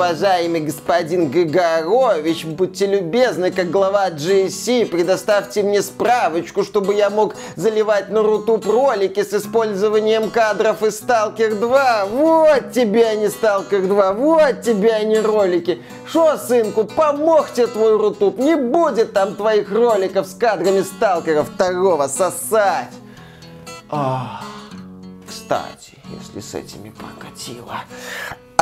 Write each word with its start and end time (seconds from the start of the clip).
уважаемый 0.00 0.62
господин 0.62 1.30
Григорович, 1.30 2.46
будьте 2.46 2.86
любезны, 2.86 3.50
как 3.50 3.70
глава 3.70 4.08
GSC, 4.08 4.86
предоставьте 4.86 5.62
мне 5.62 5.82
справочку, 5.82 6.64
чтобы 6.64 6.94
я 6.94 7.10
мог 7.10 7.34
заливать 7.54 8.08
на 8.08 8.22
RuTube 8.22 8.64
ролики 8.64 9.22
с 9.22 9.34
использованием 9.34 10.30
кадров 10.30 10.82
из 10.82 11.02
Stalker 11.02 11.54
2. 11.54 12.06
Вот 12.06 12.72
тебе, 12.72 13.08
а 13.08 13.14
не 13.14 13.26
Stalker 13.26 13.86
2, 13.86 14.12
вот 14.14 14.62
тебе, 14.62 14.92
а 14.92 15.04
не 15.04 15.18
ролики. 15.18 15.82
Шо, 16.06 16.38
сынку, 16.38 16.84
помог 16.84 17.52
тебе 17.52 17.66
твой 17.66 17.98
RuTube, 17.98 18.38
не 18.38 18.56
будет 18.56 19.12
там 19.12 19.36
твоих 19.36 19.70
роликов 19.70 20.26
с 20.26 20.34
кадрами 20.34 20.80
Сталкера 20.80 21.42
второго 21.42 22.06
сосать. 22.06 22.88
Ах, 23.90 24.44
кстати, 25.28 25.98
если 26.18 26.40
с 26.40 26.54
этими 26.54 26.88
прокатило. 26.88 27.80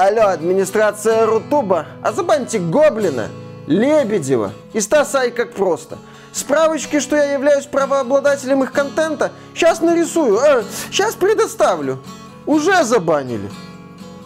Алло, 0.00 0.28
администрация 0.28 1.26
Рутуба, 1.26 1.86
а 2.04 2.12
забаньте 2.12 2.60
Гоблина, 2.60 3.30
Лебедева 3.66 4.52
и 4.72 4.80
Стасай 4.80 5.32
как 5.32 5.54
просто. 5.54 5.98
Справочки, 6.30 7.00
что 7.00 7.16
я 7.16 7.32
являюсь 7.32 7.66
правообладателем 7.66 8.62
их 8.62 8.70
контента, 8.70 9.32
сейчас 9.56 9.80
нарисую, 9.80 10.38
э, 10.38 10.62
сейчас 10.92 11.16
предоставлю. 11.16 11.98
Уже 12.46 12.84
забанили. 12.84 13.50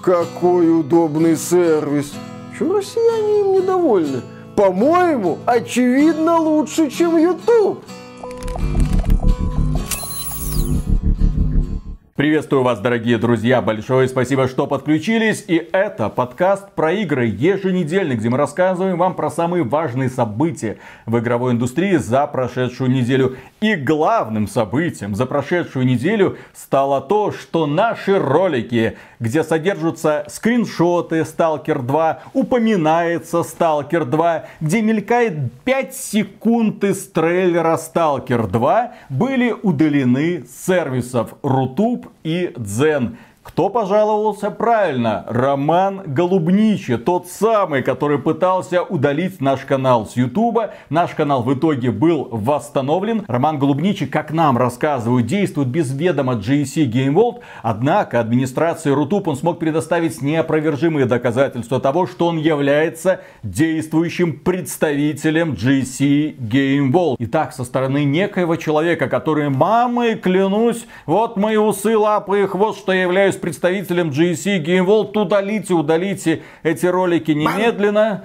Какой 0.03 0.79
удобный 0.79 1.39
сервис. 1.39 2.13
Чего 2.59 2.77
россияне 2.77 3.41
им 3.41 3.53
недовольны? 3.55 4.21
По-моему, 4.55 5.39
очевидно 5.47 6.37
лучше, 6.37 6.91
чем 6.91 7.17
YouTube. 7.17 7.83
Приветствую 12.15 12.63
вас, 12.63 12.79
дорогие 12.79 13.17
друзья, 13.17 13.63
большое 13.63 14.07
спасибо, 14.07 14.47
что 14.47 14.67
подключились. 14.67 15.47
И 15.49 15.67
это 15.73 16.11
подкаст 16.11 16.71
про 16.73 16.93
игры 16.93 17.25
еженедельный, 17.25 18.17
где 18.17 18.29
мы 18.29 18.37
рассказываем 18.37 18.99
вам 18.99 19.15
про 19.15 19.31
самые 19.31 19.65
важные 19.65 20.11
события 20.11 20.77
в 21.07 21.19
игровой 21.19 21.53
индустрии 21.53 21.97
за 21.97 22.27
прошедшую 22.27 22.91
неделю. 22.91 23.39
И 23.63 23.77
главным 23.77 24.47
событием 24.47 25.15
за 25.15 25.25
прошедшую 25.25 25.87
неделю 25.87 26.37
стало 26.53 27.01
то, 27.01 27.33
что 27.33 27.65
наши 27.67 28.19
ролики, 28.19 28.99
где 29.19 29.43
содержатся 29.43 30.27
скриншоты 30.29 31.21
Stalker 31.21 31.81
2, 31.81 32.23
упоминается 32.35 33.39
Stalker 33.39 34.05
2, 34.05 34.45
где 34.61 34.83
мелькает 34.83 35.51
5 35.65 35.95
секунд 35.95 36.85
из 36.85 37.09
трейлера 37.09 37.79
Stalker 37.79 38.47
2, 38.47 38.93
были 39.09 39.55
удалены 39.63 40.45
с 40.45 40.67
сервисов 40.67 41.37
Rutube 41.43 42.02
YouTube 42.03 42.11
и 42.25 42.53
Дзен. 42.57 43.19
Кто 43.43 43.69
пожаловался 43.71 44.53
правильно? 44.53 45.25
Роман 45.29 46.03
Голубничи, 46.07 46.97
тот 46.97 47.27
самый, 47.27 47.83
который 47.83 48.19
пытался 48.19 48.83
удалить 48.83 49.41
наш 49.41 49.61
канал 49.61 50.07
с 50.07 50.17
Ютуба. 50.17 50.75
Наш 50.91 51.11
канал 51.11 51.43
в 51.43 51.53
итоге 51.53 51.91
был 51.91 52.29
восстановлен. 52.31 53.25
Роман 53.27 53.59
Голубничи, 53.59 54.07
как 54.07 54.33
нам 54.33 54.57
рассказывают, 54.57 55.27
действует 55.27 55.69
без 55.69 55.93
ведома 55.93 56.35
GSC 56.35 56.89
Game 56.89 57.15
World. 57.15 57.41
Однако 57.63 58.21
администрации 58.21 58.91
Рутуб 58.91 59.27
он 59.27 59.37
смог 59.37 59.59
предоставить 59.59 60.23
неопровержимые 60.23 61.07
доказательства 61.07 61.81
того, 61.81 62.07
что 62.07 62.29
он 62.29 62.39
является 62.39 63.23
действующим 63.43 64.39
представителем 64.39 65.55
GSC 65.55 66.37
Game 66.39 66.93
World. 66.93 67.17
Итак, 67.19 67.53
со 67.53 67.65
стороны 67.65 68.05
некоего 68.05 68.55
человека, 68.55 69.09
который 69.09 69.49
мамой 69.49 70.15
клянусь, 70.15 70.87
вот 71.07 71.37
мои 71.37 71.57
усы, 71.57 71.99
лапы 71.99 72.45
и 72.45 72.47
хвост, 72.47 72.79
что 72.79 72.93
я 72.93 73.03
являюсь 73.03 73.32
являюсь 73.33 73.37
представителем 73.37 74.11
GSC 74.11 74.63
Game 74.63 74.87
World, 74.87 75.19
удалите, 75.19 75.75
удалите 75.75 76.43
эти 76.63 76.87
ролики 76.87 77.31
немедленно. 77.31 78.25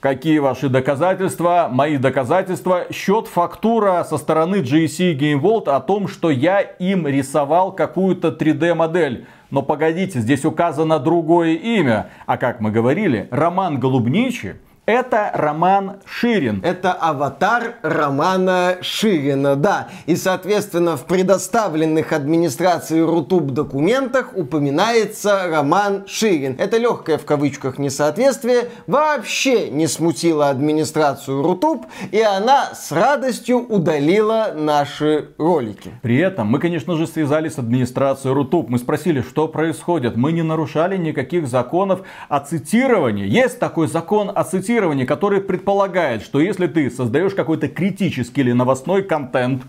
Какие 0.00 0.38
ваши 0.38 0.68
доказательства? 0.68 1.68
Мои 1.70 1.96
доказательства. 1.96 2.86
Счет 2.92 3.26
фактура 3.26 4.04
со 4.04 4.18
стороны 4.18 4.56
GSC 4.56 5.16
Game 5.16 5.40
World 5.40 5.70
о 5.70 5.80
том, 5.80 6.08
что 6.08 6.30
я 6.30 6.60
им 6.60 7.06
рисовал 7.06 7.72
какую-то 7.72 8.28
3D 8.28 8.74
модель. 8.74 9.26
Но 9.50 9.62
погодите, 9.62 10.20
здесь 10.20 10.44
указано 10.44 10.98
другое 10.98 11.54
имя. 11.54 12.10
А 12.26 12.36
как 12.36 12.60
мы 12.60 12.70
говорили, 12.70 13.28
Роман 13.30 13.80
Голубничий 13.80 14.54
это 14.88 15.30
роман 15.34 15.96
Ширин. 16.06 16.62
Это 16.64 16.92
аватар 16.92 17.74
романа 17.82 18.78
Ширина, 18.80 19.54
да. 19.54 19.88
И, 20.06 20.16
соответственно, 20.16 20.96
в 20.96 21.04
предоставленных 21.04 22.14
администрацией 22.14 23.02
Рутуб 23.02 23.50
документах 23.50 24.30
упоминается 24.34 25.46
роман 25.48 26.04
Ширин. 26.06 26.56
Это 26.58 26.78
легкое 26.78 27.18
в 27.18 27.26
кавычках 27.26 27.78
несоответствие 27.78 28.70
вообще 28.86 29.68
не 29.68 29.86
смутило 29.86 30.48
администрацию 30.48 31.42
Рутуб, 31.42 31.84
и 32.10 32.22
она 32.22 32.72
с 32.72 32.90
радостью 32.90 33.58
удалила 33.58 34.54
наши 34.56 35.28
ролики. 35.36 35.92
При 36.00 36.16
этом 36.16 36.46
мы, 36.46 36.60
конечно 36.60 36.96
же, 36.96 37.06
связались 37.06 37.56
с 37.56 37.58
администрацией 37.58 38.32
Рутуб. 38.32 38.70
Мы 38.70 38.78
спросили, 38.78 39.20
что 39.20 39.48
происходит. 39.48 40.16
Мы 40.16 40.32
не 40.32 40.42
нарушали 40.42 40.96
никаких 40.96 41.46
законов 41.46 42.00
о 42.30 42.40
цитировании. 42.40 43.26
Есть 43.26 43.58
такой 43.58 43.86
закон 43.86 44.32
о 44.34 44.44
цитировании 44.44 44.77
программирования, 44.78 45.06
который 45.06 45.40
предполагает, 45.40 46.22
что 46.22 46.40
если 46.40 46.68
ты 46.68 46.88
создаешь 46.90 47.34
какой-то 47.34 47.68
критический 47.68 48.42
или 48.42 48.52
новостной 48.52 49.02
контент, 49.02 49.62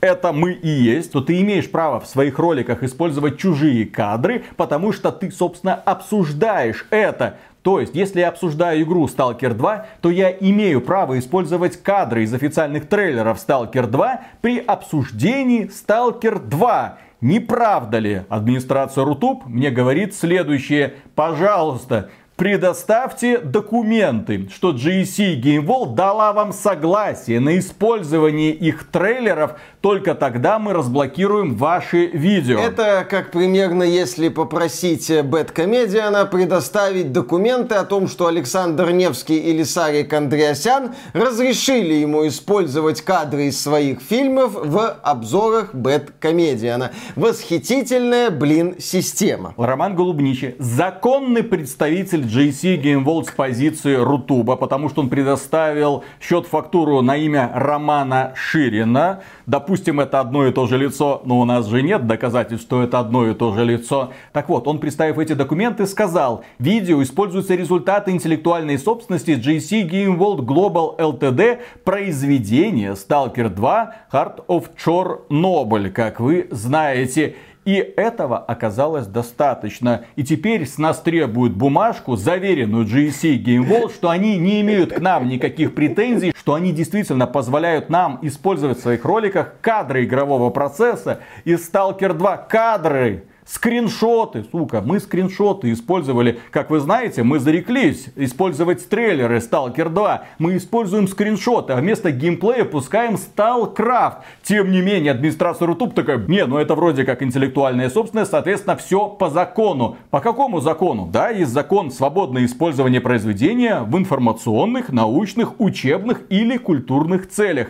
это 0.00 0.32
мы 0.32 0.52
и 0.52 0.68
есть, 0.68 1.12
то 1.12 1.20
ты 1.20 1.40
имеешь 1.42 1.70
право 1.70 2.00
в 2.00 2.06
своих 2.06 2.38
роликах 2.38 2.82
использовать 2.82 3.38
чужие 3.38 3.84
кадры, 3.84 4.44
потому 4.56 4.92
что 4.92 5.12
ты, 5.12 5.30
собственно, 5.30 5.74
обсуждаешь 5.74 6.86
это. 6.90 7.36
То 7.62 7.80
есть, 7.80 7.94
если 7.94 8.20
я 8.20 8.28
обсуждаю 8.28 8.82
игру 8.82 9.06
Stalker 9.06 9.52
2, 9.52 9.86
то 10.00 10.10
я 10.10 10.30
имею 10.30 10.80
право 10.80 11.18
использовать 11.18 11.76
кадры 11.82 12.22
из 12.22 12.32
официальных 12.32 12.88
трейлеров 12.88 13.38
Stalker 13.38 13.86
2 13.86 14.20
при 14.40 14.58
обсуждении 14.58 15.68
Stalker 15.68 16.38
2. 16.38 16.98
Не 17.20 17.40
правда 17.40 17.98
ли? 17.98 18.22
Администрация 18.30 19.04
Рутуб 19.04 19.44
мне 19.46 19.70
говорит 19.70 20.14
следующее. 20.14 20.94
Пожалуйста, 21.14 22.08
Предоставьте 22.38 23.38
документы, 23.38 24.48
что 24.54 24.70
GSC 24.70 25.40
Game 25.42 25.66
World 25.66 25.96
дала 25.96 26.32
вам 26.32 26.52
согласие 26.52 27.40
на 27.40 27.58
использование 27.58 28.52
их 28.52 28.86
трейлеров 28.92 29.58
только 29.80 30.14
тогда 30.14 30.58
мы 30.58 30.72
разблокируем 30.72 31.54
ваши 31.54 32.06
видео. 32.06 32.58
Это 32.58 33.06
как 33.08 33.30
примерно 33.30 33.82
если 33.82 34.28
попросить 34.28 35.10
Бэткомедиана 35.24 36.26
предоставить 36.26 37.12
документы 37.12 37.76
о 37.76 37.84
том, 37.84 38.08
что 38.08 38.26
Александр 38.26 38.90
Невский 38.90 39.38
или 39.38 39.62
Сарик 39.62 40.12
Андреасян 40.12 40.94
разрешили 41.12 41.94
ему 41.94 42.26
использовать 42.26 43.02
кадры 43.02 43.44
из 43.44 43.60
своих 43.60 44.00
фильмов 44.00 44.52
в 44.54 44.98
обзорах 45.02 45.74
Бэткомедиана. 45.74 46.90
Восхитительная, 47.14 48.30
блин, 48.30 48.76
система. 48.78 49.54
Роман 49.56 49.94
Голубничий, 49.94 50.56
законный 50.58 51.44
представитель 51.44 52.22
GC 52.22 52.82
Game 52.82 53.04
World 53.04 53.28
с 53.28 53.32
позиции 53.32 53.94
Рутуба, 53.94 54.56
потому 54.56 54.88
что 54.88 55.02
он 55.02 55.08
предоставил 55.08 56.04
счет-фактуру 56.20 57.00
на 57.02 57.16
имя 57.16 57.50
Романа 57.54 58.32
Ширина. 58.34 59.20
Допустим, 59.68 60.00
это 60.00 60.20
одно 60.20 60.46
и 60.46 60.50
то 60.50 60.66
же 60.66 60.78
лицо, 60.78 61.20
но 61.26 61.38
у 61.38 61.44
нас 61.44 61.66
же 61.66 61.82
нет 61.82 62.06
доказательств, 62.06 62.64
что 62.64 62.82
это 62.82 63.00
одно 63.00 63.28
и 63.28 63.34
то 63.34 63.52
же 63.52 63.66
лицо. 63.66 64.14
Так 64.32 64.48
вот, 64.48 64.66
он, 64.66 64.78
представив 64.78 65.18
эти 65.18 65.34
документы, 65.34 65.86
сказал, 65.86 66.42
видео 66.58 67.02
используются 67.02 67.54
результаты 67.54 68.10
интеллектуальной 68.12 68.78
собственности 68.78 69.32
GC 69.32 69.86
Game 69.86 70.16
World 70.16 70.46
Global 70.46 70.98
Ltd, 70.98 71.58
произведение 71.84 72.92
Stalker 72.92 73.50
2 73.50 73.94
Heart 74.10 74.46
of 74.46 74.70
Chernobyl, 74.82 75.90
как 75.90 76.18
вы 76.18 76.48
знаете. 76.50 77.36
И 77.68 77.92
этого 77.98 78.38
оказалось 78.38 79.06
достаточно. 79.06 80.06
И 80.16 80.24
теперь 80.24 80.66
с 80.66 80.78
нас 80.78 81.00
требуют 81.00 81.52
бумажку, 81.52 82.16
заверенную 82.16 82.86
GSC 82.86 83.44
Game 83.44 83.68
World, 83.68 83.92
что 83.92 84.08
они 84.08 84.38
не 84.38 84.62
имеют 84.62 84.94
к 84.94 85.00
нам 85.00 85.28
никаких 85.28 85.74
претензий, 85.74 86.32
что 86.34 86.54
они 86.54 86.72
действительно 86.72 87.26
позволяют 87.26 87.90
нам 87.90 88.20
использовать 88.22 88.78
в 88.78 88.80
своих 88.80 89.04
роликах 89.04 89.56
кадры 89.60 90.06
игрового 90.06 90.48
процесса 90.48 91.20
из 91.44 91.70
Stalker 91.70 92.14
2 92.14 92.38
кадры 92.38 93.24
Скриншоты, 93.48 94.44
сука, 94.52 94.82
мы 94.82 95.00
скриншоты 95.00 95.72
использовали, 95.72 96.38
как 96.50 96.68
вы 96.68 96.80
знаете, 96.80 97.22
мы 97.22 97.38
зареклись 97.38 98.08
использовать 98.14 98.86
трейлеры 98.90 99.38
Stalker 99.38 99.88
2. 99.88 100.24
Мы 100.38 100.58
используем 100.58 101.08
скриншоты, 101.08 101.72
а 101.72 101.76
вместо 101.76 102.12
геймплея 102.12 102.66
пускаем 102.66 103.14
StalCraft. 103.14 104.16
Тем 104.42 104.70
не 104.70 104.82
менее, 104.82 105.12
администрация 105.12 105.64
Рутуб 105.64 105.94
такая, 105.94 106.18
не, 106.18 106.44
ну 106.44 106.58
это 106.58 106.74
вроде 106.74 107.04
как 107.04 107.22
интеллектуальная 107.22 107.88
собственность, 107.88 108.32
соответственно, 108.32 108.76
все 108.76 109.08
по 109.08 109.30
закону. 109.30 109.96
По 110.10 110.20
какому 110.20 110.60
закону? 110.60 111.08
Да, 111.10 111.30
есть 111.30 111.50
закон 111.50 111.90
свободное 111.90 112.44
использование 112.44 113.00
произведения 113.00 113.80
в 113.80 113.96
информационных, 113.96 114.90
научных, 114.90 115.58
учебных 115.58 116.20
или 116.28 116.58
культурных 116.58 117.30
целях. 117.30 117.68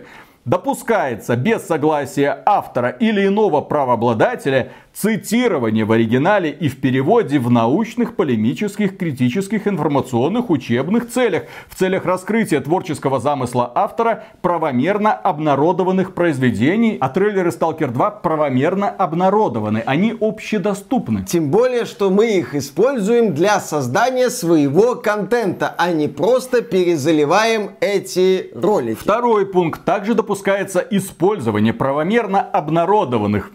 Допускается 0.49 1.37
без 1.37 1.67
согласия 1.67 2.43
автора 2.47 2.89
или 2.89 3.27
иного 3.27 3.61
правообладателя 3.61 4.73
цитирование 5.01 5.85
в 5.85 5.93
оригинале 5.93 6.51
и 6.51 6.69
в 6.69 6.81
переводе 6.81 7.39
в 7.39 7.51
научных, 7.51 8.17
полемических, 8.17 8.99
критических, 8.99 9.69
информационных, 9.69 10.51
учебных 10.51 11.09
целях, 11.09 11.45
в 11.69 11.77
целях 11.77 12.05
раскрытия 12.05 12.61
творческого 12.61 13.21
замысла 13.21 13.71
автора 13.75 14.25
правомерно 14.43 15.13
обнародованных 15.13 16.15
произведений, 16.15 16.97
а 17.01 17.09
трейлеры 17.11 17.51
Stalker 17.51 17.93
2 17.93 18.11
правомерно 18.11 18.89
обнародованы, 18.89 19.85
они 19.87 20.17
общедоступны. 20.21 21.25
Тем 21.25 21.51
более, 21.51 21.85
что 21.85 22.11
мы 22.11 22.37
их 22.37 22.57
используем 22.57 23.35
для 23.35 23.61
создания 23.61 24.31
своего 24.31 24.97
контента, 24.97 25.75
а 25.79 25.93
не 25.93 26.09
просто 26.09 26.63
перезаливаем 26.63 27.71
эти 27.81 28.51
ролики. 28.53 28.99
Второй 28.99 29.47
пункт. 29.47 29.85
Также 29.85 30.15
допускается 30.15 30.81
использование 30.91 31.73
правомерно 31.73 32.41
обнародованных 32.41 33.53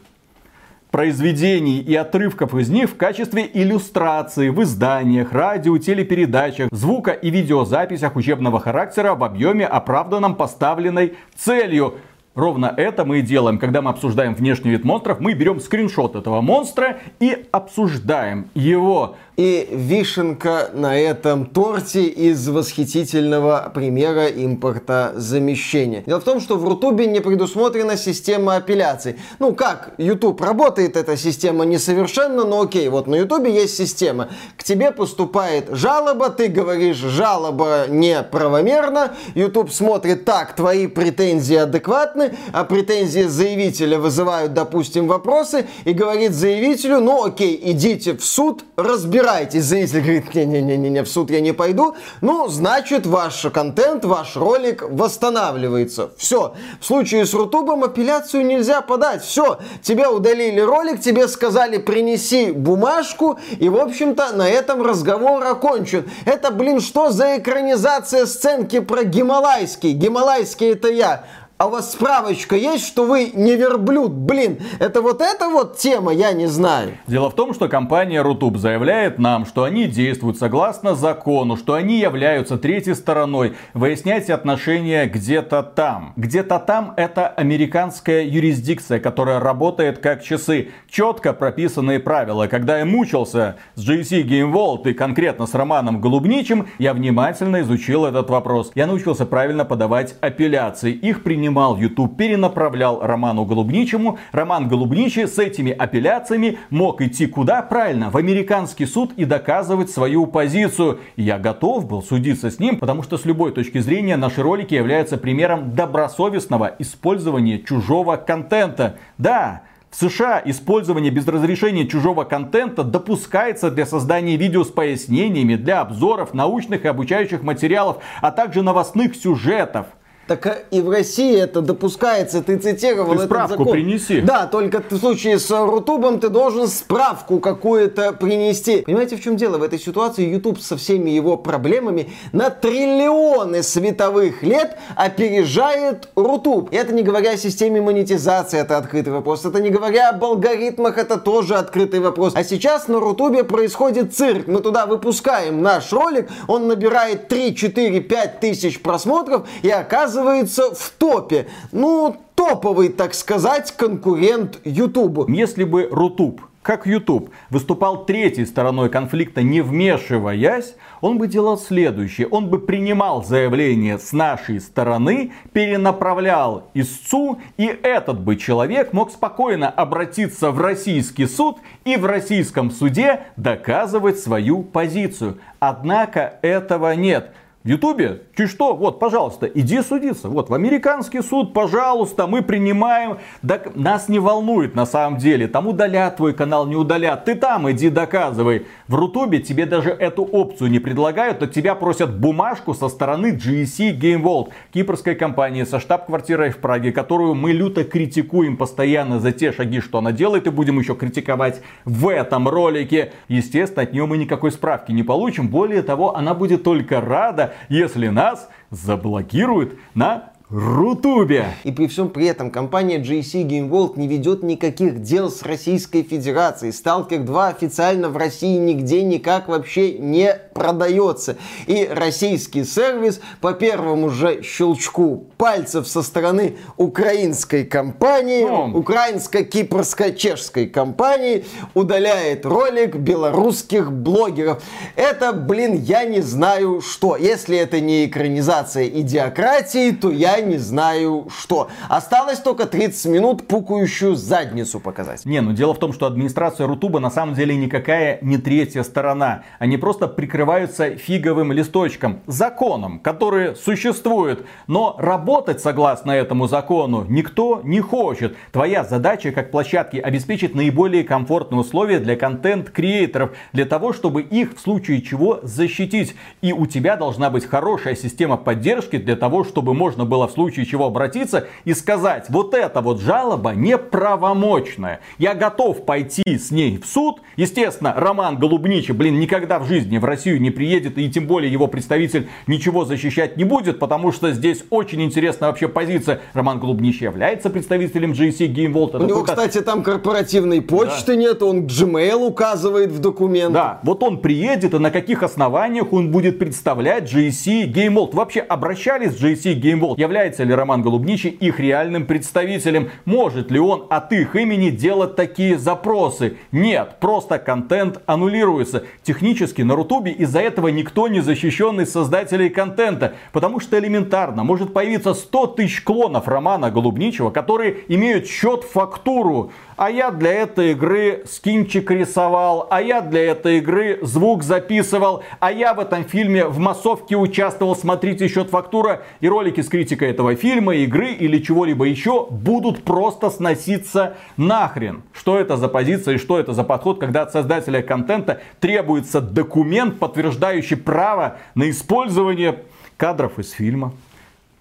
произведений 0.93 1.79
и 1.79 1.95
отрывков 1.95 2.53
из 2.53 2.69
них 2.69 2.87
в 2.87 2.95
качестве 2.97 3.49
иллюстрации 3.51 4.49
в 4.49 4.61
изданиях, 4.61 5.31
радио, 5.31 5.75
телепередачах, 5.79 6.69
звука 6.71 7.09
и 7.09 7.31
видеозаписях 7.31 8.15
учебного 8.15 8.59
характера 8.59 9.15
в 9.15 9.23
объеме, 9.23 9.65
оправданном 9.65 10.35
поставленной 10.35 11.15
целью. 11.35 11.95
Ровно 12.35 12.73
это 12.75 13.05
мы 13.05 13.19
и 13.19 13.21
делаем, 13.21 13.59
когда 13.59 13.83
мы 13.83 13.91
обсуждаем 13.91 14.33
внешний 14.33 14.71
вид 14.71 14.83
монстров. 14.83 15.19
Мы 15.19 15.33
берем 15.33 15.59
скриншот 15.59 16.15
этого 16.15 16.41
монстра 16.41 16.97
и 17.19 17.45
обсуждаем 17.51 18.49
его. 18.55 19.15
И 19.35 19.67
вишенка 19.71 20.69
на 20.73 20.97
этом 20.97 21.45
торте 21.45 22.03
из 22.03 22.47
восхитительного 22.47 23.71
примера 23.73 24.27
импорта 24.27 25.13
замещения. 25.15 26.03
Дело 26.05 26.21
в 26.21 26.23
том, 26.23 26.39
что 26.39 26.55
в 26.55 26.67
Рутубе 26.67 27.07
не 27.07 27.19
предусмотрена 27.19 27.97
система 27.97 28.55
апелляций. 28.55 29.15
Ну 29.39 29.53
как, 29.55 29.93
YouTube 29.97 30.39
работает 30.41 30.97
эта 30.97 31.17
система 31.17 31.65
несовершенно, 31.65 32.45
но 32.45 32.61
окей, 32.61 32.89
вот 32.89 33.07
на 33.07 33.15
YouTube 33.15 33.47
есть 33.47 33.75
система. 33.75 34.29
К 34.55 34.63
тебе 34.63 34.91
поступает 34.91 35.69
жалоба, 35.69 36.29
ты 36.29 36.47
говоришь, 36.47 36.97
жалоба 36.97 37.85
неправомерна, 37.89 39.13
YouTube 39.33 39.71
смотрит, 39.71 40.25
так, 40.25 40.55
твои 40.55 40.85
претензии 40.85 41.55
адекватны, 41.55 42.22
а 42.51 42.63
претензии 42.63 43.23
заявителя 43.23 43.99
вызывают, 43.99 44.53
допустим, 44.53 45.07
вопросы, 45.07 45.67
и 45.85 45.93
говорит 45.93 46.33
заявителю, 46.33 46.99
ну 46.99 47.25
окей, 47.25 47.59
идите 47.63 48.15
в 48.15 48.23
суд, 48.23 48.63
разбирайтесь. 48.75 49.63
Зритель 49.63 50.01
говорит, 50.01 50.35
не-не-не-не, 50.35 51.03
в 51.03 51.09
суд 51.09 51.29
я 51.29 51.41
не 51.41 51.53
пойду. 51.53 51.95
Ну, 52.21 52.47
значит, 52.47 53.05
ваш 53.05 53.45
контент, 53.53 54.05
ваш 54.05 54.35
ролик 54.35 54.83
восстанавливается. 54.89 56.11
Все. 56.17 56.53
В 56.79 56.85
случае 56.85 57.25
с 57.25 57.33
Рутубом 57.33 57.83
апелляцию 57.83 58.45
нельзя 58.45 58.81
подать. 58.81 59.23
Все. 59.23 59.59
Тебе 59.81 60.07
удалили 60.07 60.59
ролик, 60.59 61.01
тебе 61.01 61.27
сказали, 61.27 61.77
принеси 61.77 62.51
бумажку, 62.51 63.39
и, 63.59 63.69
в 63.69 63.77
общем-то, 63.77 64.33
на 64.33 64.49
этом 64.49 64.81
разговор 64.81 65.43
окончен. 65.43 66.09
Это, 66.25 66.51
блин, 66.51 66.79
что 66.79 67.11
за 67.11 67.37
экранизация 67.37 68.25
сценки 68.25 68.79
про 68.79 69.03
Гималайский? 69.03 69.91
Гималайский 69.91 70.71
это 70.71 70.89
я 70.89 71.25
а 71.63 71.65
у 71.65 71.69
вас 71.69 71.93
справочка 71.93 72.57
есть, 72.57 72.85
что 72.85 73.05
вы 73.05 73.31
не 73.33 73.55
верблюд? 73.55 74.11
Блин, 74.11 74.59
это 74.79 75.01
вот 75.01 75.21
эта 75.21 75.47
вот 75.47 75.77
тема, 75.77 76.11
я 76.11 76.33
не 76.33 76.47
знаю. 76.47 76.97
Дело 77.07 77.29
в 77.29 77.35
том, 77.35 77.53
что 77.53 77.69
компания 77.69 78.21
Рутуб 78.21 78.57
заявляет 78.57 79.17
нам, 79.17 79.45
что 79.45 79.63
они 79.63 79.85
действуют 79.85 80.37
согласно 80.37 80.93
закону, 80.93 81.55
что 81.55 81.75
они 81.75 81.99
являются 81.99 82.57
третьей 82.57 82.95
стороной. 82.95 83.55
Выяснять 83.73 84.29
отношения 84.29 85.05
где-то 85.05 85.63
там. 85.63 86.11
Где-то 86.17 86.59
там 86.59 86.93
это 86.97 87.29
американская 87.29 88.25
юрисдикция, 88.25 88.99
которая 88.99 89.39
работает 89.39 89.99
как 89.99 90.21
часы. 90.21 90.71
Четко 90.89 91.31
прописанные 91.31 92.01
правила. 92.01 92.47
Когда 92.47 92.79
я 92.79 92.85
мучился 92.85 93.55
с 93.75 93.89
GC 93.89 94.23
Game 94.23 94.51
World 94.51 94.89
и 94.89 94.93
конкретно 94.93 95.45
с 95.45 95.53
Романом 95.53 96.01
Голубничим, 96.01 96.67
я 96.77 96.93
внимательно 96.93 97.61
изучил 97.61 98.03
этот 98.03 98.29
вопрос. 98.29 98.73
Я 98.75 98.85
научился 98.85 99.25
правильно 99.25 99.63
подавать 99.63 100.15
апелляции. 100.19 100.91
Их 100.91 101.23
принимают 101.23 101.52
снимал 101.53 101.77
YouTube, 101.77 102.17
перенаправлял 102.17 102.99
Роману 103.03 103.45
Голубничему. 103.45 104.17
Роман 104.31 104.67
Голубничий 104.67 105.27
с 105.27 105.37
этими 105.37 105.71
апелляциями 105.71 106.57
мог 106.71 106.99
идти 106.99 107.27
куда? 107.27 107.61
Правильно, 107.61 108.09
в 108.09 108.17
американский 108.17 108.87
суд 108.87 109.11
и 109.17 109.25
доказывать 109.25 109.91
свою 109.91 110.25
позицию. 110.25 110.99
я 111.15 111.37
готов 111.37 111.87
был 111.87 112.01
судиться 112.01 112.49
с 112.49 112.57
ним, 112.57 112.79
потому 112.79 113.03
что 113.03 113.19
с 113.19 113.25
любой 113.25 113.51
точки 113.51 113.77
зрения 113.77 114.17
наши 114.17 114.41
ролики 114.41 114.73
являются 114.73 115.17
примером 115.17 115.75
добросовестного 115.75 116.73
использования 116.79 117.59
чужого 117.59 118.15
контента. 118.15 118.95
Да, 119.19 119.61
в 119.91 119.95
США 119.95 120.41
использование 120.43 121.11
без 121.11 121.27
разрешения 121.27 121.87
чужого 121.87 122.23
контента 122.23 122.83
допускается 122.83 123.69
для 123.69 123.85
создания 123.85 124.37
видео 124.37 124.63
с 124.63 124.71
пояснениями, 124.71 125.55
для 125.55 125.81
обзоров, 125.81 126.33
научных 126.33 126.85
и 126.85 126.87
обучающих 126.87 127.43
материалов, 127.43 127.97
а 128.21 128.31
также 128.31 128.63
новостных 128.63 129.15
сюжетов. 129.15 129.85
Так 130.27 130.45
а 130.45 130.57
и 130.71 130.79
в 130.79 130.89
России 130.89 131.37
это 131.37 131.61
допускается, 131.61 132.41
ты 132.41 132.57
цитировал 132.57 133.09
ты 133.09 133.15
этот 133.15 133.25
справку 133.25 133.57
закон. 133.57 133.73
принеси. 133.73 134.21
Да, 134.21 134.47
только 134.47 134.81
в 134.81 134.97
случае 134.97 135.37
с 135.37 135.51
Рутубом 135.51 136.19
ты 136.19 136.29
должен 136.29 136.67
справку 136.67 137.39
какую-то 137.39 138.13
принести. 138.13 138.83
Понимаете, 138.83 139.17
в 139.17 139.21
чем 139.21 139.35
дело? 139.35 139.57
В 139.57 139.63
этой 139.63 139.79
ситуации 139.79 140.25
YouTube 140.25 140.61
со 140.61 140.77
всеми 140.77 141.09
его 141.09 141.35
проблемами 141.35 142.09
на 142.31 142.49
триллионы 142.49 143.63
световых 143.63 144.43
лет 144.43 144.77
опережает 144.95 146.07
Рутуб. 146.15 146.71
И 146.71 146.77
это 146.77 146.93
не 146.93 147.03
говоря 147.03 147.31
о 147.31 147.37
системе 147.37 147.81
монетизации, 147.81 148.59
это 148.59 148.77
открытый 148.77 149.11
вопрос. 149.11 149.43
Это 149.43 149.61
не 149.61 149.71
говоря 149.71 150.11
об 150.11 150.23
алгоритмах, 150.23 150.97
это 150.97 151.17
тоже 151.17 151.55
открытый 151.55 151.99
вопрос. 151.99 152.33
А 152.35 152.45
сейчас 152.45 152.87
на 152.87 153.01
Рутубе 153.01 153.43
происходит 153.43 154.15
цирк. 154.15 154.47
Мы 154.47 154.61
туда 154.61 154.85
выпускаем 154.85 155.61
наш 155.61 155.91
ролик, 155.91 156.29
он 156.47 156.67
набирает 156.67 157.27
3, 157.27 157.55
4, 157.55 157.99
5 157.99 158.39
тысяч 158.39 158.81
просмотров 158.81 159.47
и 159.63 159.69
оказывается 159.69 160.12
оказывается 160.13 160.73
в 160.73 160.89
топе. 160.97 161.47
Ну, 161.71 162.15
топовый, 162.35 162.89
так 162.89 163.13
сказать, 163.13 163.71
конкурент 163.75 164.59
YouTube. 164.63 165.29
Если 165.29 165.63
бы 165.63 165.87
Рутуб 165.91 166.41
как 166.63 166.87
YouTube, 166.87 167.29
выступал 167.49 168.05
третьей 168.05 168.45
стороной 168.45 168.89
конфликта, 168.89 169.43
не 169.43 169.59
вмешиваясь, 169.59 170.75
он 171.01 171.17
бы 171.17 171.27
делал 171.27 171.57
следующее. 171.57 172.25
Он 172.27 172.47
бы 172.47 172.57
принимал 172.57 173.21
заявление 173.21 173.99
с 173.99 174.13
нашей 174.13 174.61
стороны, 174.61 175.33
перенаправлял 175.51 176.69
истцу, 176.73 177.39
и 177.57 177.65
этот 177.65 178.21
бы 178.21 178.37
человек 178.37 178.93
мог 178.93 179.11
спокойно 179.11 179.69
обратиться 179.69 180.51
в 180.51 180.61
российский 180.61 181.25
суд 181.25 181.57
и 181.83 181.97
в 181.97 182.05
российском 182.05 182.71
суде 182.71 183.25
доказывать 183.35 184.19
свою 184.19 184.63
позицию. 184.63 185.39
Однако 185.59 186.39
этого 186.41 186.95
нет. 186.95 187.33
В 187.63 187.69
Ютубе? 187.69 188.23
Чуть 188.35 188.49
что? 188.49 188.75
Вот, 188.75 188.99
пожалуйста, 188.99 189.45
иди 189.45 189.81
судиться. 189.81 190.27
Вот, 190.27 190.49
в 190.49 190.53
американский 190.53 191.21
суд, 191.21 191.53
пожалуйста, 191.53 192.27
мы 192.27 192.41
принимаем. 192.41 193.19
Да, 193.41 193.61
нас 193.73 194.09
не 194.09 194.19
волнует 194.19 194.75
на 194.75 194.85
самом 194.85 195.17
деле. 195.17 195.47
Там 195.47 195.67
удалят 195.67 196.17
твой 196.17 196.33
канал, 196.33 196.67
не 196.67 196.75
удалят. 196.75 197.23
Ты 197.23 197.35
там 197.35 197.71
иди 197.71 197.89
доказывай. 197.89 198.65
В 198.89 198.95
Рутубе 198.95 199.39
тебе 199.39 199.65
даже 199.65 199.91
эту 199.91 200.23
опцию 200.23 200.71
не 200.71 200.79
предлагают. 200.79 201.41
От 201.41 201.53
тебя 201.53 201.73
просят 201.75 202.19
бумажку 202.19 202.73
со 202.73 202.89
стороны 202.89 203.27
GSC 203.27 203.97
Game 203.97 204.23
World. 204.23 204.49
Кипрской 204.73 205.15
компании 205.15 205.63
со 205.63 205.79
штаб-квартирой 205.79 206.49
в 206.49 206.57
Праге, 206.57 206.91
которую 206.91 207.33
мы 207.33 207.53
люто 207.53 207.85
критикуем 207.85 208.57
постоянно 208.57 209.21
за 209.21 209.31
те 209.31 209.53
шаги, 209.53 209.79
что 209.79 209.99
она 209.99 210.11
делает. 210.11 210.47
И 210.47 210.49
будем 210.49 210.79
еще 210.79 210.95
критиковать 210.95 211.61
в 211.85 212.09
этом 212.09 212.49
ролике. 212.49 213.13
Естественно, 213.29 213.83
от 213.83 213.93
нее 213.93 214.05
мы 214.05 214.17
никакой 214.17 214.51
справки 214.51 214.91
не 214.91 215.03
получим. 215.03 215.47
Более 215.47 215.81
того, 215.81 216.17
она 216.17 216.33
будет 216.33 216.63
только 216.63 216.99
рада, 216.99 217.52
если 217.69 218.07
нас 218.07 218.49
заблокируют 218.71 219.79
на 219.93 220.32
Рутубе. 220.53 221.55
И 221.63 221.71
при 221.71 221.87
всем 221.87 222.09
при 222.09 222.27
этом 222.27 222.51
компания 222.51 222.99
JC 222.99 223.41
Game 223.43 223.69
World 223.69 223.93
не 223.97 224.07
ведет 224.07 224.43
никаких 224.43 225.01
дел 225.01 225.31
с 225.31 225.41
Российской 225.41 226.03
Федерацией. 226.03 226.71
Stalker 226.71 227.17
2 227.23 227.47
официально 227.47 228.09
в 228.09 228.17
России 228.17 228.57
нигде 228.57 229.01
никак 229.01 229.47
вообще 229.47 229.97
не 229.97 230.31
продается. 230.53 231.37
И 231.65 231.89
российский 231.89 232.65
сервис 232.65 233.19
по 233.41 233.53
первому 233.53 234.11
же 234.11 234.43
щелчку 234.43 235.25
пальцев 235.37 235.87
со 235.87 236.03
стороны 236.03 236.57
украинской 236.77 237.63
компании, 237.63 238.43
ну. 238.43 238.77
украинско-кипрско-чешской 238.77 240.67
компании 240.67 241.45
удаляет 241.73 242.45
ролик 242.45 242.97
белорусских 242.97 243.91
блогеров. 243.91 244.61
Это, 244.95 245.33
блин, 245.33 245.81
я 245.81 246.05
не 246.05 246.21
знаю 246.21 246.81
что. 246.81 247.17
Если 247.17 247.57
это 247.57 247.79
не 247.79 248.05
экранизация 248.05 248.87
идиократии, 248.87 249.89
то 249.91 250.11
я 250.11 250.42
не 250.43 250.57
знаю 250.57 251.27
что. 251.29 251.69
Осталось 251.89 252.39
только 252.39 252.65
30 252.65 253.05
минут 253.07 253.47
пукающую 253.47 254.15
задницу 254.15 254.79
показать. 254.79 255.25
Не, 255.25 255.41
ну 255.41 255.51
дело 255.51 255.73
в 255.73 255.79
том, 255.79 255.93
что 255.93 256.05
администрация 256.05 256.67
Рутуба 256.67 256.99
на 256.99 257.09
самом 257.09 257.35
деле 257.35 257.55
никакая 257.55 258.19
не 258.21 258.37
третья 258.37 258.83
сторона. 258.83 259.43
Они 259.59 259.77
просто 259.77 260.07
прикрывают 260.07 260.43
прикрываются 260.43 260.97
фиговым 260.97 261.51
листочком, 261.51 262.19
законом, 262.27 262.99
который 262.99 263.55
существует. 263.55 264.45
Но 264.67 264.95
работать 264.97 265.61
согласно 265.61 266.11
этому 266.11 266.47
закону 266.47 267.05
никто 267.07 267.61
не 267.63 267.79
хочет. 267.79 268.35
Твоя 268.51 268.83
задача 268.83 269.31
как 269.31 269.51
площадки 269.51 269.97
обеспечить 269.97 270.53
наиболее 270.53 271.03
комфортные 271.03 271.61
условия 271.61 271.99
для 271.99 272.15
контент-креаторов, 272.15 273.31
для 273.53 273.65
того, 273.65 273.93
чтобы 273.93 274.21
их 274.21 274.55
в 274.57 274.59
случае 274.59 275.01
чего 275.01 275.39
защитить. 275.43 276.15
И 276.41 276.51
у 276.51 276.65
тебя 276.65 276.97
должна 276.97 277.29
быть 277.29 277.45
хорошая 277.45 277.95
система 277.95 278.37
поддержки 278.37 278.97
для 278.97 279.15
того, 279.15 279.43
чтобы 279.43 279.73
можно 279.73 280.05
было 280.05 280.27
в 280.27 280.32
случае 280.33 280.65
чего 280.65 280.87
обратиться 280.87 281.47
и 281.65 281.73
сказать, 281.73 282.25
вот 282.29 282.53
эта 282.53 282.81
вот 282.81 283.01
жалоба 283.01 283.51
неправомочная. 283.51 284.99
Я 285.17 285.33
готов 285.33 285.85
пойти 285.85 286.23
с 286.25 286.51
ней 286.51 286.77
в 286.77 286.85
суд. 286.85 287.21
Естественно, 287.37 287.93
Роман 287.95 288.37
Голубничий, 288.37 288.93
блин, 288.93 289.19
никогда 289.19 289.59
в 289.59 289.67
жизни 289.67 289.97
в 289.97 290.05
Россию 290.05 290.41
не 290.41 290.51
приедет, 290.51 290.97
и 290.97 291.09
тем 291.09 291.27
более 291.27 291.51
его 291.51 291.67
представитель 291.67 292.27
ничего 292.47 292.85
защищать 292.85 293.37
не 293.37 293.43
будет, 293.43 293.79
потому 293.79 294.11
что 294.11 294.31
здесь 294.31 294.63
очень 294.69 295.01
интересная 295.01 295.49
вообще 295.49 295.67
позиция. 295.67 296.21
Роман 296.33 296.59
Голубничий 296.59 297.05
является 297.05 297.49
представителем 297.49 298.11
GSC 298.11 298.47
Game 298.53 298.73
Vault. 298.73 299.01
У 299.01 299.05
него, 299.05 299.23
кстати, 299.23 299.61
там 299.61 299.83
корпоративной 299.83 300.61
почты 300.61 301.13
да. 301.13 301.15
нет, 301.15 301.43
он 301.43 301.65
Gmail 301.65 302.25
указывает 302.25 302.91
в 302.91 302.99
документ. 302.99 303.53
Да, 303.53 303.79
вот 303.83 304.03
он 304.03 304.19
приедет, 304.19 304.73
и 304.73 304.79
на 304.79 304.91
каких 304.91 305.23
основаниях 305.23 305.93
он 305.93 306.11
будет 306.11 306.39
представлять 306.39 307.11
GSC 307.11 307.71
Game 307.71 307.95
Vault. 307.95 308.15
Вообще 308.15 308.41
обращались 308.41 309.13
в 309.13 309.23
GSC 309.23 309.59
Game 309.59 309.79
Vault? 309.79 309.95
Является 310.13 310.43
ли 310.43 310.53
Роман 310.53 310.83
Голубничий 310.83 311.31
их 311.31 311.59
реальным 311.59 312.05
представителем? 312.05 312.91
Может 313.05 313.49
ли 313.49 313.59
он 313.59 313.87
от 313.89 314.13
их 314.13 314.35
имени 314.35 314.69
делать 314.69 315.15
такие 315.15 315.57
запросы? 315.57 316.37
Нет, 316.51 316.97
просто 316.99 317.39
контент 317.39 317.99
аннулируется. 318.05 318.83
Технически 319.01 319.63
на 319.63 319.73
Рутубе 319.75 320.11
из-за 320.11 320.39
этого 320.41 320.67
никто 320.67 321.07
не 321.07 321.21
защищен 321.21 321.81
из 321.81 321.91
создателей 321.91 322.51
контента. 322.51 323.15
Потому 323.31 323.59
что 323.59 323.79
элементарно 323.79 324.43
может 324.43 324.71
появиться 324.71 325.15
100 325.15 325.47
тысяч 325.47 325.81
клонов 325.81 326.27
Романа 326.27 326.69
Голубничего, 326.69 327.31
которые 327.31 327.77
имеют 327.87 328.27
счет-фактуру 328.27 329.51
а 329.75 329.89
я 329.89 330.11
для 330.11 330.31
этой 330.31 330.71
игры 330.71 331.23
скинчик 331.25 331.89
рисовал, 331.91 332.67
а 332.69 332.81
я 332.81 333.01
для 333.01 333.31
этой 333.31 333.57
игры 333.57 333.99
звук 334.01 334.43
записывал, 334.43 335.23
а 335.39 335.51
я 335.51 335.73
в 335.73 335.79
этом 335.79 336.03
фильме 336.03 336.45
в 336.45 336.59
массовке 336.59 337.15
участвовал, 337.15 337.75
смотрите 337.75 338.27
счет 338.27 338.49
фактура, 338.49 339.03
и 339.19 339.27
ролики 339.27 339.61
с 339.61 339.69
критикой 339.69 340.09
этого 340.09 340.35
фильма, 340.35 340.75
игры 340.75 341.11
или 341.11 341.39
чего-либо 341.39 341.85
еще 341.85 342.27
будут 342.29 342.83
просто 342.83 343.29
сноситься 343.29 344.15
нахрен. 344.37 345.03
Что 345.13 345.39
это 345.39 345.57
за 345.57 345.67
позиция 345.67 346.15
и 346.15 346.17
что 346.17 346.39
это 346.39 346.53
за 346.53 346.63
подход, 346.63 346.99
когда 346.99 347.23
от 347.23 347.31
создателя 347.31 347.81
контента 347.81 348.41
требуется 348.59 349.21
документ, 349.21 349.99
подтверждающий 349.99 350.77
право 350.77 351.37
на 351.55 351.69
использование 351.69 352.63
кадров 352.97 353.39
из 353.39 353.51
фильма 353.51 353.93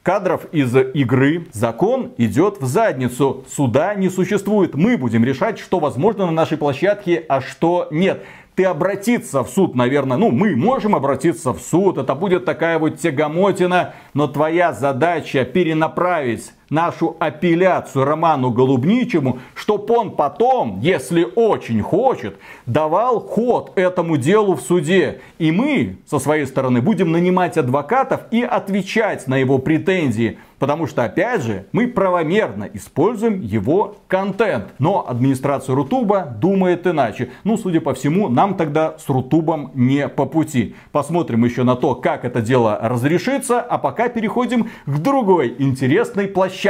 кадров 0.03 0.47
из 0.53 0.75
игры. 0.75 1.47
Закон 1.53 2.13
идет 2.19 2.61
в 2.61 2.67
задницу. 2.67 3.45
Суда 3.49 3.95
не 3.95 4.09
существует. 4.09 4.75
Мы 4.75 4.97
будем 4.97 5.25
решать, 5.25 5.59
что 5.59 5.79
возможно 5.79 6.27
на 6.27 6.33
нашей 6.33 6.59
площадке, 6.59 7.25
а 7.29 7.41
что 7.41 7.89
нет 7.91 8.23
ты 8.55 8.65
обратиться 8.65 9.43
в 9.43 9.49
суд, 9.49 9.75
наверное, 9.75 10.19
ну, 10.19 10.31
мы 10.31 10.55
можем 10.57 10.95
обратиться 10.95 11.53
в 11.53 11.61
суд, 11.61 11.97
это 11.97 12.15
будет 12.15 12.45
такая 12.45 12.79
вот 12.79 12.99
тягомотина, 12.99 13.95
но 14.13 14.29
твоя 14.29 14.73
задача 14.73 15.45
перенаправить 15.45 16.53
нашу 16.73 17.17
апелляцию 17.21 18.05
Роману 18.05 18.51
Голубничему, 18.51 19.39
чтобы 19.55 19.95
он 19.95 20.11
потом, 20.13 20.81
если 20.81 21.29
очень 21.37 21.83
хочет, 21.83 22.39
давал 22.67 23.21
ход 23.21 23.73
этому 23.77 24.17
делу 24.17 24.57
в 24.57 24.63
суде. 24.63 25.21
И 25.39 25.53
мы, 25.53 25.99
со 26.07 26.19
своей 26.19 26.47
стороны, 26.47 26.81
будем 26.81 27.13
нанимать 27.13 27.59
адвокатов 27.59 28.23
и 28.31 28.43
отвечать 28.43 29.29
на 29.29 29.37
его 29.37 29.59
претензии. 29.59 30.39
Потому 30.59 30.87
что, 30.87 31.03
опять 31.03 31.43
же, 31.43 31.67
мы 31.73 31.89
правомерно 31.89 32.69
используем 32.73 33.41
его 33.41 33.97
контент. 34.07 34.67
Но 34.79 35.05
администрация 35.09 35.75
Рутуба 35.75 36.37
думает 36.39 36.87
иначе. 36.87 37.31
Ну, 37.43 37.57
судя 37.57 37.81
по 37.81 37.95
всему, 37.95 38.29
нам 38.29 38.55
тогда 38.57 38.97
с 38.97 39.09
Рутубом 39.09 39.73
не 39.75 40.09
по 40.09 40.25
пути. 40.25 40.77
Посмотрим 40.93 41.45
еще 41.45 41.65
на 41.65 41.75
то, 41.75 41.97
как 41.97 42.25
это 42.25 42.41
дело 42.41 42.79
разрешится. 42.81 43.61
А 43.61 43.77
пока 43.77 44.09
переходим 44.09 44.71
к 44.87 44.99
другой 44.99 45.57
интересной 45.59 46.29
площадке 46.29 46.62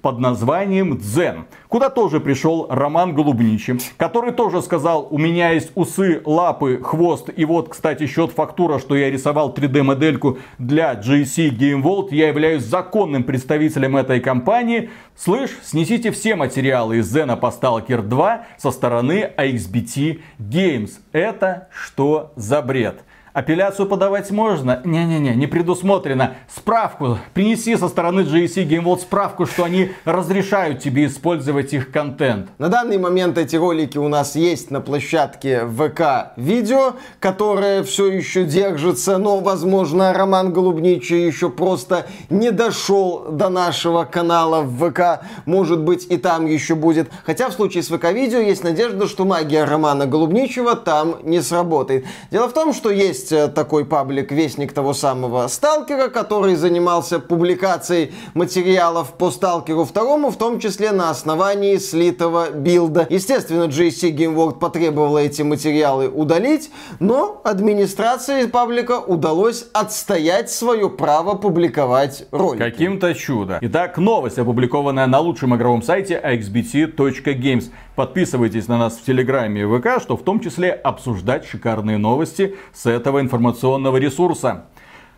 под 0.00 0.18
названием 0.18 0.98
Дзен, 0.98 1.46
куда 1.68 1.88
тоже 1.90 2.20
пришел 2.20 2.66
Роман 2.68 3.14
Голубничий, 3.14 3.80
который 3.96 4.32
тоже 4.32 4.62
сказал, 4.62 5.08
у 5.10 5.18
меня 5.18 5.50
есть 5.50 5.72
усы, 5.74 6.20
лапы, 6.24 6.80
хвост, 6.82 7.30
и 7.34 7.44
вот, 7.44 7.70
кстати, 7.70 8.06
счет 8.06 8.30
фактура, 8.30 8.78
что 8.78 8.94
я 8.96 9.10
рисовал 9.10 9.52
3D-модельку 9.52 10.38
для 10.58 10.92
GC 10.94 11.50
Game 11.50 11.82
Vault, 11.82 12.08
я 12.10 12.28
являюсь 12.28 12.62
законным 12.64 13.24
представителем 13.24 13.96
этой 13.96 14.20
компании. 14.20 14.90
Слышь, 15.16 15.58
снесите 15.62 16.10
все 16.10 16.36
материалы 16.36 16.98
из 16.98 17.12
Зена 17.12 17.36
по 17.36 17.46
Stalker 17.46 18.02
2 18.02 18.46
со 18.58 18.70
стороны 18.70 19.30
AXBT 19.36 20.20
Games. 20.38 20.90
Это 21.12 21.68
что 21.72 22.32
за 22.36 22.62
бред? 22.62 23.04
Апелляцию 23.34 23.88
подавать 23.88 24.30
можно? 24.30 24.80
Не-не-не, 24.84 25.34
не 25.34 25.48
предусмотрено. 25.48 26.34
Справку 26.48 27.18
принеси 27.34 27.76
со 27.76 27.88
стороны 27.88 28.20
GSC 28.20 28.64
Game 28.64 28.84
World 28.84 29.00
справку, 29.00 29.44
что 29.44 29.64
они 29.64 29.90
разрешают 30.04 30.78
тебе 30.78 31.06
использовать 31.06 31.72
их 31.72 31.90
контент. 31.90 32.50
На 32.58 32.68
данный 32.68 32.96
момент 32.96 33.36
эти 33.36 33.56
ролики 33.56 33.98
у 33.98 34.06
нас 34.06 34.36
есть 34.36 34.70
на 34.70 34.80
площадке 34.80 35.66
ВК 35.66 36.32
видео, 36.36 36.92
которое 37.18 37.82
все 37.82 38.06
еще 38.06 38.44
держится, 38.44 39.18
но, 39.18 39.40
возможно, 39.40 40.12
Роман 40.12 40.52
Голубничий 40.52 41.26
еще 41.26 41.50
просто 41.50 42.06
не 42.30 42.52
дошел 42.52 43.26
до 43.32 43.48
нашего 43.48 44.04
канала 44.04 44.60
в 44.62 44.78
ВК. 44.78 45.24
Может 45.44 45.80
быть, 45.80 46.06
и 46.08 46.18
там 46.18 46.46
еще 46.46 46.76
будет. 46.76 47.10
Хотя 47.24 47.48
в 47.48 47.52
случае 47.54 47.82
с 47.82 47.88
ВК 47.88 48.12
видео 48.12 48.38
есть 48.38 48.62
надежда, 48.62 49.08
что 49.08 49.24
магия 49.24 49.64
Романа 49.64 50.06
Голубничего 50.06 50.76
там 50.76 51.16
не 51.24 51.42
сработает. 51.42 52.06
Дело 52.30 52.48
в 52.48 52.52
том, 52.52 52.72
что 52.72 52.90
есть 52.90 53.23
есть 53.24 53.32
э, 53.32 53.48
такой 53.48 53.84
паблик 53.84 54.32
Вестник 54.32 54.72
того 54.72 54.92
самого 54.92 55.48
Сталкера, 55.48 56.08
который 56.08 56.56
занимался 56.56 57.18
публикацией 57.18 58.12
материалов 58.34 59.14
по 59.14 59.30
Сталкеру 59.30 59.84
второму, 59.84 60.30
в 60.30 60.36
том 60.36 60.60
числе 60.60 60.92
на 60.92 61.10
основании 61.10 61.78
слитого 61.78 62.50
билда. 62.50 63.06
Естественно, 63.08 63.64
GSC 63.64 64.14
Gameworld 64.14 64.58
потребовала 64.58 65.18
эти 65.18 65.42
материалы 65.42 66.08
удалить, 66.08 66.70
но 67.00 67.40
администрации 67.44 68.46
паблика 68.46 68.98
удалось 68.98 69.66
отстоять 69.72 70.50
свое 70.50 70.90
право 70.90 71.34
публиковать 71.34 72.26
ролики. 72.30 72.62
Каким-то 72.62 73.14
чудо. 73.14 73.58
Итак, 73.62 73.98
новость, 73.98 74.38
опубликованная 74.38 75.06
на 75.06 75.20
лучшем 75.20 75.54
игровом 75.54 75.82
сайте 75.82 76.20
axbt.games. 76.22 77.70
Подписывайтесь 77.96 78.66
на 78.66 78.76
нас 78.76 78.96
в 78.96 79.04
Телеграме 79.04 79.62
и 79.62 79.64
ВК, 79.66 80.02
что 80.02 80.16
в 80.16 80.24
том 80.24 80.40
числе 80.40 80.72
обсуждать 80.72 81.46
шикарные 81.46 81.96
новости 81.96 82.56
с 82.72 82.86
этого 82.86 83.20
информационного 83.20 83.98
ресурса. 83.98 84.64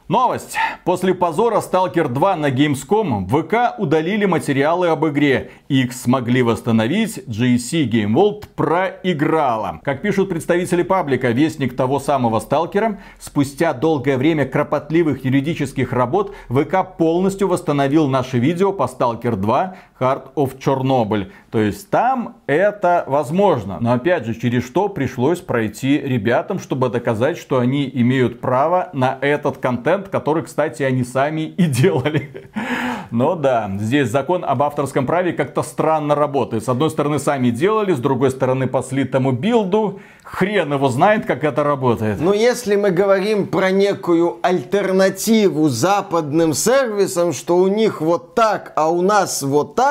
Новость. 0.08 0.56
После 0.84 1.14
позора 1.14 1.56
Stalker 1.56 2.06
2 2.06 2.36
на 2.36 2.50
Gamescom 2.50 3.26
ВК 3.26 3.76
удалили 3.80 4.24
материалы 4.24 4.86
об 4.86 5.04
игре. 5.06 5.50
X 5.68 6.02
смогли 6.02 6.42
восстановить, 6.42 7.18
GSC 7.26 7.90
Game 7.90 8.14
World 8.14 8.44
проиграла. 8.54 9.80
Как 9.82 10.02
пишут 10.02 10.28
представители 10.28 10.84
паблика, 10.84 11.30
вестник 11.30 11.74
того 11.74 11.98
самого 11.98 12.38
Сталкера, 12.38 13.00
спустя 13.18 13.72
долгое 13.72 14.16
время 14.16 14.46
кропотливых 14.46 15.24
юридических 15.24 15.92
работ 15.92 16.32
ВК 16.50 16.96
полностью 16.96 17.48
восстановил 17.48 18.06
наше 18.06 18.38
видео 18.38 18.72
по 18.72 18.84
Stalker 18.84 19.34
2 19.34 19.76
Heart 20.00 20.34
of 20.34 20.58
Chernobyl. 20.58 21.30
То 21.50 21.60
есть 21.60 21.88
там 21.90 22.36
это 22.46 23.04
возможно. 23.06 23.78
Но 23.80 23.92
опять 23.92 24.26
же, 24.26 24.34
через 24.34 24.66
что 24.66 24.88
пришлось 24.88 25.40
пройти 25.40 25.98
ребятам, 25.98 26.58
чтобы 26.58 26.88
доказать, 26.88 27.38
что 27.38 27.58
они 27.58 27.90
имеют 27.92 28.40
право 28.40 28.90
на 28.92 29.18
этот 29.20 29.58
контент 29.58 30.08
который, 30.08 30.42
кстати, 30.42 30.82
они 30.82 31.04
сами 31.04 31.42
и 31.42 31.66
делали. 31.66 32.50
Но 33.10 33.36
да, 33.36 33.70
здесь 33.78 34.08
закон 34.08 34.44
об 34.44 34.62
авторском 34.62 35.06
праве 35.06 35.32
как-то 35.32 35.62
странно 35.62 36.14
работает. 36.14 36.64
С 36.64 36.68
одной 36.68 36.90
стороны, 36.90 37.18
сами 37.18 37.50
делали, 37.50 37.92
с 37.92 37.98
другой 37.98 38.30
стороны, 38.30 38.66
по 38.66 38.82
слитому 38.82 39.32
билду. 39.32 40.00
Хрен 40.24 40.72
его 40.72 40.88
знает, 40.88 41.24
как 41.24 41.44
это 41.44 41.62
работает. 41.62 42.20
Но 42.20 42.32
если 42.32 42.74
мы 42.74 42.90
говорим 42.90 43.46
про 43.46 43.70
некую 43.70 44.38
альтернативу 44.42 45.68
западным 45.68 46.52
сервисам, 46.52 47.32
что 47.32 47.58
у 47.58 47.68
них 47.68 48.00
вот 48.00 48.34
так, 48.34 48.72
а 48.74 48.90
у 48.90 49.02
нас 49.02 49.42
вот 49.42 49.76
так, 49.76 49.85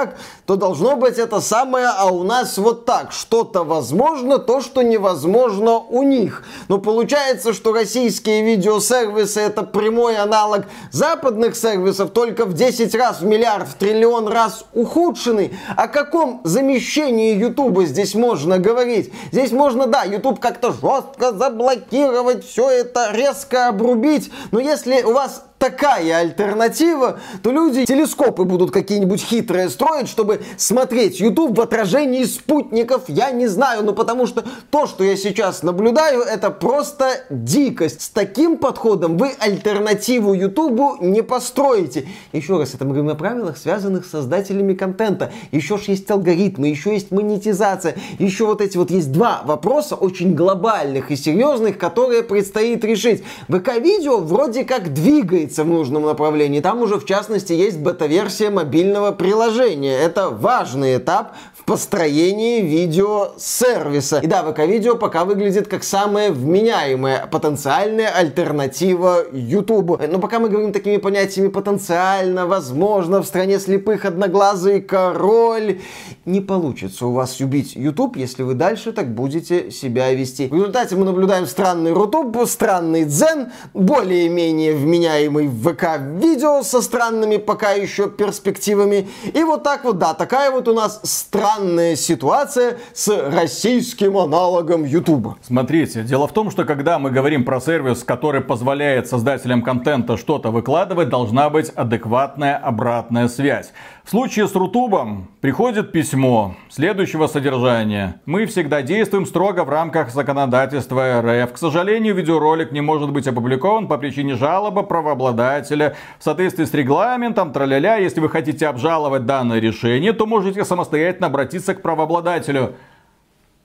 то 0.45 0.55
должно 0.55 0.95
быть 0.95 1.17
это 1.17 1.41
самое, 1.41 1.87
а 1.87 2.07
у 2.11 2.23
нас 2.23 2.57
вот 2.57 2.85
так. 2.85 3.11
Что-то 3.11 3.63
возможно, 3.63 4.37
то, 4.37 4.61
что 4.61 4.81
невозможно 4.81 5.79
у 5.79 6.03
них. 6.03 6.43
Но 6.67 6.79
получается, 6.79 7.53
что 7.53 7.73
российские 7.73 8.43
видеосервисы 8.43 9.39
это 9.39 9.63
прямой 9.63 10.17
аналог 10.17 10.65
западных 10.91 11.55
сервисов, 11.55 12.11
только 12.11 12.45
в 12.45 12.53
10 12.53 12.93
раз 12.95 13.05
раз, 13.05 13.21
в 13.21 13.25
миллиард, 13.25 13.67
в 13.67 13.75
триллион 13.75 14.27
раз 14.27 14.65
ухудшенный. 14.73 15.57
О 15.75 15.87
каком 15.87 16.41
замещении 16.43 17.35
Ютуба 17.35 17.85
здесь 17.85 18.15
можно 18.15 18.57
говорить? 18.57 19.13
Здесь 19.31 19.51
можно, 19.51 19.87
да, 19.87 20.03
Ютуб 20.03 20.39
как-то 20.39 20.71
жестко 20.71 21.31
заблокировать, 21.33 22.45
все 22.45 22.69
это 22.69 23.11
резко 23.11 23.67
обрубить. 23.67 24.31
Но 24.51 24.59
если 24.59 25.01
у 25.03 25.13
вас 25.13 25.43
такая 25.57 26.17
альтернатива, 26.17 27.19
то 27.41 27.51
люди 27.51 27.85
телескопы 27.85 28.43
будут 28.43 28.71
какие-нибудь 28.71 29.21
хитрые 29.21 29.69
строить, 29.69 30.07
чтобы 30.07 30.41
смотреть 30.57 31.19
YouTube 31.19 31.57
в 31.57 31.61
отражении 31.61 32.23
спутников. 32.23 33.03
Я 33.07 33.31
не 33.31 33.47
знаю, 33.47 33.83
но 33.83 33.93
потому 33.93 34.27
что 34.27 34.43
то, 34.69 34.85
что 34.85 35.03
я 35.03 35.15
сейчас 35.15 35.63
наблюдаю, 35.63 36.21
это 36.21 36.51
просто 36.51 37.23
дикость. 37.29 38.01
С 38.01 38.09
таким 38.09 38.57
подходом 38.57 39.17
вы 39.17 39.31
альтернативу 39.39 40.33
YouTube 40.33 41.01
не 41.01 41.23
построите. 41.23 42.07
Еще 42.31 42.57
раз, 42.57 42.73
это 42.73 42.85
мы 42.85 42.93
говорим 42.93 43.11
о 43.11 43.15
правилах, 43.15 43.57
связанных 43.57 44.05
с 44.05 44.11
создателями 44.11 44.73
контента. 44.73 45.31
Еще 45.51 45.77
ж 45.77 45.83
есть 45.83 46.09
алгоритмы, 46.11 46.67
еще 46.67 46.93
есть 46.93 47.11
монетизация, 47.11 47.95
еще 48.19 48.45
вот 48.45 48.61
эти 48.61 48.77
вот 48.77 48.91
есть 48.91 49.11
два 49.11 49.41
вопроса 49.45 49.95
очень 49.95 50.35
глобальных 50.35 51.11
и 51.11 51.15
серьезных, 51.15 51.77
которые 51.77 52.23
предстоит 52.23 52.83
решить. 52.83 53.23
ВК-видео 53.47 54.19
вроде 54.19 54.63
как 54.63 54.93
двигается 54.93 55.44
двигается 55.45 55.63
в 55.63 55.67
нужном 55.67 56.03
направлении. 56.03 56.59
Там 56.59 56.81
уже, 56.81 56.99
в 56.99 57.05
частности, 57.05 57.53
есть 57.53 57.79
бета-версия 57.79 58.49
мобильного 58.49 59.11
приложения. 59.11 59.97
Это 59.97 60.29
важный 60.29 60.97
этап 60.97 61.33
в 61.55 61.63
построении 61.65 62.61
видеосервиса. 62.61 64.19
И 64.19 64.27
да, 64.27 64.43
ВК-видео 64.43 64.95
пока 64.95 65.25
выглядит 65.25 65.67
как 65.67 65.83
самая 65.83 66.31
вменяемая 66.31 67.27
потенциальная 67.27 68.09
альтернатива 68.09 69.23
YouTube. 69.31 70.01
Но 70.11 70.19
пока 70.19 70.39
мы 70.39 70.49
говорим 70.49 70.73
такими 70.73 70.97
понятиями 70.97 71.49
потенциально, 71.49 72.45
возможно, 72.45 73.21
в 73.21 73.25
стране 73.25 73.59
слепых 73.59 74.05
одноглазый 74.05 74.81
король, 74.81 75.79
не 76.25 76.41
получится 76.41 77.07
у 77.07 77.11
вас 77.11 77.39
убить 77.39 77.75
YouTube, 77.75 78.17
если 78.17 78.43
вы 78.43 78.53
дальше 78.53 78.91
так 78.91 79.13
будете 79.13 79.71
себя 79.71 80.11
вести. 80.13 80.47
В 80.47 80.53
результате 80.53 80.95
мы 80.95 81.05
наблюдаем 81.05 81.45
странный 81.45 81.93
Рутуб, 81.93 82.37
странный 82.47 83.05
Дзен, 83.05 83.51
более-менее 83.73 84.73
вменяемый 84.73 85.34
вменяемый 85.35 85.47
ВК-видео 85.47 86.63
со 86.63 86.81
странными 86.81 87.37
пока 87.37 87.71
еще 87.71 88.09
перспективами. 88.09 89.07
И 89.33 89.43
вот 89.43 89.63
так 89.63 89.83
вот, 89.83 89.97
да, 89.97 90.13
такая 90.13 90.51
вот 90.51 90.67
у 90.67 90.73
нас 90.73 90.99
странная 91.03 91.95
ситуация 91.95 92.77
с 92.93 93.07
российским 93.31 94.17
аналогом 94.17 94.83
YouTube. 94.83 95.35
Смотрите, 95.41 96.03
дело 96.03 96.27
в 96.27 96.33
том, 96.33 96.51
что 96.51 96.65
когда 96.65 96.99
мы 96.99 97.11
говорим 97.11 97.43
про 97.45 97.59
сервис, 97.59 98.03
который 98.03 98.41
позволяет 98.41 99.07
создателям 99.07 99.61
контента 99.61 100.17
что-то 100.17 100.51
выкладывать, 100.51 101.09
должна 101.09 101.49
быть 101.49 101.69
адекватная 101.69 102.57
обратная 102.57 103.27
связь. 103.27 103.71
В 104.05 104.11
случае 104.11 104.47
с 104.47 104.53
Рутубом 104.53 105.29
приходит 105.41 105.91
письмо 105.91 106.53
следующего 106.69 107.25
содержания. 107.25 108.21
Мы 108.27 108.45
всегда 108.45 108.83
действуем 108.83 109.25
строго 109.25 109.63
в 109.63 109.69
рамках 109.69 110.11
законодательства 110.11 111.23
РФ. 111.23 111.53
К 111.53 111.57
сожалению, 111.57 112.13
видеоролик 112.13 112.71
не 112.71 112.81
может 112.81 113.11
быть 113.11 113.25
опубликован 113.25 113.87
по 113.87 113.97
причине 113.97 114.35
жалобы 114.35 114.83
правообладателя. 114.83 115.95
В 116.19 116.23
соответствии 116.23 116.65
с 116.65 116.73
регламентом, 116.75 117.51
траля 117.51 117.95
если 117.95 118.19
вы 118.19 118.29
хотите 118.29 118.67
обжаловать 118.67 119.25
данное 119.25 119.57
решение, 119.59 120.13
то 120.13 120.27
можете 120.27 120.65
самостоятельно 120.65 121.25
обратиться 121.25 121.73
к 121.73 121.81
правообладателю. 121.81 122.75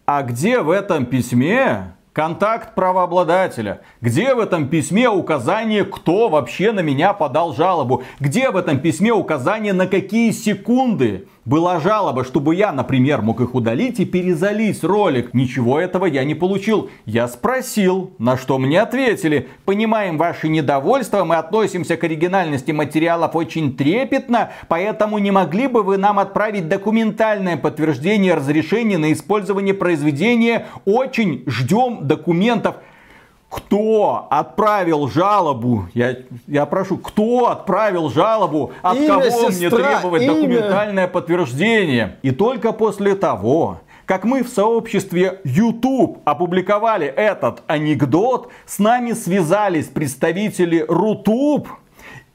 А 0.06 0.22
где 0.22 0.60
в 0.62 0.70
этом 0.70 1.04
письме 1.04 1.92
Контакт 2.12 2.74
правообладателя. 2.74 3.82
Где 4.00 4.34
в 4.34 4.40
этом 4.40 4.68
письме 4.68 5.08
указание, 5.08 5.84
кто 5.84 6.28
вообще 6.28 6.72
на 6.72 6.80
меня 6.80 7.12
подал 7.12 7.54
жалобу? 7.54 8.02
Где 8.18 8.50
в 8.50 8.56
этом 8.56 8.80
письме 8.80 9.12
указание, 9.12 9.72
на 9.72 9.86
какие 9.86 10.32
секунды 10.32 11.28
была 11.50 11.80
жалоба, 11.80 12.24
чтобы 12.24 12.54
я, 12.54 12.70
например, 12.70 13.22
мог 13.22 13.40
их 13.40 13.56
удалить 13.56 13.98
и 13.98 14.04
перезалить 14.04 14.84
ролик. 14.84 15.34
Ничего 15.34 15.80
этого 15.80 16.06
я 16.06 16.22
не 16.22 16.36
получил. 16.36 16.90
Я 17.06 17.26
спросил, 17.26 18.12
на 18.18 18.36
что 18.36 18.56
мне 18.56 18.80
ответили. 18.80 19.48
Понимаем 19.64 20.16
ваше 20.16 20.48
недовольство, 20.48 21.24
мы 21.24 21.34
относимся 21.34 21.96
к 21.96 22.04
оригинальности 22.04 22.70
материалов 22.70 23.34
очень 23.34 23.76
трепетно, 23.76 24.52
поэтому 24.68 25.18
не 25.18 25.32
могли 25.32 25.66
бы 25.66 25.82
вы 25.82 25.98
нам 25.98 26.20
отправить 26.20 26.68
документальное 26.68 27.56
подтверждение 27.56 28.34
разрешения 28.34 28.96
на 28.96 29.12
использование 29.12 29.74
произведения. 29.74 30.66
Очень 30.84 31.42
ждем 31.48 32.06
документов 32.06 32.76
кто 33.50 34.28
отправил 34.30 35.08
жалобу, 35.08 35.88
я, 35.92 36.16
я 36.46 36.66
прошу, 36.66 36.98
кто 36.98 37.50
отправил 37.50 38.08
жалобу, 38.08 38.70
от 38.80 38.96
имя, 38.96 39.08
кого 39.08 39.50
сестра, 39.50 39.50
мне 39.50 39.70
требовать 39.70 40.22
имя. 40.22 40.34
документальное 40.34 41.08
подтверждение. 41.08 42.16
И 42.22 42.30
только 42.30 42.72
после 42.72 43.16
того, 43.16 43.80
как 44.06 44.24
мы 44.24 44.44
в 44.44 44.48
сообществе 44.48 45.40
YouTube 45.42 46.20
опубликовали 46.24 47.08
этот 47.08 47.62
анекдот, 47.66 48.50
с 48.66 48.78
нами 48.78 49.12
связались 49.12 49.86
представители 49.86 50.84
Рутуб, 50.88 51.68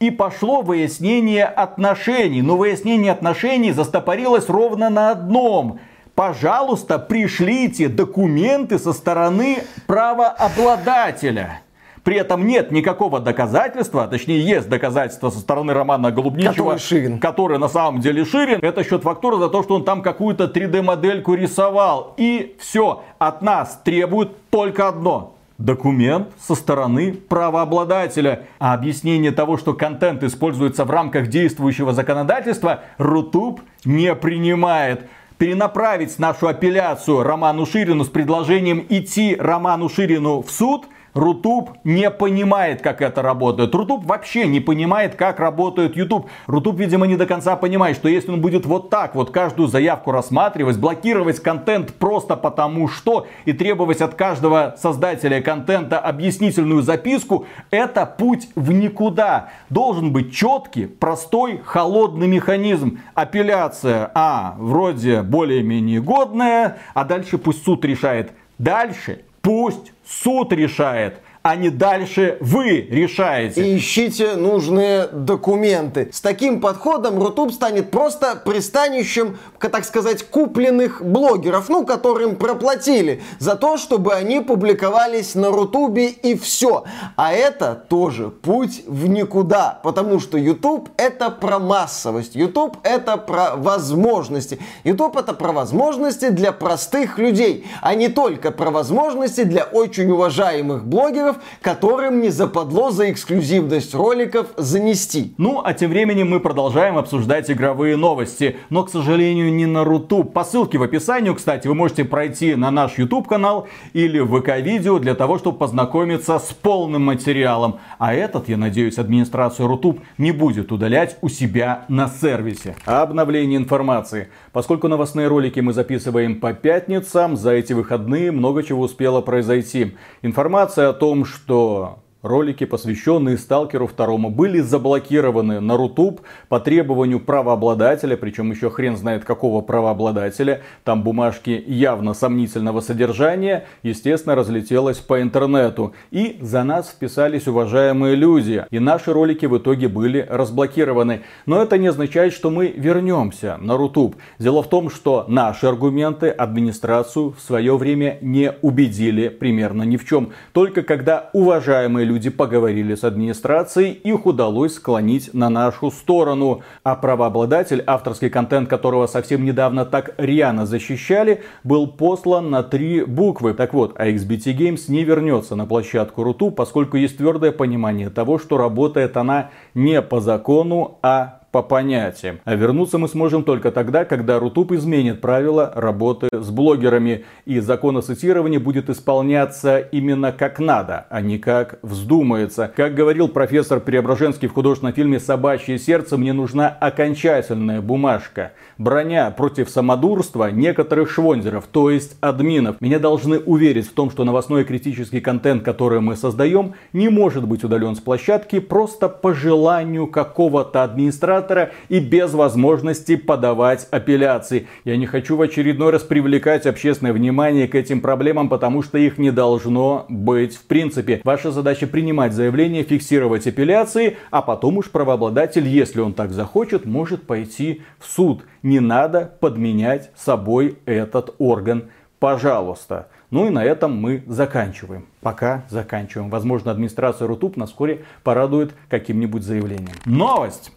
и 0.02 0.12
пошло 0.12 0.62
выяснение 0.62 1.46
отношений. 1.46 2.42
Но 2.42 2.58
выяснение 2.58 3.14
отношений 3.14 3.72
застопорилось 3.72 4.50
ровно 4.50 4.90
на 4.90 5.12
одном– 5.12 5.80
пожалуйста, 6.16 6.98
пришлите 6.98 7.90
документы 7.90 8.80
со 8.80 8.94
стороны 8.94 9.60
правообладателя. 9.86 11.62
При 12.04 12.18
этом 12.18 12.46
нет 12.46 12.72
никакого 12.72 13.20
доказательства, 13.20 14.04
а 14.04 14.08
точнее 14.08 14.40
есть 14.40 14.70
доказательства 14.70 15.32
со 15.32 15.40
стороны 15.40 15.74
Романа 15.74 16.12
Голубничева, 16.12 16.54
который, 16.54 16.80
Ширин. 16.80 17.20
который 17.20 17.58
на 17.58 17.68
самом 17.68 18.00
деле 18.00 18.24
Ширин. 18.26 18.60
Это 18.62 18.84
счет 18.84 19.02
фактуры 19.02 19.38
за 19.38 19.50
то, 19.50 19.64
что 19.64 19.74
он 19.74 19.84
там 19.84 20.04
какую-то 20.04 20.46
3D-модельку 20.46 21.34
рисовал. 21.34 22.14
И 22.18 22.56
все, 22.60 23.04
от 23.18 23.42
нас 23.42 23.82
требуют 23.84 24.38
только 24.52 24.88
одно 24.88 25.36
документ 25.58 26.28
со 26.40 26.54
стороны 26.54 27.14
правообладателя. 27.14 28.44
А 28.60 28.76
объяснение 28.76 29.32
того, 29.32 29.58
что 29.58 29.74
контент 29.74 30.22
используется 30.24 30.86
в 30.86 30.92
рамках 30.92 31.28
действующего 31.28 31.92
законодательства, 31.94 32.82
Рутуб 33.00 33.62
не 33.84 34.14
принимает 34.14 35.08
перенаправить 35.38 36.18
нашу 36.20 36.48
апелляцию 36.48 37.24
Роману 37.24 37.66
Ширину 37.66 38.04
с 38.04 38.10
предложением 38.10 38.86
идти 38.90 39.36
Роману 39.40 39.90
Ширину 39.90 40.42
в 40.42 40.52
суд– 40.52 40.88
Рутуб 41.16 41.70
не 41.86 42.12
понимает, 42.12 42.82
как 42.82 43.02
это 43.02 43.22
работает. 43.22 43.74
Рутуб 43.74 44.06
вообще 44.06 44.46
не 44.48 44.60
понимает, 44.60 45.16
как 45.16 45.40
работает 45.40 45.96
YouTube. 45.96 46.30
Рутуб, 46.46 46.78
видимо, 46.78 47.08
не 47.08 47.16
до 47.16 47.26
конца 47.26 47.56
понимает, 47.56 47.96
что 47.96 48.10
если 48.10 48.32
он 48.32 48.42
будет 48.42 48.66
вот 48.66 48.90
так 48.90 49.16
вот 49.16 49.32
каждую 49.32 49.70
заявку 49.70 50.12
рассматривать, 50.12 50.78
блокировать 50.78 51.40
контент 51.40 51.94
просто 51.94 52.36
потому 52.36 52.90
что 52.90 53.28
и 53.46 53.54
требовать 53.54 54.02
от 54.02 54.16
каждого 54.16 54.76
создателя 54.78 55.42
контента 55.42 56.00
объяснительную 56.00 56.82
записку, 56.82 57.46
это 57.72 58.06
путь 58.06 58.50
в 58.56 58.74
никуда. 58.74 59.52
Должен 59.70 60.12
быть 60.12 60.36
четкий, 60.36 60.86
простой, 60.86 61.62
холодный 61.64 62.28
механизм. 62.28 63.00
Апелляция, 63.14 64.12
а, 64.14 64.56
вроде 64.58 65.22
более-менее 65.22 66.02
годная, 66.02 66.76
а 66.94 67.06
дальше 67.06 67.38
пусть 67.38 67.64
суд 67.64 67.86
решает. 67.86 68.34
Дальше 68.58 69.22
пусть 69.46 69.94
суд 70.04 70.52
решает 70.54 71.22
а 71.46 71.56
не 71.56 71.70
дальше 71.70 72.40
вы 72.42 72.88
решаете. 72.90 73.64
И 73.64 73.78
ищите 73.78 74.34
нужные 74.36 75.06
документы. 75.06 76.10
С 76.12 76.20
таким 76.20 76.60
подходом 76.60 77.22
Рутуб 77.22 77.52
станет 77.52 77.92
просто 77.92 78.36
пристанищем, 78.44 79.38
так 79.60 79.86
сказать, 79.86 80.24
купленных 80.24 81.06
блогеров, 81.06 81.70
ну, 81.70 81.86
которым 81.86 82.38
проплатили 82.38 83.22
за 83.38 83.56
то, 83.56 83.78
чтобы 83.78 84.16
они 84.16 84.40
публиковались 84.40 85.36
на 85.36 85.52
Рутубе 85.52 86.08
и 86.08 86.36
все. 86.36 86.84
А 87.16 87.32
это 87.32 87.76
тоже 87.90 88.32
путь 88.32 88.82
в 88.88 89.06
никуда, 89.06 89.80
потому 89.84 90.20
что 90.20 90.40
YouTube 90.40 90.90
это 90.98 91.30
про 91.30 91.60
массовость, 91.60 92.36
YouTube 92.36 92.78
это 92.82 93.18
про 93.18 93.56
возможности. 93.56 94.58
YouTube 94.84 95.16
это 95.16 95.34
про 95.34 95.52
возможности 95.52 96.30
для 96.30 96.52
простых 96.52 97.20
людей, 97.20 97.68
а 97.82 97.94
не 97.94 98.08
только 98.08 98.50
про 98.50 98.72
возможности 98.72 99.44
для 99.44 99.66
очень 99.66 100.10
уважаемых 100.10 100.88
блогеров, 100.88 101.35
роликов, 101.36 101.44
которым 101.62 102.22
не 102.22 102.30
западло 102.30 102.92
за 102.92 103.12
эксклюзивность 103.12 103.94
роликов 103.94 104.48
занести. 104.58 105.34
Ну, 105.38 105.62
а 105.64 105.74
тем 105.74 105.92
временем 105.92 106.30
мы 106.30 106.40
продолжаем 106.40 106.98
обсуждать 106.98 107.50
игровые 107.50 107.98
новости. 107.98 108.58
Но, 108.70 108.84
к 108.84 108.90
сожалению, 108.90 109.54
не 109.54 109.66
на 109.66 109.84
Рутубе. 109.84 110.24
По 110.24 110.44
ссылке 110.44 110.78
в 110.78 110.84
описании, 110.84 111.34
кстати, 111.34 111.68
вы 111.68 111.76
можете 111.76 112.06
пройти 112.06 112.56
на 112.56 112.72
наш 112.72 112.98
YouTube 112.98 113.28
канал 113.28 113.68
или 113.94 114.20
ВК-видео 114.20 115.00
для 115.00 115.16
того, 115.16 115.38
чтобы 115.38 115.58
познакомиться 115.58 116.40
с 116.40 116.54
полным 116.54 117.04
материалом. 117.06 117.80
А 118.00 118.14
этот, 118.14 118.50
я 118.50 118.58
надеюсь, 118.58 118.98
администрация 118.98 119.68
Рутуб 119.68 120.00
не 120.18 120.32
будет 120.32 120.72
удалять 120.72 121.18
у 121.22 121.30
себя 121.30 121.86
на 121.88 122.08
сервисе. 122.08 122.76
Обновление 122.86 123.58
информации. 123.58 124.30
Поскольку 124.56 124.88
новостные 124.88 125.28
ролики 125.28 125.60
мы 125.60 125.74
записываем 125.74 126.40
по 126.40 126.54
пятницам, 126.54 127.36
за 127.36 127.52
эти 127.52 127.74
выходные 127.74 128.32
много 128.32 128.64
чего 128.64 128.84
успело 128.84 129.20
произойти. 129.20 129.98
Информация 130.22 130.88
о 130.88 130.94
том, 130.94 131.26
что 131.26 132.05
ролики, 132.26 132.66
посвященные 132.66 133.38
Сталкеру 133.38 133.88
второму, 133.88 134.30
были 134.30 134.60
заблокированы 134.60 135.60
на 135.60 135.78
Рутуб 135.78 136.22
по 136.50 136.60
требованию 136.60 137.20
правообладателя, 137.20 138.18
причем 138.18 138.52
еще 138.52 138.70
хрен 138.70 138.98
знает 138.98 139.24
какого 139.24 139.62
правообладателя. 139.62 140.62
Там 140.84 141.04
бумажки 141.04 141.64
явно 141.66 142.14
сомнительного 142.14 142.82
содержания, 142.82 143.66
естественно, 143.84 144.36
разлетелось 144.36 144.98
по 144.98 145.22
интернету. 145.22 145.94
И 146.12 146.38
за 146.42 146.64
нас 146.64 146.90
вписались 146.90 147.48
уважаемые 147.48 148.16
люди. 148.16 148.66
И 148.72 148.80
наши 148.80 149.14
ролики 149.14 149.46
в 149.46 149.58
итоге 149.58 149.88
были 149.88 150.26
разблокированы. 150.30 151.22
Но 151.46 151.62
это 151.62 151.78
не 151.78 151.88
означает, 151.88 152.34
что 152.34 152.50
мы 152.50 152.68
вернемся 152.76 153.58
на 153.60 153.78
Рутуб. 153.78 154.16
Дело 154.40 154.64
в 154.64 154.70
том, 154.70 154.90
что 154.90 155.26
наши 155.28 155.68
аргументы 155.68 156.30
администрацию 156.30 157.32
в 157.32 157.40
свое 157.40 157.78
время 157.78 158.18
не 158.22 158.54
убедили 158.62 159.30
примерно 159.30 159.84
ни 159.84 159.98
в 159.98 160.06
чем. 160.06 160.32
Только 160.54 160.82
когда 160.82 161.30
уважаемые 161.34 162.06
люди 162.06 162.15
поговорили 162.30 162.96
с 162.96 163.04
администрацией, 163.04 163.92
их 163.92 164.26
удалось 164.26 164.76
склонить 164.76 165.34
на 165.34 165.50
нашу 165.50 165.92
сторону. 165.92 166.62
А 166.84 166.96
правообладатель, 166.96 167.84
авторский 167.86 168.30
контент 168.30 168.70
которого 168.70 169.08
совсем 169.08 169.46
недавно 169.46 169.86
так 169.86 170.16
рьяно 170.18 170.66
защищали, 170.66 171.44
был 171.64 171.88
послан 171.88 172.50
на 172.50 172.64
три 172.64 173.04
буквы. 173.04 173.54
Так 173.54 173.74
вот, 173.74 173.98
AXBT 173.98 174.58
Games 174.58 174.82
не 174.88 175.04
вернется 175.04 175.56
на 175.56 175.66
площадку 175.66 176.24
Руту, 176.24 176.52
поскольку 176.52 176.98
есть 176.98 177.18
твердое 177.18 177.52
понимание 177.52 178.10
того, 178.10 178.40
что 178.40 178.58
работает 178.58 179.18
она 179.18 179.52
не 179.74 180.02
по 180.02 180.20
закону, 180.20 181.00
а 181.02 181.42
по 181.56 181.62
понятиям. 181.62 182.42
А 182.44 182.54
вернуться 182.54 182.98
мы 182.98 183.08
сможем 183.08 183.46
только 183.46 183.72
тогда, 183.72 184.04
когда 184.04 184.40
Рутуб 184.40 184.74
изменит 184.74 185.22
правила 185.22 185.72
работы 185.74 186.28
с 186.34 186.50
блогерами. 186.50 187.24
И 187.46 187.62
закон 187.62 187.96
о 187.96 188.02
цитировании 188.02 188.58
будет 188.58 188.90
исполняться 188.90 189.78
именно 189.78 190.34
как 190.34 190.60
надо, 190.60 191.06
а 191.10 191.22
не 191.22 191.38
как 191.38 191.80
вздумается. 191.82 192.70
Как 192.76 192.94
говорил 192.94 193.30
профессор 193.30 193.80
Преображенский 193.80 194.50
в 194.50 194.54
художественном 194.54 194.94
фильме 194.94 195.18
«Собачье 195.18 195.80
сердце», 195.80 196.18
мне 196.18 196.34
нужна 196.34 196.68
окончательная 196.68 197.80
бумажка. 197.80 198.52
Броня 198.78 199.32
против 199.32 199.70
самодурства 199.70 200.52
некоторых 200.52 201.10
швонзеров, 201.10 201.68
то 201.72 201.90
есть 201.90 202.18
админов. 202.20 202.82
Меня 202.82 203.00
должны 203.00 203.40
уверить 203.40 203.88
в 203.88 203.94
том, 203.94 204.12
что 204.12 204.26
новостной 204.26 204.66
критический 204.66 205.22
контент, 205.22 205.64
который 205.64 206.02
мы 206.02 206.18
создаем, 206.18 206.74
не 206.92 207.08
может 207.08 207.48
быть 207.48 207.64
удален 207.64 207.96
с 207.96 208.02
площадки 208.02 208.60
просто 208.60 209.08
по 209.08 209.34
желанию 209.34 210.08
какого-то 210.08 210.84
администратора 210.84 211.45
администратора 211.46 211.72
и 211.90 212.00
без 212.00 212.34
возможности 212.34 213.16
подавать 213.16 213.88
апелляции. 213.92 214.68
Я 214.84 214.98
не 214.98 215.06
хочу 215.06 215.38
в 215.38 215.42
очередной 215.42 215.92
раз 215.92 216.04
привлекать 216.04 216.66
общественное 216.66 217.14
внимание 217.14 217.68
к 217.68 217.76
этим 217.76 218.02
проблемам, 218.02 218.50
потому 218.50 218.82
что 218.82 218.98
их 218.98 219.18
не 219.18 219.32
должно 219.32 220.06
быть 220.10 220.56
в 220.56 220.64
принципе. 220.66 221.22
Ваша 221.24 221.52
задача 221.52 221.88
принимать 221.88 222.34
заявление, 222.34 222.84
фиксировать 222.84 223.48
апелляции, 223.48 224.18
а 224.32 224.42
потом 224.42 224.78
уж 224.78 224.90
правообладатель, 224.90 225.68
если 225.68 226.02
он 226.02 226.14
так 226.14 226.32
захочет, 226.32 226.86
может 226.86 227.24
пойти 227.24 227.82
в 228.00 228.08
суд. 228.08 228.44
Не 228.64 228.80
надо 228.80 229.32
подменять 229.40 230.12
собой 230.16 230.78
этот 230.86 231.36
орган. 231.38 231.86
Пожалуйста. 232.20 233.08
Ну 233.32 233.48
и 233.48 233.50
на 233.50 233.64
этом 233.64 234.00
мы 234.00 234.24
заканчиваем. 234.28 235.06
Пока 235.22 235.66
заканчиваем. 235.70 236.30
Возможно, 236.30 236.72
администрация 236.72 237.28
Рутуб 237.28 237.58
нас 237.58 237.70
вскоре 237.70 238.06
порадует 238.24 238.74
каким-нибудь 238.90 239.44
заявлением. 239.44 239.96
Новость! 240.06 240.72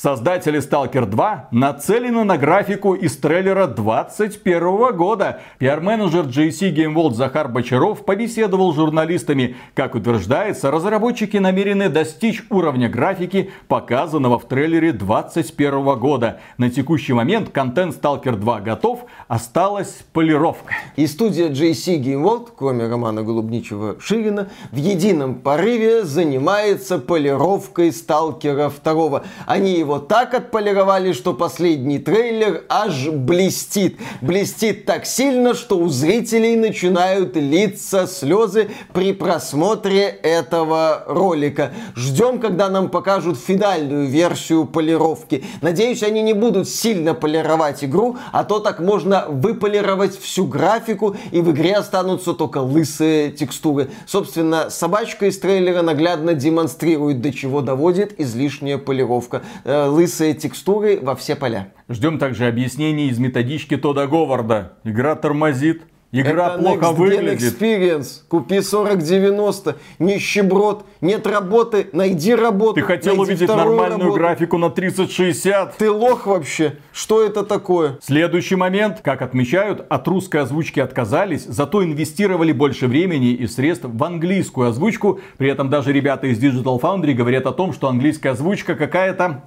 Создатели 0.00 0.60
Stalker 0.60 1.06
2 1.06 1.48
нацелены 1.50 2.22
на 2.22 2.38
графику 2.38 2.94
из 2.94 3.16
трейлера 3.16 3.66
2021 3.66 4.96
года. 4.96 5.40
Пиар-менеджер 5.58 6.26
JC 6.26 6.72
Game 6.72 6.94
World 6.94 7.14
Захар 7.14 7.48
Бочаров 7.48 8.04
побеседовал 8.04 8.72
с 8.72 8.76
журналистами. 8.76 9.56
Как 9.74 9.96
утверждается, 9.96 10.70
разработчики 10.70 11.38
намерены 11.38 11.88
достичь 11.88 12.44
уровня 12.48 12.88
графики, 12.88 13.50
показанного 13.66 14.38
в 14.38 14.46
трейлере 14.46 14.92
2021 14.92 15.98
года. 15.98 16.38
На 16.58 16.70
текущий 16.70 17.12
момент 17.12 17.48
контент 17.48 17.96
Stalker 18.00 18.36
2 18.36 18.60
готов, 18.60 19.04
осталась 19.26 20.04
полировка. 20.12 20.74
И 20.94 21.08
студия 21.08 21.48
JC 21.48 22.00
Game 22.00 22.22
World, 22.22 22.50
кроме 22.56 22.86
Романа 22.86 23.24
Голубничева-Ширина, 23.24 24.46
в 24.70 24.76
едином 24.76 25.34
порыве 25.34 26.04
занимается 26.04 27.00
полировкой 27.00 27.90
Сталкера 27.90 28.70
2. 28.70 29.24
Они 29.46 29.72
его 29.72 29.87
так 29.96 30.34
отполировали, 30.34 31.14
что 31.14 31.32
последний 31.32 31.98
трейлер 31.98 32.64
аж 32.68 33.08
блестит. 33.08 33.98
Блестит 34.20 34.84
так 34.84 35.06
сильно, 35.06 35.54
что 35.54 35.78
у 35.78 35.88
зрителей 35.88 36.56
начинают 36.56 37.34
литься 37.36 38.06
слезы 38.06 38.68
при 38.92 39.14
просмотре 39.14 40.04
этого 40.04 41.04
ролика. 41.06 41.72
Ждем, 41.96 42.40
когда 42.40 42.68
нам 42.68 42.90
покажут 42.90 43.38
финальную 43.38 44.06
версию 44.06 44.66
полировки. 44.66 45.44
Надеюсь, 45.62 46.02
они 46.02 46.20
не 46.22 46.34
будут 46.34 46.68
сильно 46.68 47.14
полировать 47.14 47.82
игру, 47.82 48.18
а 48.32 48.44
то 48.44 48.58
так 48.58 48.80
можно 48.80 49.24
выполировать 49.28 50.18
всю 50.20 50.46
графику, 50.46 51.16
и 51.32 51.40
в 51.40 51.52
игре 51.52 51.76
останутся 51.76 52.34
только 52.34 52.58
лысые 52.58 53.30
текстуры. 53.30 53.88
Собственно, 54.06 54.68
собачка 54.68 55.26
из 55.26 55.38
трейлера 55.38 55.82
наглядно 55.82 56.34
демонстрирует, 56.34 57.20
до 57.20 57.32
чего 57.32 57.60
доводит 57.60 58.20
излишняя 58.20 58.76
полировка. 58.76 59.42
Лысые 59.86 60.34
текстуры 60.34 60.98
во 61.00 61.14
все 61.14 61.36
поля. 61.36 61.72
Ждем 61.88 62.18
также 62.18 62.46
объяснений 62.46 63.08
из 63.08 63.18
методички 63.18 63.76
Тода 63.76 64.06
Говарда. 64.06 64.72
Игра 64.84 65.14
тормозит, 65.14 65.82
Игра 66.10 66.54
Это 66.54 66.58
плохо 66.58 66.92
выглядит. 66.92 67.60
Experience. 67.60 68.22
Купи 68.28 68.62
4090. 68.62 69.76
Нищеброд. 69.98 70.86
Нет 71.02 71.26
работы. 71.26 71.88
Найди 71.92 72.34
работу. 72.34 72.76
Ты 72.76 72.82
хотел 72.82 73.16
найди 73.16 73.32
увидеть 73.32 73.48
нормальную 73.48 74.00
работу. 74.00 74.14
графику 74.14 74.56
на 74.56 74.70
3060. 74.70 75.76
Ты 75.76 75.90
лох 75.90 76.26
вообще. 76.26 76.76
Что 76.92 77.22
это 77.22 77.44
такое? 77.44 77.98
Следующий 78.00 78.56
момент, 78.56 79.00
как 79.02 79.20
отмечают, 79.20 79.84
от 79.90 80.08
русской 80.08 80.38
озвучки 80.40 80.80
отказались, 80.80 81.44
зато 81.44 81.84
инвестировали 81.84 82.52
больше 82.52 82.86
времени 82.86 83.32
и 83.32 83.46
средств 83.46 83.84
в 83.86 84.02
английскую 84.02 84.68
озвучку. 84.68 85.20
При 85.36 85.50
этом 85.50 85.68
даже 85.68 85.92
ребята 85.92 86.28
из 86.28 86.42
Digital 86.42 86.80
Foundry 86.80 87.12
говорят 87.12 87.44
о 87.44 87.52
том, 87.52 87.74
что 87.74 87.88
английская 87.88 88.30
озвучка 88.30 88.76
какая-то 88.76 89.42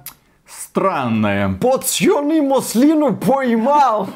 странная. 0.46 1.54
Поцьёный 1.60 2.40
маслину 2.40 3.14
поймал. 3.16 4.08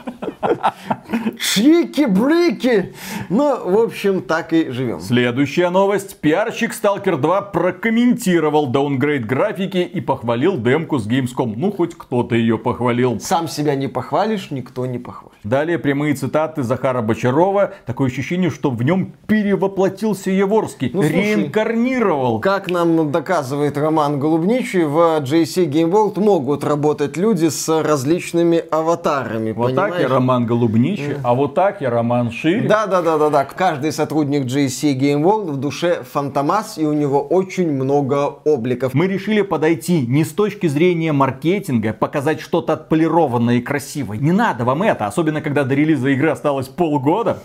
Чики-брики. 1.39 2.95
Ну, 3.29 3.71
в 3.71 3.79
общем, 3.79 4.23
так 4.23 4.53
и 4.53 4.71
живем. 4.71 5.01
Следующая 5.01 5.71
новость. 5.71 6.21
Пиарщик 6.21 6.73
Stalker 6.73 7.17
2 7.17 7.43
прокомментировал 7.43 8.67
даунгрейд 8.67 9.27
графики 9.27 9.79
и 9.79 10.01
похвалил 10.01 10.57
демку 10.59 10.99
с 10.99 11.07
Gamescom. 11.07 11.55
Ну, 11.57 11.73
хоть 11.73 11.95
кто-то 11.95 12.35
ее 12.35 12.59
похвалил. 12.59 13.21
Сам 13.21 13.49
себя 13.49 13.75
не 13.75 13.89
похвалишь, 13.89 14.51
никто 14.51 14.87
не 14.87 14.99
похвалит. 14.99 15.39
Далее 15.43 15.79
прямые 15.79 16.15
цитаты 16.15 16.63
Захара 16.63 17.03
Бочарова. 17.03 17.75
Такое 17.87 18.09
ощущение, 18.09 18.51
что 18.51 18.71
в 18.71 18.83
нем 18.83 19.13
перевоплотился 19.27 20.31
Еворский. 20.31 20.91
Ну, 20.93 21.03
слушай, 21.03 21.35
реинкарнировал. 21.35 22.41
Как 22.41 22.71
нам 22.71 23.11
доказывает 23.13 23.77
Роман 23.77 24.19
Голубничий, 24.19 24.85
в 24.85 25.21
JC 25.21 25.67
Game 25.67 25.91
World 25.91 26.16
могут 26.17 26.65
работать 26.65 27.17
люди 27.17 27.49
с 27.49 27.83
различными 27.83 28.63
аватарами. 28.71 29.53
Вот 29.53 29.75
так 29.75 29.91
понимаешь? 29.91 30.03
я 30.03 30.09
Роман 30.09 30.47
Голубничий, 30.47 31.17
а 31.23 31.35
вот 31.35 31.55
так 31.55 31.81
я 31.81 31.91
Роман 31.91 32.31
Шире. 32.31 32.69
Да, 32.69 32.87
да, 32.87 33.03
да, 33.03 33.19
да, 33.19 33.31
да. 33.31 33.45
Каждый 33.45 33.93
сотрудник 33.93 34.45
GSC 34.45 34.99
Game 34.99 35.23
World 35.23 35.53
в 35.53 35.57
душе 35.57 36.03
фантомас, 36.03 36.79
и 36.79 36.87
у 36.87 36.93
него 36.93 37.23
очень 37.23 37.71
много 37.71 38.27
обликов. 38.45 38.95
Мы 38.95 39.07
решили 39.07 39.43
подойти 39.43 40.07
не 40.07 40.25
с 40.25 40.33
точки 40.33 40.67
зрения 40.67 41.13
маркетинга, 41.13 41.93
показать 41.93 42.41
что-то 42.41 42.75
отполированное 42.75 43.57
и 43.57 43.61
красивое. 43.61 44.19
Не 44.19 44.33
надо 44.33 44.65
вам 44.65 44.83
это, 44.83 45.07
особенно 45.07 45.41
когда 45.41 45.65
до 45.65 45.75
релиза 45.75 46.09
игры 46.09 46.31
осталось 46.31 46.69
полгода. 46.69 47.43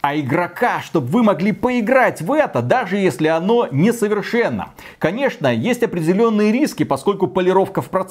А 0.00 0.16
игрока, 0.16 0.80
чтобы 0.80 1.06
вы 1.06 1.22
могли 1.22 1.52
поиграть 1.52 2.20
в 2.20 2.32
это, 2.32 2.60
даже 2.60 2.96
если 2.96 3.28
оно 3.28 3.68
несовершенно. 3.70 4.70
Конечно, 4.98 5.46
есть 5.46 5.82
определенные 5.82 6.50
риски, 6.52 6.82
поскольку 6.82 7.28
полировка 7.28 7.82
в 7.82 7.88
процессе, 7.88 8.01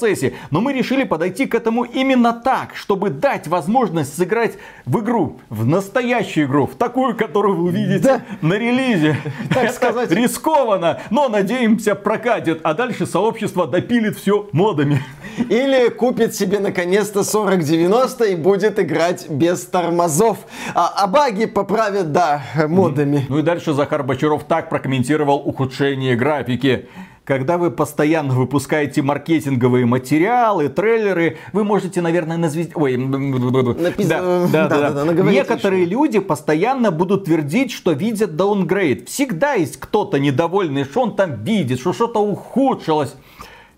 но 0.52 0.62
мы 0.62 0.74
решили 0.74 1.04
подойти 1.04 1.46
к 1.46 1.56
этому 1.56 1.84
именно 1.84 2.34
так, 2.34 2.76
чтобы 2.76 3.10
дать 3.10 3.48
возможность 3.48 4.16
сыграть 4.18 4.58
в 4.86 5.00
игру, 5.00 5.40
в 5.50 5.66
настоящую 5.66 6.48
игру, 6.48 6.66
в 6.68 6.76
такую, 6.76 7.16
которую 7.16 7.56
вы 7.58 7.64
увидите 7.66 8.00
Да. 8.04 8.22
на 8.42 8.54
релизе. 8.54 9.18
Так 9.50 9.64
Это 9.66 9.74
сказать. 9.74 10.12
рискованно, 10.12 11.00
но 11.10 11.30
надеемся 11.30 11.96
прокатит, 11.96 12.62
а 12.64 12.74
дальше 12.74 13.06
сообщество 13.06 13.68
допилит 13.68 14.18
все 14.18 14.48
модами. 14.52 15.04
Или 15.38 15.90
купит 15.90 16.36
себе 16.36 16.60
наконец-то 16.60 17.24
4090 17.24 18.26
и 18.26 18.36
будет 18.36 18.80
играть 18.80 19.30
без 19.30 19.66
тормозов. 19.66 20.40
А, 20.76 20.92
а 20.96 21.08
баги 21.08 21.46
поправят, 21.46 22.12
да, 22.12 22.44
модами. 22.68 23.26
Ну 23.30 23.40
и 23.40 23.42
дальше 23.42 23.74
Захар 23.74 24.04
Бочаров 24.04 24.44
так 24.44 24.70
прокомментировал 24.70 25.42
ухудшение 25.46 26.16
графики. 26.16 26.88
Когда 27.24 27.58
вы 27.58 27.70
постоянно 27.70 28.34
выпускаете 28.34 29.02
маркетинговые 29.02 29.86
материалы, 29.86 30.70
трейлеры, 30.70 31.38
вы 31.54 31.64
можете, 31.64 32.02
наверное, 32.02 32.38
назвать... 32.38 32.72
Ой, 32.76 32.98
Напис... 32.98 34.08
да, 34.08 34.48
да, 34.48 34.68
да, 34.68 34.92
да, 34.92 35.04
да. 35.06 35.24
Некоторые 35.24 35.84
еще. 35.84 35.92
люди 35.92 36.20
постоянно 36.20 36.92
будут 36.92 37.26
твердить, 37.26 37.72
что 37.72 37.92
видят 37.92 38.36
даунгрейд. 38.36 39.08
Всегда 39.08 39.54
есть 39.54 39.80
кто-то 39.80 40.18
недовольный, 40.18 40.84
что 40.84 41.02
он 41.02 41.16
там 41.16 41.44
видит, 41.44 41.80
что 41.80 41.94
что-то 41.94 42.20
ухудшилось. 42.20 43.16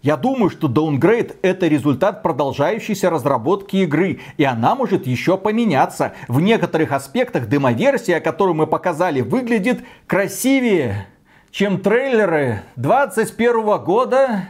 Я 0.01 0.17
думаю, 0.17 0.49
что 0.49 0.67
Downgrade 0.67 1.37
это 1.41 1.67
результат 1.67 2.23
продолжающейся 2.23 3.09
разработки 3.09 3.77
игры, 3.77 4.19
и 4.35 4.43
она 4.43 4.75
может 4.75 5.07
еще 5.07 5.37
поменяться. 5.37 6.11
В 6.27 6.41
некоторых 6.41 6.91
аспектах 6.91 7.47
демоверсия, 7.47 8.19
которую 8.19 8.55
мы 8.55 8.67
показали, 8.67 9.21
выглядит 9.21 9.79
красивее, 10.05 11.07
чем 11.53 11.79
трейлеры 11.79 12.63
21 12.77 13.77
года. 13.83 14.49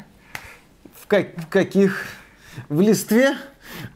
В, 1.01 1.05
как, 1.05 1.37
в 1.37 1.49
каких? 1.49 2.05
В 2.69 2.79
листве? 2.79 3.35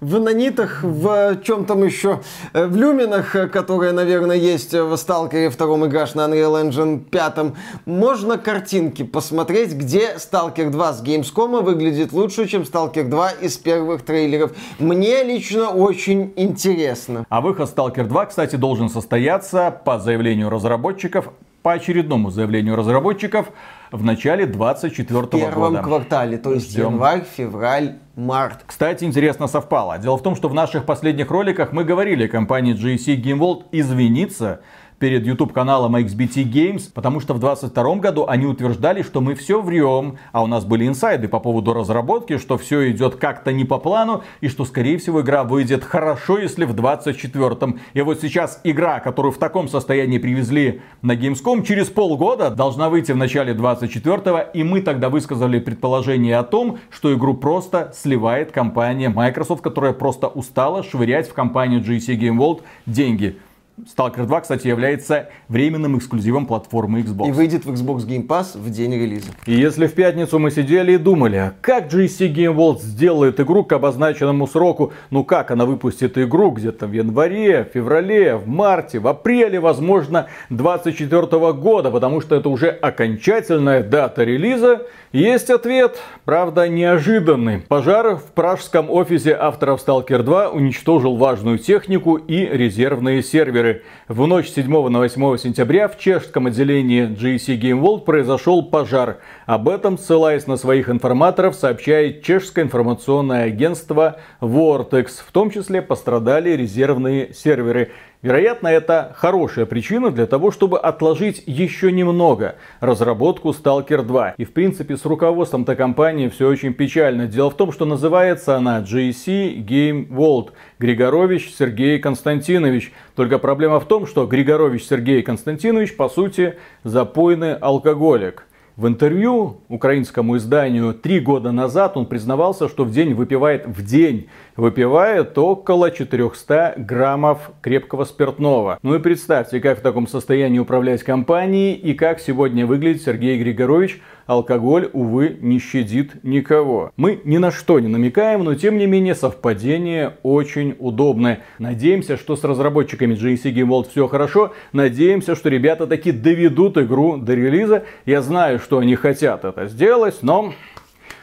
в 0.02 0.20
нанитах, 0.20 0.80
в 0.82 1.40
чем 1.44 1.66
там 1.66 1.84
еще, 1.84 2.22
э, 2.54 2.66
в 2.66 2.76
люминах, 2.76 3.36
э, 3.36 3.48
которые, 3.48 3.92
наверное, 3.92 4.36
есть 4.36 4.74
в 4.74 4.98
Сталкере 4.98 5.52
втором 5.52 5.86
играш 5.86 6.16
на 6.16 6.22
Unreal 6.22 6.70
Engine 6.70 7.00
5, 7.00 7.54
можно 7.86 8.38
картинки 8.40 9.04
посмотреть, 9.04 9.74
где 9.74 10.18
Сталкер 10.18 10.72
2 10.72 10.94
с 10.94 11.04
Gamescom 11.04 11.62
выглядит 11.62 12.12
лучше, 12.12 12.48
чем 12.48 12.66
Сталкер 12.66 13.08
2 13.08 13.32
из 13.42 13.58
первых 13.58 14.04
трейлеров. 14.04 14.54
Мне 14.80 15.24
лично 15.24 15.70
очень 15.70 16.34
интересно. 16.36 17.26
А 17.30 17.42
выход 17.42 17.70
Сталкер 17.70 18.08
2, 18.08 18.26
кстати, 18.26 18.56
должен 18.56 18.90
состояться 18.90 19.70
по 19.86 20.00
заявлению 20.00 20.50
разработчиков, 20.50 21.30
по 21.68 21.74
очередному 21.74 22.30
заявлению 22.30 22.78
разработчиков, 22.78 23.48
в 23.92 24.02
начале 24.02 24.46
2024 24.46 25.20
года. 25.20 25.36
В 25.36 25.40
первом 25.42 25.72
года. 25.74 25.84
квартале, 25.84 26.38
то 26.38 26.54
есть 26.54 26.72
Ждем. 26.72 26.94
январь, 26.94 27.26
февраль, 27.26 27.96
март. 28.16 28.62
Кстати, 28.66 29.04
интересно 29.04 29.48
совпало. 29.48 29.98
Дело 29.98 30.16
в 30.18 30.24
том, 30.24 30.38
что 30.38 30.48
в 30.48 30.54
наших 30.54 30.86
последних 30.86 31.30
роликах 31.30 31.74
мы 31.74 31.84
говорили 31.84 32.28
компании 32.28 32.74
GSC 32.74 33.22
Game 33.22 33.40
World 33.40 33.66
извиниться 33.74 34.62
перед 35.00 35.26
YouTube 35.26 35.54
каналом 35.54 35.96
XBT 35.96 36.44
Games, 36.44 36.90
потому 36.94 37.20
что 37.20 37.34
в 37.34 37.40
2022 37.40 37.96
году 37.96 38.26
они 38.28 38.46
утверждали, 38.46 39.02
что 39.02 39.22
мы 39.22 39.36
все 39.36 39.62
врем, 39.62 40.18
а 40.32 40.44
у 40.44 40.48
нас 40.48 40.66
были 40.66 40.88
инсайды 40.88 41.28
по 41.28 41.40
поводу 41.40 41.74
разработки, 41.74 42.38
что 42.38 42.58
все 42.58 42.92
идет 42.92 43.16
как-то 43.16 43.52
не 43.52 43.66
по 43.66 43.78
плану, 43.78 44.24
и 44.42 44.48
что 44.48 44.66
скорее 44.66 44.98
всего 44.98 45.22
игра 45.22 45.44
выйдет 45.44 45.84
хорошо, 45.84 46.40
если 46.40 46.66
в 46.66 46.74
2024. 46.74 47.80
И 47.94 48.02
вот 48.02 48.22
сейчас 48.22 48.60
игра, 48.64 49.00
которую 49.00 49.32
в 49.32 49.38
таком 49.38 49.68
состоянии 49.68 50.18
привезли 50.18 50.82
на 51.02 51.16
Gamescom, 51.16 51.64
через 51.64 51.88
полгода 51.88 52.50
должна 52.50 52.90
выйти 52.90 53.12
в 53.12 53.18
начале 53.18 53.54
24 53.54 54.50
и 54.54 54.64
мы 54.64 54.82
тогда 54.82 55.10
высказали 55.10 55.60
предположение 55.60 56.38
о 56.38 56.44
том, 56.44 56.80
что 56.90 57.14
игру 57.14 57.34
просто 57.34 57.94
сливает 57.96 58.52
компания 58.52 59.10
Microsoft, 59.10 59.62
которая 59.62 59.94
просто 59.94 60.28
устала 60.28 60.84
швырять 60.84 61.30
в 61.30 61.34
компанию 61.34 61.82
GC 61.82 62.18
Game 62.18 62.38
World 62.38 62.62
деньги. 62.86 63.38
Stalker 63.86 64.26
2, 64.26 64.42
кстати, 64.42 64.68
является 64.68 65.30
временным 65.50 66.00
эксклюзивом 66.00 66.48
платформы 66.48 67.02
Xbox. 67.02 67.28
И 67.28 67.32
выйдет 67.32 67.64
в 67.64 67.72
Xbox 67.72 68.08
Game 68.08 68.26
Pass 68.26 68.58
в 68.58 68.72
день 68.72 68.96
релиза. 68.96 69.30
И 69.46 69.54
если 69.54 69.86
в 69.86 69.94
пятницу 69.94 70.40
мы 70.40 70.50
сидели 70.50 70.94
и 70.94 70.98
думали, 70.98 71.52
как 71.62 71.94
GSC 71.94 72.34
Game 72.34 72.56
World 72.56 72.80
сделает 72.80 73.40
игру 73.40 73.64
к 73.64 73.74
обозначенному 73.74 74.48
сроку, 74.48 74.94
ну 75.12 75.24
как 75.24 75.52
она 75.52 75.66
выпустит 75.66 76.18
игру 76.18 76.50
где-то 76.50 76.88
в 76.88 76.92
январе, 76.92 77.70
феврале, 77.72 78.38
в 78.38 78.48
марте, 78.48 78.98
в 78.98 79.08
апреле, 79.08 79.60
возможно, 79.60 80.26
24 80.50 81.54
года, 81.54 81.92
потому 81.92 82.20
что 82.22 82.36
это 82.36 82.50
уже 82.50 82.70
окончательная 82.70 83.84
дата 83.84 84.24
релиза, 84.24 84.88
есть 85.12 85.52
ответ, 85.52 86.00
правда 86.26 86.68
неожиданный. 86.68 87.60
Пожар 87.60 88.16
в 88.16 88.32
пражском 88.34 88.90
офисе 88.90 89.38
авторов 89.40 89.86
Stalker 89.86 90.24
2 90.24 90.50
уничтожил 90.50 91.16
важную 91.16 91.60
технику 91.60 92.16
и 92.16 92.44
резервные 92.44 93.22
серверы 93.22 93.67
игры. 93.68 93.84
В 94.08 94.26
ночь 94.26 94.50
7 94.50 94.90
на 94.90 95.00
8 95.00 95.38
сентября 95.38 95.88
в 95.88 95.98
чешском 95.98 96.48
отделении 96.48 97.08
GC 97.08 97.60
Game 97.60 97.82
World 97.82 98.06
произошел 98.06 98.64
пожар. 98.64 99.20
Об 99.46 99.70
этом, 99.70 99.98
ссылаясь 99.98 100.48
на 100.48 100.58
своих 100.58 100.90
информаторов, 100.90 101.56
сообщает 101.56 102.24
чешское 102.24 102.64
информационное 102.64 103.44
агентство 103.44 104.20
Vortex. 104.42 105.08
В 105.26 105.32
том 105.32 105.52
числе 105.52 105.82
пострадали 105.82 106.52
резервные 106.52 107.34
серверы. 107.34 107.92
Вероятно, 108.24 108.68
это 108.68 109.14
хорошая 109.16 109.68
причина 109.68 110.10
для 110.10 110.26
того, 110.26 110.50
чтобы 110.50 110.80
отложить 110.80 111.44
еще 111.46 111.92
немного 111.92 112.56
разработку 112.80 113.50
Stalker 113.50 114.02
2. 114.02 114.36
И 114.38 114.44
в 114.44 114.54
принципе 114.54 114.98
с 114.98 115.06
руководством 115.06 115.62
этой 115.62 115.76
компании 115.76 116.28
все 116.28 116.50
очень 116.50 116.74
печально. 116.74 117.28
Дело 117.28 117.52
в 117.52 117.56
том, 117.56 117.72
что 117.72 117.86
называется 117.86 118.58
она 118.58 118.82
GC 118.82 119.64
Game 119.64 120.08
World. 120.10 120.50
Григорович 120.80 121.54
Сергей 121.58 122.00
Константинович. 122.00 122.92
Только 123.16 123.38
проблема 123.38 123.80
в 123.80 123.86
том, 123.86 124.08
что 124.08 124.26
Григорович 124.26 124.86
Сергей 124.86 125.22
Константинович 125.22 125.96
по 125.96 126.10
сути 126.10 126.56
запойный 126.84 127.56
алкоголик. 127.56 128.48
В 128.78 128.86
интервью 128.86 129.62
украинскому 129.70 130.38
изданию 130.38 130.94
три 130.94 131.20
года 131.20 131.52
назад 131.52 131.98
он 131.98 132.06
признавался, 132.06 132.70
что 132.70 132.84
в 132.84 132.92
день 132.92 133.16
выпивает 133.16 133.66
в 133.66 133.84
день 133.84 134.30
выпивает 134.58 135.38
около 135.38 135.92
400 135.92 136.74
граммов 136.78 137.52
крепкого 137.62 138.04
спиртного. 138.04 138.80
Ну 138.82 138.96
и 138.96 139.00
представьте, 139.00 139.62
как 139.62 139.80
в 139.80 139.82
таком 139.82 140.08
состоянии 140.08 140.60
управлять 140.60 141.04
компанией 141.04 141.76
и 141.76 141.94
как 141.94 142.20
сегодня 142.20 142.66
выглядит 142.66 143.04
Сергей 143.04 143.40
Григорович. 143.40 144.02
Алкоголь, 144.26 144.90
увы, 144.92 145.38
не 145.40 145.58
щадит 145.58 146.22
никого. 146.24 146.92
Мы 146.98 147.22
ни 147.24 147.38
на 147.38 147.50
что 147.50 147.80
не 147.80 147.88
намекаем, 147.88 148.44
но 148.44 148.56
тем 148.56 148.78
не 148.78 148.86
менее 148.86 149.16
совпадение 149.16 150.18
очень 150.22 150.76
удобное. 150.80 151.44
Надеемся, 151.60 152.18
что 152.18 152.36
с 152.36 152.44
разработчиками 152.44 153.16
GSC 153.16 153.54
Game 153.54 153.70
World 153.70 153.90
все 153.90 154.08
хорошо. 154.08 154.52
Надеемся, 154.74 155.36
что 155.36 155.48
ребята 155.48 155.88
таки 155.88 156.12
доведут 156.12 156.78
игру 156.78 157.16
до 157.16 157.36
релиза. 157.36 157.86
Я 158.06 158.22
знаю, 158.22 158.60
что 158.60 158.80
они 158.80 158.96
хотят 158.96 159.46
это 159.46 159.68
сделать, 159.68 160.18
но 160.24 160.54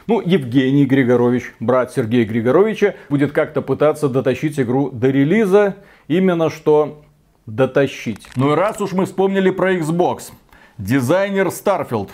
ну, 0.07 0.21
Евгений 0.21 0.85
Григорович, 0.85 1.53
брат 1.59 1.91
Сергея 1.93 2.25
Григоровича, 2.25 2.95
будет 3.09 3.31
как-то 3.31 3.61
пытаться 3.61 4.09
дотащить 4.09 4.59
игру 4.59 4.89
до 4.89 5.09
релиза. 5.09 5.77
Именно 6.07 6.49
что 6.49 7.03
дотащить. 7.45 8.27
Ну 8.35 8.53
и 8.53 8.55
раз 8.55 8.79
уж 8.81 8.93
мы 8.93 9.05
вспомнили 9.05 9.49
про 9.49 9.73
Xbox. 9.75 10.31
Дизайнер 10.77 11.47
Starfield 11.47 12.09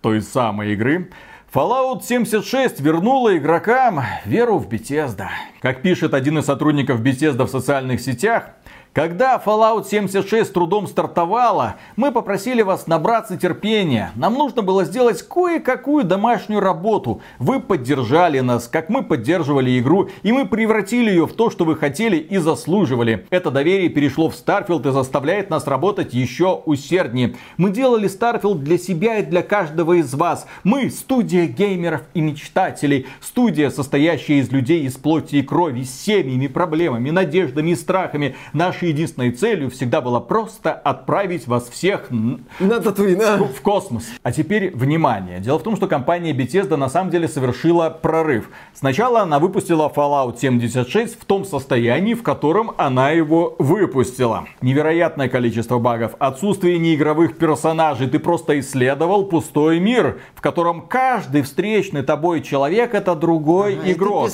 той 0.00 0.20
самой 0.20 0.72
игры, 0.72 1.10
Fallout 1.52 2.02
76 2.02 2.80
вернула 2.80 3.36
игрокам 3.36 4.02
веру 4.24 4.58
в 4.58 4.68
Bethesda. 4.68 5.26
Как 5.60 5.82
пишет 5.82 6.14
один 6.14 6.38
из 6.38 6.44
сотрудников 6.44 7.00
Bethesda 7.02 7.44
в 7.44 7.50
социальных 7.50 8.00
сетях, 8.00 8.50
когда 8.92 9.40
Fallout 9.44 9.86
76 9.88 10.50
с 10.50 10.52
трудом 10.52 10.88
стартовала, 10.88 11.76
мы 11.94 12.10
попросили 12.10 12.62
вас 12.62 12.88
набраться 12.88 13.36
терпения. 13.36 14.10
Нам 14.16 14.34
нужно 14.34 14.62
было 14.62 14.84
сделать 14.84 15.22
кое-какую 15.22 16.04
домашнюю 16.04 16.60
работу. 16.60 17.20
Вы 17.38 17.60
поддержали 17.60 18.40
нас, 18.40 18.66
как 18.66 18.88
мы 18.88 19.04
поддерживали 19.04 19.78
игру, 19.78 20.08
и 20.24 20.32
мы 20.32 20.44
превратили 20.44 21.10
ее 21.10 21.28
в 21.28 21.34
то, 21.34 21.50
что 21.50 21.64
вы 21.64 21.76
хотели 21.76 22.16
и 22.16 22.38
заслуживали. 22.38 23.28
Это 23.30 23.52
доверие 23.52 23.90
перешло 23.90 24.28
в 24.28 24.34
Starfield 24.34 24.88
и 24.88 24.92
заставляет 24.92 25.50
нас 25.50 25.68
работать 25.68 26.12
еще 26.12 26.60
усерднее. 26.66 27.36
Мы 27.58 27.70
делали 27.70 28.08
Starfield 28.08 28.58
для 28.58 28.76
себя 28.76 29.18
и 29.18 29.24
для 29.24 29.42
каждого 29.42 30.00
из 30.00 30.12
вас. 30.14 30.48
Мы 30.64 30.90
студия 30.90 31.46
геймеров 31.46 32.02
и 32.14 32.20
мечтателей. 32.20 33.06
Студия, 33.20 33.70
состоящая 33.70 34.40
из 34.40 34.50
людей 34.50 34.82
из 34.82 34.94
плоти 34.94 35.36
и 35.36 35.42
крови, 35.42 35.84
с 35.84 35.94
семьями, 35.94 36.48
проблемами, 36.48 37.10
надеждами 37.10 37.70
и 37.70 37.76
страхами. 37.76 38.34
Наш 38.52 38.79
нашей 38.80 38.88
единственной 38.88 39.30
целью 39.30 39.70
всегда 39.70 40.00
было 40.00 40.20
просто 40.20 40.72
отправить 40.72 41.46
вас 41.46 41.68
всех 41.68 42.08
на 42.10 42.80
Татуин, 42.80 43.20
а? 43.22 43.36
в 43.36 43.60
космос. 43.60 44.04
А 44.22 44.32
теперь 44.32 44.74
внимание. 44.74 45.40
Дело 45.40 45.58
в 45.58 45.62
том, 45.62 45.76
что 45.76 45.86
компания 45.86 46.32
Bethesda 46.32 46.76
на 46.76 46.88
самом 46.88 47.10
деле 47.10 47.28
совершила 47.28 47.90
прорыв. 47.90 48.48
Сначала 48.74 49.20
она 49.20 49.38
выпустила 49.38 49.92
Fallout 49.94 50.38
76 50.38 51.20
в 51.20 51.24
том 51.24 51.44
состоянии, 51.44 52.14
в 52.14 52.22
котором 52.22 52.72
она 52.78 53.10
его 53.10 53.54
выпустила. 53.58 54.46
Невероятное 54.62 55.28
количество 55.28 55.78
багов, 55.78 56.12
отсутствие 56.18 56.78
неигровых 56.78 57.36
персонажей. 57.36 58.08
Ты 58.08 58.18
просто 58.18 58.58
исследовал 58.60 59.24
пустой 59.24 59.80
мир, 59.80 60.20
в 60.34 60.40
котором 60.40 60.86
каждый 60.88 61.42
встречный 61.42 62.02
тобой 62.02 62.40
человек 62.42 62.94
это 62.94 63.14
другой 63.14 63.74
ага, 63.74 63.92
игрок. 63.92 64.30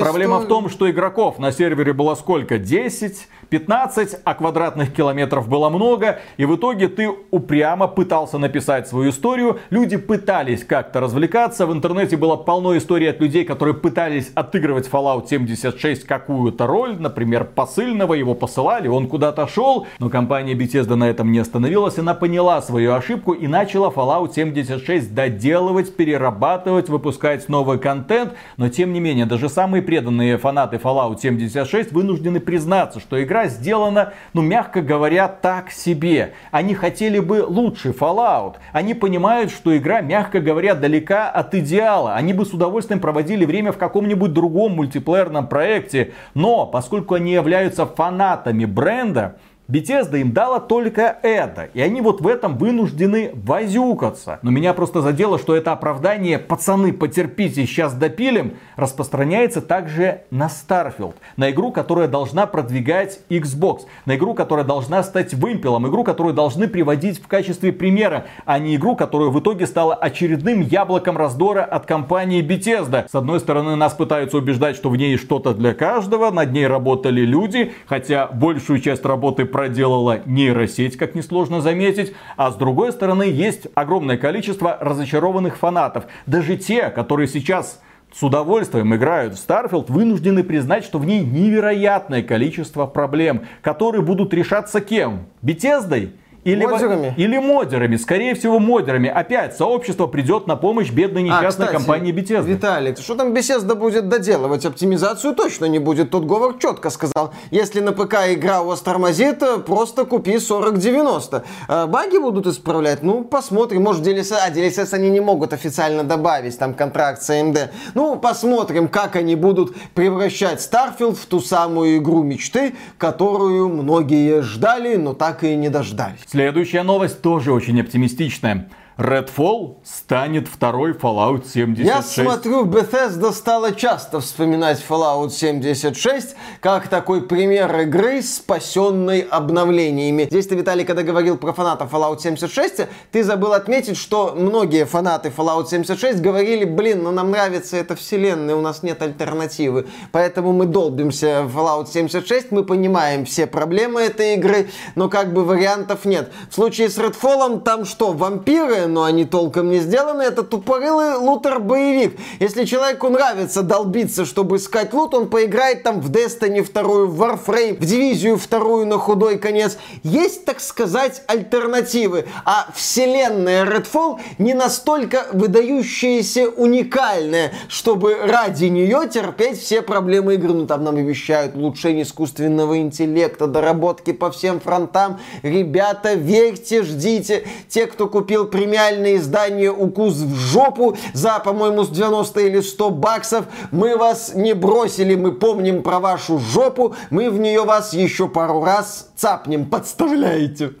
Проблема 0.00 0.36
историю. 0.36 0.44
в 0.44 0.48
том, 0.48 0.70
что 0.70 0.90
игроков 0.90 1.38
на 1.38 1.52
сервере 1.52 1.92
было 1.92 2.14
сколько? 2.14 2.58
10, 2.58 3.28
15 3.58 3.84
15, 3.94 4.20
а 4.24 4.34
квадратных 4.34 4.92
километров 4.92 5.48
было 5.48 5.68
много, 5.68 6.18
и 6.36 6.44
в 6.44 6.56
итоге 6.56 6.88
ты 6.88 7.10
упрямо 7.30 7.88
пытался 7.88 8.38
написать 8.38 8.88
свою 8.88 9.10
историю, 9.10 9.58
люди 9.70 9.96
пытались 9.96 10.64
как-то 10.64 11.00
развлекаться, 11.00 11.66
в 11.66 11.72
интернете 11.72 12.16
было 12.16 12.36
полно 12.36 12.76
историй 12.76 13.10
от 13.10 13.20
людей, 13.20 13.44
которые 13.44 13.74
пытались 13.74 14.30
отыгрывать 14.34 14.88
Fallout 14.88 15.28
76 15.28 16.04
какую-то 16.04 16.66
роль, 16.66 16.96
например, 16.98 17.44
посыльного, 17.44 18.14
его 18.14 18.34
посылали, 18.34 18.88
он 18.88 19.08
куда-то 19.08 19.46
шел, 19.46 19.86
но 19.98 20.10
компания 20.10 20.54
Bethesda 20.54 20.94
на 20.94 21.08
этом 21.08 21.32
не 21.32 21.38
остановилась, 21.38 21.98
она 21.98 22.14
поняла 22.14 22.60
свою 22.62 22.92
ошибку 22.94 23.32
и 23.32 23.46
начала 23.46 23.90
Fallout 23.90 24.34
76 24.34 25.14
доделывать, 25.14 25.96
перерабатывать, 25.96 26.88
выпускать 26.88 27.48
новый 27.48 27.78
контент, 27.78 28.32
но 28.56 28.68
тем 28.68 28.92
не 28.92 29.00
менее, 29.00 29.26
даже 29.26 29.48
самые 29.48 29.82
преданные 29.82 30.38
фанаты 30.38 30.76
Fallout 30.76 31.20
76 31.20 31.92
вынуждены 31.92 32.40
признаться, 32.40 33.00
что 33.00 33.22
игра 33.22 33.43
сделана, 33.46 34.12
ну 34.32 34.42
мягко 34.42 34.80
говоря, 34.82 35.28
так 35.28 35.70
себе. 35.70 36.34
Они 36.50 36.74
хотели 36.74 37.18
бы 37.18 37.44
лучший 37.46 37.92
Fallout. 37.92 38.56
Они 38.72 38.94
понимают, 38.94 39.50
что 39.50 39.76
игра, 39.76 40.00
мягко 40.00 40.40
говоря, 40.40 40.74
далека 40.74 41.30
от 41.30 41.54
идеала. 41.54 42.14
Они 42.14 42.32
бы 42.32 42.44
с 42.44 42.52
удовольствием 42.52 43.00
проводили 43.00 43.44
время 43.44 43.72
в 43.72 43.78
каком-нибудь 43.78 44.32
другом 44.32 44.72
мультиплеерном 44.72 45.48
проекте. 45.48 46.12
Но, 46.34 46.66
поскольку 46.66 47.14
они 47.14 47.32
являются 47.32 47.86
фанатами 47.86 48.64
бренда, 48.64 49.36
Bethesda 49.66 50.20
им 50.20 50.32
дала 50.32 50.60
только 50.60 51.16
это, 51.22 51.70
и 51.72 51.80
они 51.80 52.02
вот 52.02 52.20
в 52.20 52.28
этом 52.28 52.58
вынуждены 52.58 53.30
возюкаться. 53.32 54.38
Но 54.42 54.50
меня 54.50 54.74
просто 54.74 55.00
задело, 55.00 55.38
что 55.38 55.56
это 55.56 55.72
оправдание 55.72 56.38
«пацаны, 56.38 56.92
потерпите, 56.92 57.64
сейчас 57.64 57.94
допилим» 57.94 58.54
распространяется 58.76 59.62
также 59.62 60.22
на 60.30 60.48
Starfield. 60.48 61.14
На 61.38 61.50
игру, 61.50 61.72
которая 61.72 62.08
должна 62.08 62.46
продвигать 62.46 63.20
Xbox. 63.30 63.82
На 64.04 64.16
игру, 64.16 64.34
которая 64.34 64.66
должна 64.66 65.02
стать 65.02 65.32
вымпелом. 65.32 65.88
Игру, 65.88 66.04
которую 66.04 66.34
должны 66.34 66.68
приводить 66.68 67.22
в 67.22 67.26
качестве 67.26 67.72
примера, 67.72 68.26
а 68.44 68.58
не 68.58 68.76
игру, 68.76 68.96
которая 68.96 69.30
в 69.30 69.40
итоге 69.40 69.66
стала 69.66 69.94
очередным 69.94 70.60
яблоком 70.60 71.16
раздора 71.16 71.64
от 71.64 71.86
компании 71.86 72.46
Bethesda. 72.46 73.06
С 73.10 73.14
одной 73.14 73.40
стороны, 73.40 73.76
нас 73.76 73.94
пытаются 73.94 74.36
убеждать, 74.36 74.76
что 74.76 74.90
в 74.90 74.96
ней 74.96 75.16
что-то 75.16 75.54
для 75.54 75.72
каждого, 75.72 76.30
над 76.30 76.52
ней 76.52 76.66
работали 76.66 77.22
люди, 77.22 77.72
хотя 77.86 78.26
большую 78.26 78.80
часть 78.80 79.06
работы 79.06 79.53
проделала 79.54 80.20
нейросеть, 80.26 80.96
как 80.96 81.14
несложно 81.14 81.60
заметить. 81.60 82.12
А 82.36 82.50
с 82.50 82.56
другой 82.56 82.90
стороны, 82.90 83.22
есть 83.22 83.68
огромное 83.76 84.16
количество 84.16 84.76
разочарованных 84.80 85.58
фанатов. 85.58 86.06
Даже 86.26 86.56
те, 86.56 86.90
которые 86.90 87.28
сейчас 87.28 87.80
с 88.12 88.20
удовольствием 88.24 88.92
играют 88.96 89.34
в 89.34 89.36
Starfield, 89.36 89.92
вынуждены 89.92 90.42
признать, 90.42 90.82
что 90.82 90.98
в 90.98 91.06
ней 91.06 91.20
невероятное 91.20 92.24
количество 92.24 92.86
проблем, 92.86 93.42
которые 93.62 94.02
будут 94.02 94.34
решаться 94.34 94.80
кем? 94.80 95.26
Бетездой? 95.40 96.14
Или, 96.44 96.66
модерами? 96.66 97.14
Или 97.16 97.38
модерами. 97.38 97.96
Скорее 97.96 98.34
всего, 98.34 98.58
модерами. 98.58 99.08
Опять, 99.08 99.56
сообщество 99.56 100.06
придет 100.06 100.46
на 100.46 100.56
помощь 100.56 100.90
бедной 100.90 101.22
а, 101.22 101.24
несчастной 101.24 101.66
а, 101.66 101.68
кстати, 101.68 101.72
компании 101.72 102.12
Bethesda. 102.12 102.44
Виталик, 102.44 102.98
что 102.98 103.14
там 103.14 103.32
Bethesda 103.32 103.74
будет 103.74 104.08
доделывать? 104.08 104.66
Оптимизацию 104.66 105.34
точно 105.34 105.64
не 105.64 105.78
будет. 105.78 106.10
Тут 106.10 106.26
Говор 106.26 106.58
четко 106.58 106.90
сказал. 106.90 107.32
Если 107.50 107.80
на 107.80 107.92
ПК 107.92 108.14
игра 108.28 108.60
у 108.60 108.66
вас 108.66 108.80
тормозит, 108.80 109.42
просто 109.64 110.04
купи 110.04 110.38
4090. 110.38 111.44
А 111.68 111.86
баги 111.86 112.18
будут 112.18 112.46
исправлять? 112.46 113.02
Ну, 113.02 113.24
посмотрим. 113.24 113.82
Может, 113.82 114.06
DLSS... 114.06 114.36
А, 114.46 114.50
DLSS 114.50 114.92
они 114.92 115.08
не 115.08 115.20
могут 115.20 115.54
официально 115.54 116.04
добавить. 116.04 116.58
Там 116.58 116.74
контракт 116.74 117.22
с 117.22 117.30
AMD. 117.30 117.70
Ну, 117.94 118.16
посмотрим, 118.16 118.88
как 118.88 119.16
они 119.16 119.34
будут 119.34 119.74
превращать 119.94 120.60
Starfield 120.60 121.14
в 121.14 121.24
ту 121.24 121.40
самую 121.40 121.96
игру 121.96 122.22
мечты, 122.22 122.74
которую 122.98 123.70
многие 123.70 124.42
ждали, 124.42 124.96
но 124.96 125.14
так 125.14 125.42
и 125.42 125.56
не 125.56 125.70
дождались. 125.70 126.33
Следующая 126.34 126.82
новость 126.82 127.22
тоже 127.22 127.52
очень 127.52 127.80
оптимистичная. 127.80 128.68
Redfall 128.96 129.76
станет 129.82 130.46
второй 130.46 130.92
Fallout 130.92 131.46
76. 131.46 131.86
Я 131.86 132.02
смотрю, 132.02 132.64
Bethesda 132.64 133.32
стала 133.32 133.72
часто 133.72 134.20
вспоминать 134.20 134.84
Fallout 134.88 135.30
76 135.30 136.36
как 136.60 136.88
такой 136.88 137.22
пример 137.22 137.76
игры, 137.80 138.22
спасенной 138.22 139.20
обновлениями. 139.20 140.28
Здесь 140.30 140.46
ты, 140.46 140.54
Виталий, 140.54 140.84
когда 140.84 141.02
говорил 141.02 141.36
про 141.36 141.52
фанатов 141.52 141.92
Fallout 141.92 142.20
76, 142.20 142.82
ты 143.10 143.24
забыл 143.24 143.52
отметить, 143.52 143.96
что 143.96 144.34
многие 144.36 144.84
фанаты 144.84 145.32
Fallout 145.36 145.68
76 145.68 146.20
говорили, 146.20 146.64
блин, 146.64 147.02
ну 147.02 147.10
нам 147.10 147.32
нравится 147.32 147.76
эта 147.76 147.96
вселенная, 147.96 148.54
у 148.54 148.60
нас 148.60 148.84
нет 148.84 149.02
альтернативы. 149.02 149.88
Поэтому 150.12 150.52
мы 150.52 150.66
долбимся 150.66 151.42
в 151.42 151.58
Fallout 151.58 151.88
76, 151.90 152.52
мы 152.52 152.62
понимаем 152.62 153.24
все 153.24 153.48
проблемы 153.48 154.02
этой 154.02 154.34
игры, 154.34 154.68
но 154.94 155.08
как 155.08 155.32
бы 155.32 155.44
вариантов 155.44 156.04
нет. 156.04 156.30
В 156.48 156.54
случае 156.54 156.88
с 156.88 156.98
Redfall 156.98 157.60
там 157.60 157.84
что, 157.84 158.12
вампиры, 158.12 158.83
но 158.86 159.04
они 159.04 159.24
толком 159.24 159.70
не 159.70 159.78
сделаны. 159.78 160.22
Это 160.22 160.42
тупорылый 160.42 161.14
лутер-боевик. 161.14 162.18
Если 162.40 162.64
человеку 162.64 163.08
нравится 163.08 163.62
долбиться, 163.62 164.24
чтобы 164.24 164.56
искать 164.56 164.92
лут, 164.92 165.14
он 165.14 165.28
поиграет 165.28 165.82
там 165.82 166.00
в 166.00 166.10
Destiny 166.10 166.62
вторую, 166.62 167.08
в 167.08 167.22
Warframe, 167.22 167.80
в 167.80 167.84
Дивизию 167.84 168.36
вторую 168.36 168.86
на 168.86 168.98
худой 168.98 169.38
конец. 169.38 169.78
Есть, 170.02 170.44
так 170.44 170.60
сказать, 170.60 171.22
альтернативы. 171.26 172.26
А 172.44 172.68
вселенная 172.74 173.64
Redfall 173.64 174.20
не 174.38 174.52
настолько 174.52 175.26
выдающаяся, 175.32 176.48
уникальная, 176.48 177.52
чтобы 177.68 178.16
ради 178.16 178.66
нее 178.66 179.08
терпеть 179.08 179.58
все 179.60 179.80
проблемы 179.80 180.34
игры. 180.34 180.52
Ну 180.52 180.66
там 180.66 180.84
нам 180.84 180.96
обещают 180.96 181.56
улучшение 181.56 182.02
искусственного 182.02 182.78
интеллекта, 182.78 183.46
доработки 183.46 184.12
по 184.12 184.30
всем 184.30 184.60
фронтам. 184.60 185.20
Ребята, 185.42 186.14
верьте, 186.14 186.82
ждите. 186.82 187.46
Те, 187.68 187.86
кто 187.86 188.08
купил 188.08 188.46
премиум 188.46 188.73
премиальное 188.74 189.16
издание 189.16 189.70
«Укус 189.70 190.14
в 190.14 190.34
жопу» 190.34 190.96
за, 191.12 191.38
по-моему, 191.38 191.84
с 191.84 191.90
90 191.90 192.40
или 192.40 192.60
100 192.60 192.90
баксов. 192.90 193.44
Мы 193.70 193.96
вас 193.96 194.34
не 194.34 194.52
бросили, 194.52 195.14
мы 195.14 195.30
помним 195.30 195.84
про 195.84 196.00
вашу 196.00 196.40
жопу, 196.40 196.96
мы 197.10 197.30
в 197.30 197.38
нее 197.38 197.62
вас 197.62 197.92
еще 197.94 198.28
пару 198.28 198.64
раз 198.64 199.12
цапнем. 199.14 199.66
Подставляете. 199.66 200.72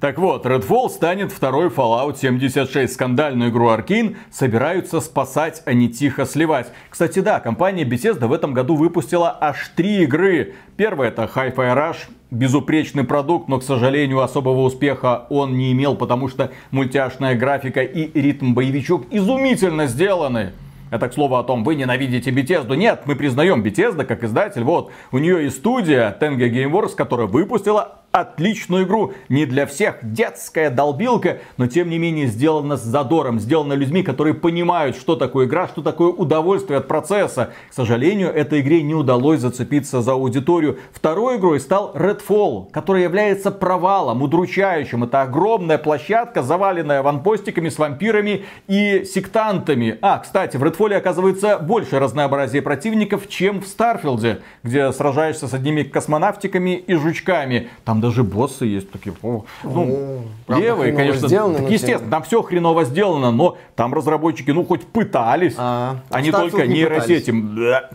Так 0.00 0.18
вот, 0.18 0.44
Redfall 0.44 0.88
станет 0.88 1.30
второй 1.30 1.68
Fallout 1.68 2.18
76. 2.18 2.92
Скандальную 2.92 3.50
игру 3.50 3.68
Arkane 3.68 4.16
собираются 4.32 5.00
спасать, 5.00 5.62
а 5.66 5.72
не 5.72 5.88
тихо 5.88 6.26
сливать. 6.26 6.66
Кстати, 6.88 7.20
да, 7.20 7.38
компания 7.38 7.84
Bethesda 7.84 8.26
в 8.26 8.32
этом 8.32 8.54
году 8.54 8.74
выпустила 8.74 9.38
аж 9.40 9.70
три 9.76 10.02
игры. 10.02 10.54
Первая 10.76 11.10
это 11.10 11.30
Hi-Fi 11.32 11.54
Rush, 11.54 11.96
безупречный 12.30 13.04
продукт, 13.04 13.48
но, 13.48 13.58
к 13.58 13.62
сожалению, 13.62 14.20
особого 14.20 14.62
успеха 14.62 15.26
он 15.30 15.56
не 15.56 15.72
имел, 15.72 15.96
потому 15.96 16.28
что 16.28 16.50
мультяшная 16.70 17.34
графика 17.34 17.82
и 17.82 18.20
ритм 18.20 18.54
боевичок 18.54 19.06
изумительно 19.10 19.86
сделаны. 19.86 20.52
Это, 20.90 21.08
к 21.08 21.14
слову, 21.14 21.36
о 21.36 21.44
том, 21.44 21.62
вы 21.62 21.76
ненавидите 21.76 22.30
Bethesda. 22.30 22.76
Нет, 22.76 23.02
мы 23.04 23.14
признаем 23.14 23.62
Bethesda 23.62 24.04
как 24.04 24.24
издатель. 24.24 24.64
Вот, 24.64 24.90
у 25.12 25.18
нее 25.18 25.46
и 25.46 25.50
студия 25.50 26.16
Tenga 26.20 26.50
Gameworks, 26.50 26.96
которая 26.96 27.28
выпустила 27.28 27.99
отличную 28.12 28.84
игру. 28.84 29.12
Не 29.28 29.46
для 29.46 29.66
всех 29.66 29.98
детская 30.02 30.70
долбилка, 30.70 31.38
но 31.56 31.66
тем 31.66 31.90
не 31.90 31.98
менее 31.98 32.26
сделана 32.26 32.76
с 32.76 32.82
задором, 32.82 33.38
сделана 33.38 33.74
людьми, 33.74 34.02
которые 34.02 34.34
понимают, 34.34 34.96
что 34.96 35.16
такое 35.16 35.46
игра, 35.46 35.68
что 35.68 35.82
такое 35.82 36.08
удовольствие 36.08 36.78
от 36.78 36.88
процесса. 36.88 37.52
К 37.70 37.74
сожалению, 37.74 38.30
этой 38.30 38.60
игре 38.60 38.82
не 38.82 38.94
удалось 38.94 39.40
зацепиться 39.40 40.02
за 40.02 40.12
аудиторию. 40.12 40.78
Второй 40.92 41.36
игрой 41.36 41.60
стал 41.60 41.92
Redfall, 41.94 42.70
который 42.72 43.02
является 43.02 43.50
провалом, 43.50 44.22
удручающим. 44.22 45.04
Это 45.04 45.22
огромная 45.22 45.78
площадка, 45.78 46.42
заваленная 46.42 47.02
ванпостиками 47.02 47.68
с 47.68 47.78
вампирами 47.78 48.44
и 48.66 49.04
сектантами. 49.04 49.98
А, 50.02 50.18
кстати, 50.18 50.56
в 50.56 50.64
Redfall 50.64 50.94
оказывается 50.94 51.58
больше 51.58 51.98
разнообразия 51.98 52.62
противников, 52.62 53.28
чем 53.28 53.60
в 53.60 53.66
Старфилде, 53.66 54.40
где 54.64 54.92
сражаешься 54.92 55.46
с 55.46 55.54
одними 55.54 55.82
космонавтиками 55.82 56.76
и 56.76 56.94
жучками. 56.94 57.68
Там 57.84 57.99
даже 58.00 58.24
боссы 58.24 58.64
есть 58.64 58.90
такие, 58.90 59.14
о, 59.22 59.44
ну, 59.62 60.22
Правда, 60.46 60.64
левые, 60.64 60.92
конечно. 60.92 61.28
Сделаны, 61.28 61.58
так, 61.58 61.70
естественно, 61.70 62.10
там 62.10 62.22
все 62.22 62.42
хреново 62.42 62.84
сделано, 62.84 63.30
но 63.30 63.58
там 63.76 63.94
разработчики, 63.94 64.50
ну, 64.50 64.64
хоть 64.64 64.86
пытались, 64.86 65.54
а, 65.56 65.96
а 66.10 66.20
не 66.20 66.30
только 66.30 66.66
нейросеть 66.66 67.30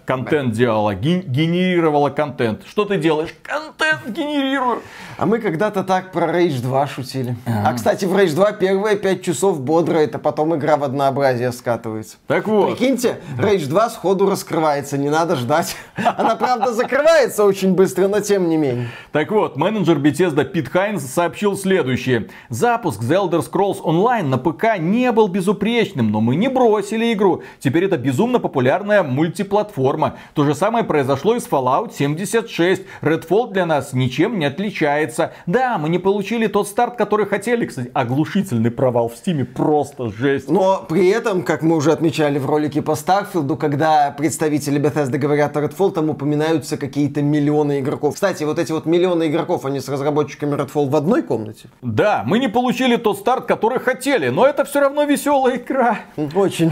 контент 0.06 0.54
делала, 0.54 0.96
генерировала 0.96 2.10
контент. 2.10 2.64
Что 2.68 2.86
ты 2.86 2.98
делаешь? 2.98 3.34
Контент 3.44 4.08
генерирую. 4.08 4.82
А 5.18 5.26
мы 5.26 5.40
когда-то 5.40 5.84
так 5.84 6.12
про 6.12 6.26
Rage 6.26 6.62
2 6.62 6.88
шутили. 6.88 7.36
А, 7.46 7.70
а 7.70 7.74
кстати, 7.74 8.06
в 8.06 8.14
Rage 8.14 8.36
2 8.36 8.52
первые 8.54 8.98
5 8.98 9.24
часов 9.24 9.62
бодро, 9.62 9.98
это 9.98 10.20
потом 10.20 10.56
игра 10.56 10.78
в 10.78 10.84
однообразие 10.84 11.52
скатывается. 11.52 12.18
Так 12.28 12.48
вот. 12.48 12.72
Прикиньте, 12.72 13.20
Rage 13.38 13.68
2 13.68 13.90
сходу 13.90 14.30
раскрывается, 14.30 14.98
не 14.98 15.10
надо 15.10 15.36
ждать. 15.36 15.76
Она, 15.96 16.36
правда, 16.36 16.74
закрывается 16.74 17.46
очень 17.46 17.74
быстро, 17.74 18.08
но 18.08 18.20
тем 18.20 18.50
не 18.50 18.58
менее. 18.58 18.90
Так 19.12 19.32
вот, 19.32 19.56
менеджер 19.56 19.95
менеджер 19.96 20.28
Bethesda 20.28 20.46
Пит 20.46 20.70
Хайнс 20.70 21.04
сообщил 21.04 21.58
следующее. 21.58 22.28
Запуск 22.50 23.02
The 23.02 23.30
Elder 23.30 23.44
Scrolls 23.44 23.82
Online 23.82 24.28
на 24.28 24.38
ПК 24.38 24.78
не 24.80 25.12
был 25.12 25.28
безупречным, 25.28 26.12
но 26.12 26.22
мы 26.22 26.36
не 26.36 26.48
бросили 26.48 27.14
игру. 27.14 27.44
Теперь 27.60 27.86
это 27.86 27.98
безумно 27.98 28.40
популярная 28.40 29.04
мультиплатформа. 29.04 30.16
То 30.34 30.44
же 30.46 30.56
самое 30.56 30.86
произошло 30.86 31.36
и 31.36 31.40
с 31.40 31.48
Fallout 31.48 31.94
76. 31.98 32.84
Redfall 33.02 33.52
для 33.52 33.66
нас 33.66 33.94
ничем 33.94 34.40
не 34.40 34.46
отличается. 34.46 35.34
Да, 35.46 35.78
мы 35.78 35.90
не 35.90 36.00
получили 36.00 36.48
тот 36.48 36.68
старт, 36.68 36.96
который 36.96 37.26
хотели. 37.26 37.66
Кстати, 37.66 37.92
оглушительный 37.94 38.72
провал 38.72 39.10
в 39.10 39.16
Стиме. 39.16 39.46
Просто 39.46 40.10
жесть. 40.10 40.50
Но 40.50 40.86
при 40.88 41.10
этом, 41.10 41.44
как 41.44 41.62
мы 41.62 41.76
уже 41.76 41.92
отмечали 41.92 42.40
в 42.40 42.46
ролике 42.46 42.82
по 42.82 42.96
Старфилду, 42.96 43.58
когда 43.58 44.14
представители 44.18 44.82
Bethesda 44.82 45.18
говорят 45.18 45.56
о 45.58 45.62
Redfall, 45.62 45.92
там 45.92 46.10
упоминаются 46.10 46.78
какие-то 46.78 47.22
миллионы 47.22 47.80
игроков. 47.80 48.16
Кстати, 48.16 48.44
вот 48.44 48.60
эти 48.60 48.72
вот 48.72 48.86
миллионы 48.86 49.28
игроков, 49.28 49.66
они 49.66 49.80
с 49.86 49.90
разработчиками 49.90 50.56
Redfall 50.56 50.90
в 50.90 50.96
одной 50.96 51.22
комнате? 51.22 51.70
Да, 51.82 52.24
мы 52.26 52.40
не 52.40 52.48
получили 52.48 52.96
тот 52.96 53.18
старт, 53.20 53.46
который 53.46 53.80
хотели, 53.80 54.30
но 54.30 54.46
это 54.46 54.66
все 54.66 54.80
равно 54.82 55.04
веселая 55.04 55.58
игра. 55.58 56.00
Очень 56.36 56.72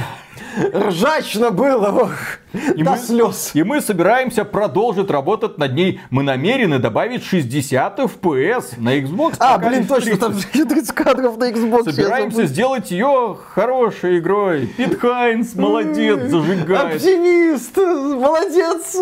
ржачно 0.74 1.52
было, 1.52 1.90
ох, 1.90 2.12
и 2.54 2.84
до 2.84 2.92
мы, 2.92 2.98
слез. 2.98 3.52
И 3.54 3.64
мы 3.64 3.82
собираемся 3.82 4.46
продолжить 4.46 5.10
работать 5.10 5.58
над 5.58 5.74
ней. 5.74 6.00
Мы 6.12 6.24
намерены 6.24 6.78
добавить 6.80 7.24
60 7.24 8.00
FPS 8.00 8.76
на 8.78 9.00
Xbox. 9.00 9.36
А, 9.40 9.58
блин, 9.58 9.88
точно, 9.88 10.18
там 10.18 10.34
30 10.34 10.92
кадров 10.92 11.38
на 11.38 11.52
Xbox. 11.52 11.92
Собираемся 11.92 12.46
сделать 12.46 12.92
ее 12.92 13.38
хорошей 13.54 14.20
игрой. 14.20 14.68
Пит 14.68 15.00
Хайнс, 15.00 15.56
молодец, 15.56 16.30
зажигает. 16.30 16.96
Оптимист, 16.96 17.78
молодец, 17.78 18.98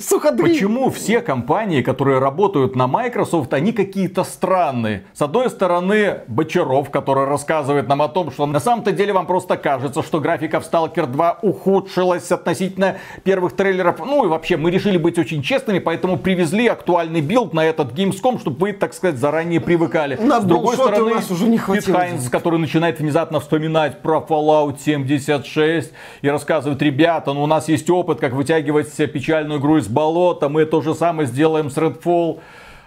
суходрин. 0.00 0.48
Почему 0.48 0.90
все 0.90 1.20
компании, 1.20 1.82
которые 1.82 2.18
работают 2.18 2.74
на 2.74 2.88
Microsoft, 2.88 3.52
они 3.52 3.72
какие-то 3.72 4.24
странные? 4.24 5.04
С 5.14 5.22
одной 5.22 5.48
стороны, 5.50 6.22
Бочаров, 6.26 6.90
который 6.90 7.26
рассказывает 7.26 7.88
нам 7.88 8.02
о 8.02 8.08
том, 8.08 8.32
что 8.32 8.46
на 8.46 8.60
самом-то 8.60 8.90
деле 8.90 9.12
вам 9.12 9.26
просто 9.26 9.56
кажется, 9.56 10.02
что 10.02 10.20
графика 10.20 10.58
в 10.58 10.64
Stalker 10.76 11.06
2 11.06 11.38
ухудшилась 11.42 12.30
относительно 12.30 12.98
первых 13.24 13.54
трейлеров. 13.56 13.98
Ну 13.98 14.24
и 14.24 14.28
вообще, 14.28 14.56
мы 14.56 14.70
решили 14.70 14.98
быть 14.98 15.18
очень 15.18 15.42
честными, 15.42 15.78
поэтому 15.78 16.18
привезли 16.18 16.66
актуальный 16.68 17.20
билд 17.20 17.54
на 17.54 17.64
этот 17.64 17.92
Gamescom, 17.92 18.40
чтобы 18.40 18.58
вы, 18.58 18.72
так 18.72 18.92
сказать, 18.92 19.16
заранее 19.16 19.60
привыкали. 19.60 20.16
На 20.16 20.40
С 20.40 20.44
другой 20.44 20.76
стороны, 20.76 21.14
нас 21.14 21.30
уже 21.30 21.46
не 21.46 21.58
Пит 21.58 21.86
Хайнс, 21.86 22.28
который 22.28 22.58
начинает 22.58 23.00
внезапно 23.00 23.40
вспоминать 23.40 24.02
про 24.02 24.24
Fallout 24.26 24.78
76 24.84 25.92
и 26.22 26.28
рассказывает, 26.28 26.80
ребята, 26.82 27.32
ну 27.32 27.42
у 27.42 27.46
нас 27.46 27.68
есть 27.68 27.88
опыт, 27.88 28.20
как 28.20 28.32
вытягивать 28.32 28.94
печальную 29.12 29.60
игру 29.60 29.78
из 29.78 29.88
болота, 29.88 30.48
мы 30.48 30.64
то 30.66 30.82
же 30.82 30.94
самое 30.94 31.26
сделаем 31.26 31.70
с 31.70 31.76
Redfall. 31.76 32.40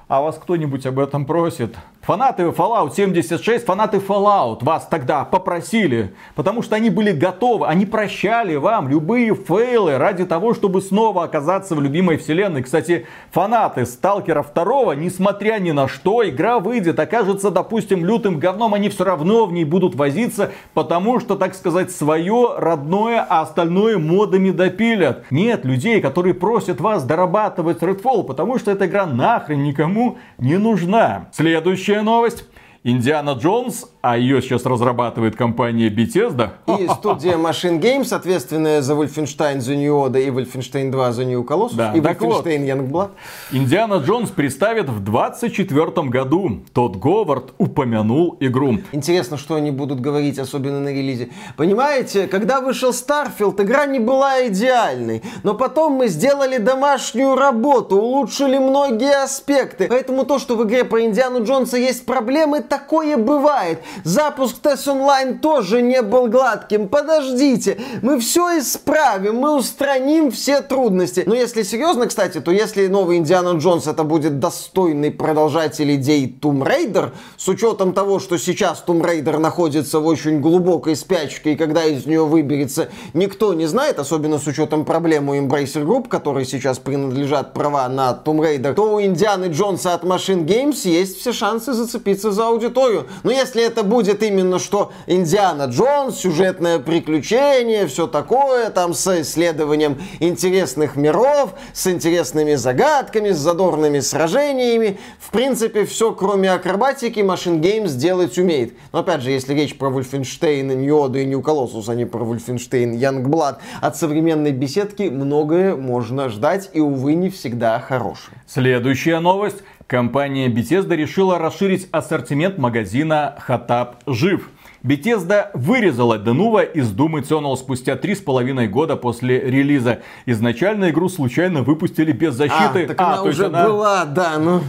А 0.08 0.22
вас 0.22 0.40
кто-нибудь 0.42 0.86
об 0.88 0.98
этом 1.00 1.26
просит? 1.26 1.76
Фанаты 2.02 2.44
Fallout 2.44 2.96
76, 2.96 3.66
фанаты 3.66 3.98
Fallout 3.98 4.64
вас 4.64 4.88
тогда 4.90 5.26
попросили, 5.26 6.14
потому 6.34 6.62
что 6.62 6.76
они 6.76 6.90
были 6.90 7.12
готовы, 7.12 7.68
они 7.68 7.86
прощали 7.86 8.56
вам 8.56 8.88
любые 8.88 9.36
фейлы 9.36 9.98
ради 9.98 10.26
того, 10.26 10.54
чтобы 10.54 10.82
снова 10.82 11.26
оказаться 11.26 11.76
в 11.76 11.82
любимой 11.82 12.18
вселенной. 12.18 12.64
Кстати, 12.64 13.06
фанаты 13.32 13.86
Сталкера 13.86 14.44
2, 14.44 14.96
несмотря 14.96 15.60
ни 15.60 15.72
на 15.72 15.88
что, 15.88 16.28
игра 16.28 16.60
выйдет, 16.60 16.98
окажется, 17.00 17.52
допустим, 17.52 18.04
лютым 18.06 18.40
говном, 18.40 18.74
они 18.74 18.90
все 18.90 19.04
равно 19.04 19.46
в 19.46 19.52
ней 19.52 19.66
будут 19.66 19.94
возиться, 19.94 20.52
потому 20.74 21.20
что, 21.20 21.36
так 21.36 21.54
сказать, 21.54 21.92
свое 21.92 22.54
родное, 22.58 23.24
а 23.30 23.42
остальное 23.42 23.98
модами 23.98 24.52
допилят. 24.52 25.26
Нет 25.32 25.66
людей, 25.66 26.02
которые 26.02 26.34
просят 26.34 26.80
вас 26.80 27.04
дорабатывать 27.04 27.84
Redfall, 27.84 28.24
потому 28.24 28.58
что 28.58 28.72
эта 28.72 28.88
игра 28.88 29.06
нахрен 29.06 29.62
никому 29.62 30.18
не 30.38 30.58
нужна. 30.58 31.28
Следующая 31.34 31.99
Новость. 32.04 32.46
Индиана 32.84 33.32
Джонс, 33.32 33.90
а 34.02 34.18
ее 34.18 34.42
сейчас 34.42 34.66
разрабатывает 34.66 35.36
компания 35.36 35.90
Bethesda. 35.90 36.52
И 36.80 36.88
студия 36.88 37.36
Machine 37.36 37.78
Games, 37.78 38.14
ответственная 38.14 38.82
за 38.82 38.94
Wolfenstein 38.94 39.58
The 39.58 39.76
New 39.76 39.94
Order 39.94 40.26
и 40.26 40.30
Wolfenstein 40.30 40.90
2 40.90 41.10
The 41.10 41.26
New 41.26 41.44
Colossus, 41.44 41.76
да, 41.76 41.92
и 41.94 42.00
Wolfenstein 42.00 42.22
вот, 42.26 42.46
Youngblood. 42.48 43.10
Индиана 43.52 43.96
Джонс 43.96 44.30
представит 44.30 44.88
в 44.88 45.04
24 45.04 46.08
году. 46.08 46.62
Тот 46.74 46.96
Говард 46.96 47.54
упомянул 47.58 48.38
игру. 48.40 48.78
Интересно, 48.94 49.36
что 49.36 49.56
они 49.56 49.72
будут 49.72 50.00
говорить, 50.00 50.40
особенно 50.40 50.80
на 50.80 50.90
релизе. 50.90 51.32
Понимаете, 51.58 52.28
когда 52.28 52.62
вышел 52.62 52.92
Starfield, 52.92 53.62
игра 53.62 53.88
не 53.88 54.00
была 54.00 54.48
идеальной. 54.48 55.22
Но 55.44 55.54
потом 55.54 55.94
мы 55.94 56.08
сделали 56.08 56.58
домашнюю 56.58 57.36
работу, 57.36 57.98
улучшили 57.98 58.58
многие 58.58 59.22
аспекты. 59.22 59.88
Поэтому 59.90 60.24
то, 60.24 60.40
что 60.40 60.56
в 60.56 60.64
игре 60.64 60.86
про 60.86 61.04
Индиану 61.04 61.44
Джонса 61.44 61.76
есть 61.76 62.06
проблемы, 62.06 62.62
такое 62.70 63.18
бывает. 63.18 63.82
Запуск 64.04 64.60
тест 64.60 64.88
онлайн 64.88 65.40
тоже 65.40 65.82
не 65.82 66.02
был 66.02 66.28
гладким. 66.28 66.88
Подождите, 66.88 67.80
мы 68.02 68.20
все 68.20 68.60
исправим, 68.60 69.38
мы 69.38 69.56
устраним 69.56 70.32
все 70.32 70.62
трудности. 70.62 71.24
Но 71.26 71.36
если 71.36 71.64
серьезно, 71.64 72.08
кстати, 72.08 72.40
то 72.40 72.52
если 72.52 72.88
новый 72.88 73.18
Индиана 73.18 73.58
Джонс 73.58 73.88
это 73.88 74.04
будет 74.04 74.40
достойный 74.40 75.12
продолжатель 75.12 75.94
идей 75.96 76.38
Tomb 76.42 76.64
Raider, 76.64 77.12
с 77.38 77.48
учетом 77.48 77.94
того, 77.94 78.20
что 78.20 78.38
сейчас 78.38 78.84
Tomb 78.86 79.02
Raider 79.02 79.38
находится 79.40 80.00
в 80.00 80.06
очень 80.06 80.40
глубокой 80.40 80.96
спячке, 80.96 81.54
и 81.54 81.56
когда 81.56 81.86
из 81.86 82.06
нее 82.06 82.26
выберется, 82.26 82.90
никто 83.14 83.54
не 83.54 83.66
знает, 83.66 84.00
особенно 84.00 84.38
с 84.38 84.48
учетом 84.48 84.86
проблем 84.86 85.30
у 85.30 85.36
Embracer 85.36 85.84
Group, 85.84 86.08
которые 86.08 86.46
сейчас 86.46 86.80
принадлежат 86.80 87.54
права 87.54 87.90
на 87.90 88.12
Tomb 88.24 88.40
Raider, 88.40 88.74
то 88.74 88.96
у 88.96 89.02
Индианы 89.02 89.46
Джонса 89.46 89.94
от 89.94 90.04
Machine 90.04 90.46
Games 90.46 90.88
есть 90.88 91.20
все 91.20 91.34
шансы 91.34 91.74
зацепиться 91.74 92.32
за 92.32 92.48
аудиторию. 92.60 93.08
Но 93.24 93.32
если 93.32 93.64
это 93.64 93.84
будет 93.84 94.22
именно 94.24 94.60
что 94.60 94.92
Индиана 95.08 95.64
Джонс, 95.64 96.18
сюжетное 96.18 96.80
приключение, 96.80 97.88
все 97.88 98.08
такое, 98.08 98.70
там 98.70 98.94
с 98.94 99.22
исследованием 99.22 99.98
интересных 100.20 100.96
миров, 100.96 101.54
с 101.74 101.88
интересными 101.88 102.56
загадками, 102.56 103.32
с 103.32 103.38
задорными 103.38 104.00
сражениями, 104.00 105.00
в 105.20 105.32
принципе, 105.32 105.86
все, 105.86 106.12
кроме 106.14 106.52
акробатики, 106.52 107.20
Machine 107.20 107.60
Games 107.60 107.96
делать 107.96 108.38
умеет. 108.38 108.74
Но 108.92 109.00
опять 109.00 109.22
же, 109.22 109.32
если 109.32 109.54
речь 109.54 109.78
про 109.78 109.90
New 109.90 110.96
Order 110.96 111.24
и 111.24 111.26
New 111.26 111.42
Colossus, 111.42 111.86
а 111.88 111.96
не 111.96 112.06
про 112.06 112.24
Wolfenstein 112.24 112.94
Youngblood, 112.94 113.58
от 113.82 113.98
современной 113.98 114.52
беседки 114.52 115.04
многое 115.04 115.76
можно 115.76 116.30
ждать 116.30 116.70
и, 116.74 116.80
увы, 116.80 117.14
не 117.16 117.30
всегда 117.30 117.80
хорошее. 117.80 118.38
Следующая 118.48 119.20
новость. 119.20 119.58
Компания 119.90 120.50
Bethesda 120.50 120.96
решила 120.96 121.40
расширить 121.40 121.90
ассортимент 121.92 122.60
магазина 122.60 123.36
Хатап 123.40 123.96
Жив. 124.06 124.52
Bethesda 124.84 125.50
вырезала 125.54 126.18
Денува 126.18 126.64
из 126.64 126.92
Doom 126.92 127.22
Eternal 127.22 127.56
спустя 127.58 127.96
три 127.96 128.16
с 128.16 128.20
половиной 128.20 128.68
года 128.68 128.96
после 128.96 129.40
релиза. 129.40 130.00
Изначально 130.26 130.90
игру 130.90 131.10
случайно 131.10 131.64
выпустили 131.64 132.12
без 132.12 132.34
защиты. 132.34 132.84
А, 132.84 132.88
так 132.88 133.02
а, 133.02 133.14
она 133.14 133.24
уже 133.24 133.46
она... 133.48 133.66
была, 133.66 134.06
да, 134.06 134.38
ну... 134.38 134.62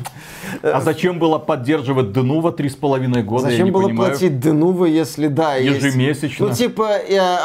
А 0.62 0.80
зачем 0.80 1.18
было 1.18 1.38
поддерживать 1.38 2.12
Денува 2.12 2.50
три 2.50 2.68
с 2.68 2.74
половиной 2.74 3.22
года, 3.22 3.50
Зачем 3.50 3.66
я 3.66 3.72
было 3.72 3.84
понимаю. 3.84 4.11
платить 4.11 4.40
Денува, 4.40 4.86
если 4.86 5.28
да, 5.28 5.56
Ежемесячно. 5.56 6.46
Есть... 6.46 6.61
Ну, 6.61 6.66
типа, 6.66 6.88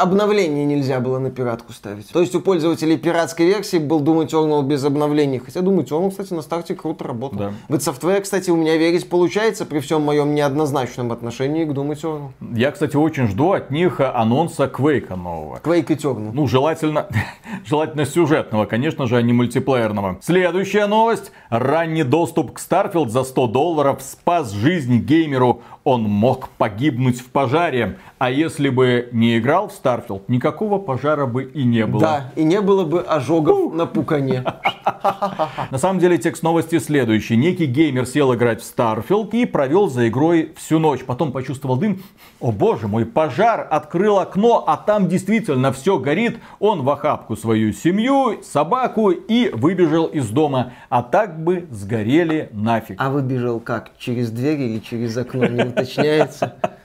обновление 0.00 0.64
нельзя 0.64 0.98
было 0.98 1.18
на 1.18 1.30
пиратку 1.30 1.72
ставить. 1.72 2.08
То 2.08 2.20
есть 2.20 2.34
у 2.34 2.40
пользователей 2.40 2.96
пиратской 2.96 3.46
версии 3.46 3.76
был 3.78 4.02
Doom 4.02 4.26
Eternal 4.26 4.62
без 4.64 4.84
обновлений. 4.84 5.38
Хотя 5.38 5.60
Doom 5.60 5.84
Eternal, 5.84 6.10
кстати, 6.10 6.32
на 6.32 6.42
старте 6.42 6.74
круто 6.74 7.04
работал. 7.04 7.38
Да. 7.38 7.52
В 7.68 7.74
Software, 7.74 8.20
кстати, 8.22 8.50
у 8.50 8.56
меня 8.56 8.76
верить 8.76 9.08
получается 9.08 9.66
при 9.66 9.78
всем 9.78 10.02
моем 10.02 10.34
неоднозначном 10.34 11.12
отношении 11.12 11.64
к 11.64 11.68
Doom 11.68 11.92
Eternal. 11.92 12.30
Я, 12.56 12.70
кстати, 12.70 12.96
очень 12.96 13.26
жду 13.28 13.52
от 13.52 13.70
них 13.70 14.00
анонса 14.00 14.66
Квейка 14.66 15.14
нового. 15.14 15.58
Quake 15.62 15.88
Eternal. 15.88 16.30
Ну, 16.32 16.46
желательно, 16.46 17.06
желательно 17.66 18.06
сюжетного, 18.06 18.64
конечно 18.64 19.06
же, 19.06 19.18
а 19.18 19.22
не 19.22 19.34
мультиплеерного. 19.34 20.16
Следующая 20.22 20.86
новость. 20.86 21.32
Ранний 21.50 22.02
доступ 22.02 22.52
к 22.52 22.58
Starfield 22.58 23.10
за 23.10 23.24
100 23.24 23.46
долларов 23.48 24.00
спас 24.00 24.52
жизнь 24.52 25.00
геймеру 25.00 25.60
он 25.84 26.02
мог 26.02 26.48
погибнуть 26.48 27.20
в 27.20 27.26
пожаре. 27.26 27.98
А 28.18 28.30
если 28.30 28.70
бы 28.70 29.10
не 29.12 29.36
играл 29.38 29.68
в 29.68 29.72
Starfield, 29.72 30.22
никакого 30.28 30.78
пожара 30.78 31.26
бы 31.26 31.44
и 31.44 31.64
не 31.64 31.84
было. 31.84 32.00
Да, 32.00 32.32
и 32.34 32.44
не 32.44 32.62
было 32.62 32.86
бы 32.86 33.02
ожогов 33.02 33.74
на 33.74 33.84
пукане. 33.84 34.42
На 35.70 35.76
самом 35.76 35.98
деле 35.98 36.16
текст 36.16 36.42
новости 36.42 36.78
следующий. 36.78 37.36
Некий 37.36 37.66
геймер 37.66 38.06
сел 38.06 38.34
играть 38.34 38.62
в 38.62 38.74
Starfield 38.74 39.32
и 39.32 39.44
провел 39.44 39.88
за 39.88 40.08
игрой 40.08 40.54
всю 40.56 40.78
ночь. 40.78 41.04
Потом 41.04 41.30
почувствовал 41.30 41.76
дым. 41.76 42.02
О 42.40 42.52
боже 42.52 42.88
мой, 42.88 43.04
пожар! 43.04 43.66
Открыл 43.70 44.18
окно, 44.18 44.64
а 44.66 44.78
там 44.78 45.08
действительно 45.08 45.70
все 45.72 45.98
горит. 45.98 46.38
Он 46.58 46.82
в 46.82 46.88
охапку 46.88 47.36
свою 47.36 47.74
семью, 47.74 48.40
собаку 48.42 49.10
и 49.10 49.50
выбежал 49.50 50.06
из 50.06 50.30
дома. 50.30 50.72
А 50.88 51.02
так 51.02 51.38
бы 51.38 51.66
сгорели 51.70 52.48
нафиг. 52.52 52.96
А 52.98 53.10
выбежал 53.10 53.60
как? 53.60 53.90
Через 53.98 54.30
дверь 54.30 54.60
или 54.60 54.78
через 54.78 55.18
окно? 55.18 55.46
Не 55.46 55.64
уточняется. 55.64 56.56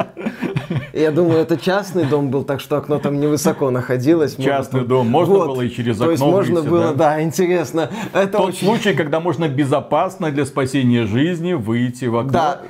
Я 0.94 1.12
думаю, 1.12 1.40
это 1.40 1.58
частный 1.58 2.06
дом 2.06 2.30
был, 2.30 2.44
так 2.44 2.60
что 2.60 2.78
окно 2.78 3.00
там 3.00 3.20
невысоко 3.20 3.70
находилось. 3.70 4.36
Частный 4.36 4.86
дом, 4.86 5.10
можно 5.10 5.36
вот. 5.36 5.48
было 5.48 5.62
и 5.62 5.70
через 5.70 5.96
окно 5.96 6.06
То 6.06 6.12
есть 6.12 6.24
можно 6.24 6.62
выйти, 6.62 6.70
было, 6.70 6.88
да? 6.88 6.94
да, 6.94 7.22
интересно. 7.22 7.90
Это 8.14 8.38
Тот 8.38 8.50
очень... 8.50 8.68
случай, 8.68 8.94
когда 8.94 9.20
можно 9.20 9.48
безопасно 9.48 10.32
для 10.32 10.46
спасения 10.46 11.06
жизни 11.06 11.54
выйти 11.54 12.06
в 12.06 12.18
окно. 12.18 12.32
Да. 12.32 12.62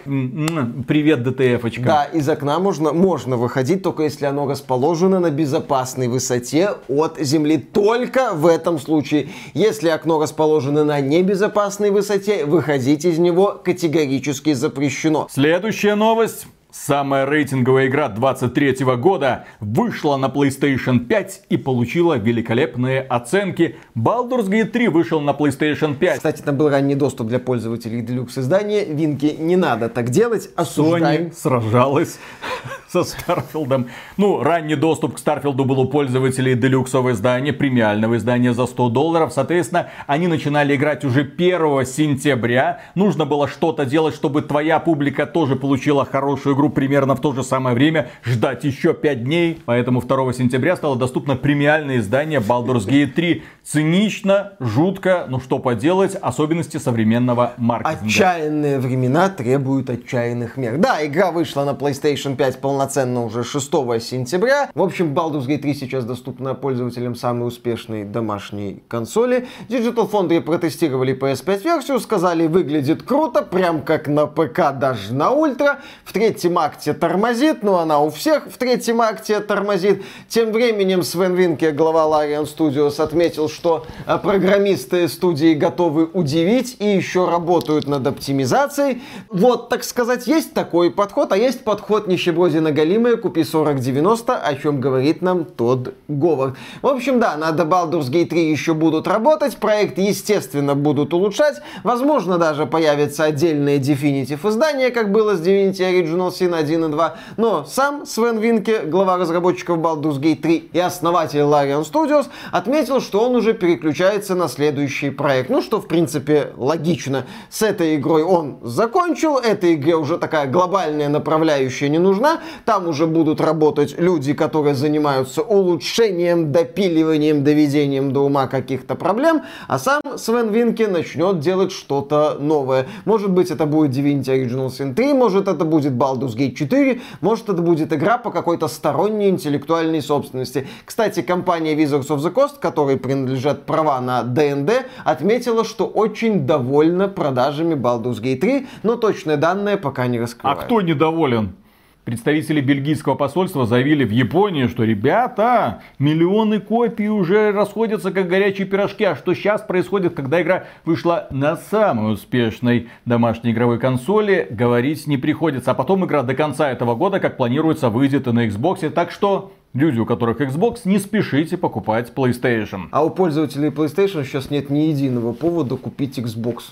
Привет, 0.87 1.23
ДТФ-очка. 1.23 1.83
Да, 1.83 2.03
из 2.05 2.27
окна 2.29 2.59
можно, 2.59 2.93
можно 2.93 3.37
выходить, 3.37 3.83
только 3.83 4.03
если 4.03 4.25
оно 4.25 4.47
расположено 4.47 5.19
на 5.19 5.29
безопасной 5.29 6.07
высоте 6.07 6.71
от 6.87 7.19
земли. 7.19 7.57
Только 7.57 8.31
в 8.33 8.45
этом 8.45 8.79
случае. 8.79 9.29
Если 9.53 9.89
окно 9.89 10.21
расположено 10.21 10.83
на 10.83 10.99
небезопасной 11.01 11.91
высоте, 11.91 12.45
выходить 12.45 13.05
из 13.05 13.17
него 13.17 13.59
категорически 13.63 14.53
запрещено. 14.53 15.27
Следующая 15.31 15.95
новость. 15.95 16.47
Самая 16.71 17.25
рейтинговая 17.25 17.87
игра 17.87 18.07
23 18.07 18.85
года 18.95 19.45
вышла 19.59 20.15
на 20.15 20.27
PlayStation 20.27 20.99
5 20.99 21.41
и 21.49 21.57
получила 21.57 22.17
великолепные 22.17 23.01
оценки. 23.01 23.75
Baldur's 23.93 24.47
Gate 24.47 24.69
3 24.69 24.87
вышел 24.87 25.19
на 25.19 25.31
PlayStation 25.31 25.95
5. 25.95 26.15
Кстати, 26.15 26.41
там 26.41 26.55
был 26.55 26.69
ранний 26.69 26.95
доступ 26.95 27.27
для 27.27 27.39
пользователей 27.39 28.01
Deluxe 28.01 28.39
издания. 28.39 28.85
Винки, 28.85 29.35
не 29.37 29.57
надо 29.57 29.89
так 29.89 30.11
делать, 30.11 30.49
осуждаем. 30.55 31.27
Sony 31.27 31.33
сражалась 31.33 32.19
со 32.87 33.03
Старфилдом. 33.03 33.87
Ну, 34.15 34.41
ранний 34.41 34.75
доступ 34.75 35.15
к 35.15 35.19
Старфилду 35.19 35.65
был 35.65 35.81
у 35.81 35.89
пользователей 35.89 36.55
делюксового 36.55 37.11
издания, 37.11 37.51
премиального 37.51 38.15
издания 38.15 38.53
за 38.53 38.65
100 38.65 38.89
долларов. 38.89 39.33
Соответственно, 39.33 39.89
они 40.07 40.27
начинали 40.27 40.75
играть 40.77 41.03
уже 41.03 41.21
1 41.21 41.85
сентября. 41.85 42.79
Нужно 42.95 43.25
было 43.25 43.49
что-то 43.49 43.85
делать, 43.85 44.15
чтобы 44.15 44.41
твоя 44.41 44.79
публика 44.79 45.25
тоже 45.25 45.57
получила 45.57 46.05
хорошую 46.05 46.55
игру 46.55 46.60
примерно 46.69 47.15
в 47.15 47.21
то 47.21 47.33
же 47.33 47.43
самое 47.43 47.75
время. 47.75 48.09
Ждать 48.23 48.63
еще 48.63 48.93
5 48.93 49.23
дней. 49.23 49.61
Поэтому 49.65 50.01
2 50.01 50.33
сентября 50.33 50.75
стало 50.75 50.95
доступно 50.95 51.35
премиальное 51.35 51.97
издание 51.97 52.39
Baldur's 52.39 52.87
Gate 52.87 53.13
3. 53.13 53.43
Цинично, 53.63 54.53
жутко, 54.59 55.25
но 55.29 55.39
что 55.39 55.59
поделать, 55.59 56.15
особенности 56.19 56.77
современного 56.77 57.53
маркетинга. 57.57 58.05
Отчаянные 58.05 58.79
времена 58.79 59.29
требуют 59.29 59.89
отчаянных 59.89 60.57
мер. 60.57 60.77
Да, 60.77 61.05
игра 61.05 61.31
вышла 61.31 61.63
на 61.63 61.71
PlayStation 61.71 62.35
5 62.35 62.59
полноценно 62.59 62.81
полноценно 62.81 63.25
уже 63.25 63.43
6 63.43 63.71
сентября. 64.01 64.69
В 64.73 64.81
общем, 64.81 65.13
Baldur's 65.13 65.47
Gate 65.47 65.59
3 65.59 65.73
сейчас 65.73 66.05
доступна 66.05 66.55
пользователям 66.55 67.15
самой 67.15 67.47
успешной 67.47 68.03
домашней 68.03 68.83
консоли. 68.87 69.47
Digital 69.69 70.09
Foundry 70.09 70.41
протестировали 70.41 71.17
PS5 71.17 71.63
версию, 71.63 71.99
сказали, 71.99 72.47
выглядит 72.47 73.03
круто, 73.03 73.41
прям 73.41 73.81
как 73.81 74.07
на 74.07 74.25
ПК, 74.25 74.71
даже 74.73 75.13
на 75.13 75.31
ультра. 75.31 75.79
В 76.03 76.13
третьем 76.13 76.50
акте 76.57 76.93
тормозит, 76.93 77.61
но 77.61 77.79
она 77.79 77.99
у 77.99 78.09
всех 78.09 78.47
в 78.47 78.57
третьем 78.57 78.99
акте 79.01 79.39
тормозит. 79.39 80.03
Тем 80.27 80.51
временем 80.51 81.03
Свен 81.03 81.35
Винке, 81.35 81.71
глава 81.71 82.05
Larian 82.05 82.43
Studios, 82.43 82.99
отметил, 82.99 83.47
что 83.47 83.85
э, 84.07 84.17
программисты 84.17 85.07
студии 85.07 85.53
готовы 85.53 86.05
удивить 86.05 86.77
и 86.79 86.87
еще 86.87 87.29
работают 87.29 87.87
над 87.87 88.07
оптимизацией. 88.07 89.03
Вот, 89.29 89.69
так 89.69 89.83
сказать, 89.83 90.25
есть 90.25 90.53
такой 90.55 90.89
подход, 90.89 91.31
а 91.31 91.37
есть 91.37 91.63
подход 91.63 92.07
нищебродина 92.07 92.71
многолимое, 92.71 93.17
купи 93.17 93.43
4090, 93.43 94.37
о 94.37 94.55
чем 94.55 94.79
говорит 94.79 95.21
нам 95.21 95.45
тот 95.45 95.93
Говард. 96.07 96.55
В 96.81 96.87
общем, 96.87 97.19
да, 97.19 97.35
над 97.35 97.59
Baldur's 97.59 98.09
Gate 98.09 98.27
3 98.27 98.49
еще 98.49 98.73
будут 98.73 99.07
работать, 99.07 99.57
проект, 99.57 99.97
естественно, 99.97 100.73
будут 100.73 101.13
улучшать, 101.13 101.61
возможно, 101.83 102.37
даже 102.37 102.65
появится 102.65 103.25
отдельное 103.25 103.77
Definitive 103.77 104.47
издание, 104.49 104.89
как 104.89 105.11
было 105.11 105.35
с 105.35 105.41
Divinity 105.41 105.81
Original 105.81 106.31
Sin 106.41 106.55
1 106.55 106.85
и 106.85 106.87
2, 106.87 107.15
но 107.37 107.65
сам 107.65 108.07
Свен 108.07 108.39
Винке, 108.39 108.79
глава 108.79 109.17
разработчиков 109.17 109.77
Baldur's 109.77 110.19
Gate 110.19 110.41
3 110.41 110.71
и 110.73 110.79
основатель 110.79 111.41
Larian 111.41 111.83
Studios, 111.83 112.25
отметил, 112.51 112.99
что 112.99 113.23
он 113.23 113.35
уже 113.35 113.53
переключается 113.53 114.33
на 114.33 114.47
следующий 114.47 115.11
проект. 115.11 115.51
Ну, 115.51 115.61
что, 115.61 115.79
в 115.79 115.87
принципе, 115.87 116.47
логично. 116.57 117.25
С 117.51 117.61
этой 117.61 117.97
игрой 117.97 118.23
он 118.23 118.57
закончил, 118.63 119.37
этой 119.37 119.75
игре 119.75 119.95
уже 119.95 120.17
такая 120.17 120.47
глобальная 120.47 121.09
направляющая 121.09 121.89
не 121.89 121.99
нужна, 121.99 122.39
там 122.65 122.87
уже 122.87 123.05
будут 123.05 123.39
работать 123.39 123.99
люди, 123.99 124.33
которые 124.33 124.73
занимаются 124.73 125.43
улучшением, 125.43 126.51
допиливанием, 126.51 127.43
доведением 127.43 128.13
до 128.13 128.21
ума 128.21 128.47
каких-то 128.47 128.95
проблем, 128.95 129.43
а 129.67 129.77
сам 129.77 130.01
Свен 130.17 130.49
Винке 130.49 130.87
начнет 130.87 131.39
делать 131.39 131.71
что-то 131.71 132.37
новое. 132.39 132.87
Может 133.05 133.29
быть, 133.29 133.51
это 133.51 133.67
будет 133.67 133.91
Divinity 133.91 134.25
Original 134.25 134.69
Sin 134.69 134.95
3, 134.95 135.13
может, 135.13 135.47
это 135.47 135.65
будет 135.65 135.93
Baldur's 136.31 136.37
Gate 136.37 136.55
4, 136.55 137.01
может, 137.21 137.49
это 137.49 137.61
будет 137.61 137.93
игра 137.93 138.17
по 138.17 138.31
какой-то 138.31 138.67
сторонней 138.67 139.29
интеллектуальной 139.29 140.01
собственности. 140.01 140.67
Кстати, 140.85 141.21
компания 141.21 141.75
Wizards 141.75 142.07
of 142.07 142.17
the 142.17 142.33
Coast, 142.33 142.59
которой 142.59 142.97
принадлежат 142.97 143.65
права 143.65 143.99
на 144.01 144.23
D&D, 144.23 144.85
отметила, 145.03 145.63
что 145.63 145.85
очень 145.85 146.45
довольна 146.45 147.07
продажами 147.07 147.75
Baldur's 147.75 148.21
Gate 148.21 148.39
3, 148.39 148.67
но 148.83 148.95
точные 148.95 149.37
данные 149.37 149.77
пока 149.77 150.07
не 150.07 150.19
раскрывают. 150.19 150.61
А 150.61 150.65
кто 150.65 150.81
недоволен? 150.81 151.55
Представители 152.03 152.61
бельгийского 152.61 153.13
посольства 153.13 153.67
заявили 153.67 154.03
в 154.03 154.09
Японии, 154.09 154.65
что 154.65 154.83
ребята, 154.83 155.83
миллионы 155.99 156.59
копий 156.59 157.09
уже 157.09 157.51
расходятся 157.51 158.09
как 158.11 158.27
горячие 158.27 158.65
пирожки. 158.65 159.03
А 159.03 159.15
что 159.15 159.35
сейчас 159.35 159.61
происходит, 159.61 160.15
когда 160.15 160.41
игра 160.41 160.63
вышла 160.83 161.27
на 161.29 161.57
самой 161.57 162.13
успешной 162.13 162.89
домашней 163.05 163.51
игровой 163.51 163.77
консоли, 163.77 164.47
говорить 164.49 165.05
не 165.05 165.17
приходится. 165.17 165.71
А 165.71 165.73
потом 165.75 166.03
игра 166.03 166.23
до 166.23 166.33
конца 166.33 166.71
этого 166.71 166.95
года, 166.95 167.19
как 167.19 167.37
планируется, 167.37 167.91
выйдет 167.91 168.25
и 168.25 168.31
на 168.31 168.47
Xbox. 168.47 168.89
Так 168.89 169.11
что 169.11 169.53
Люди, 169.73 169.99
у 169.99 170.05
которых 170.05 170.41
Xbox, 170.41 170.81
не 170.83 170.99
спешите 170.99 171.55
покупать 171.55 172.11
PlayStation. 172.13 172.89
А 172.91 173.05
у 173.05 173.09
пользователей 173.09 173.69
PlayStation 173.69 174.25
сейчас 174.25 174.49
нет 174.49 174.69
ни 174.69 174.79
единого 174.79 175.31
повода 175.31 175.77
купить 175.77 176.19
Xbox. 176.19 176.63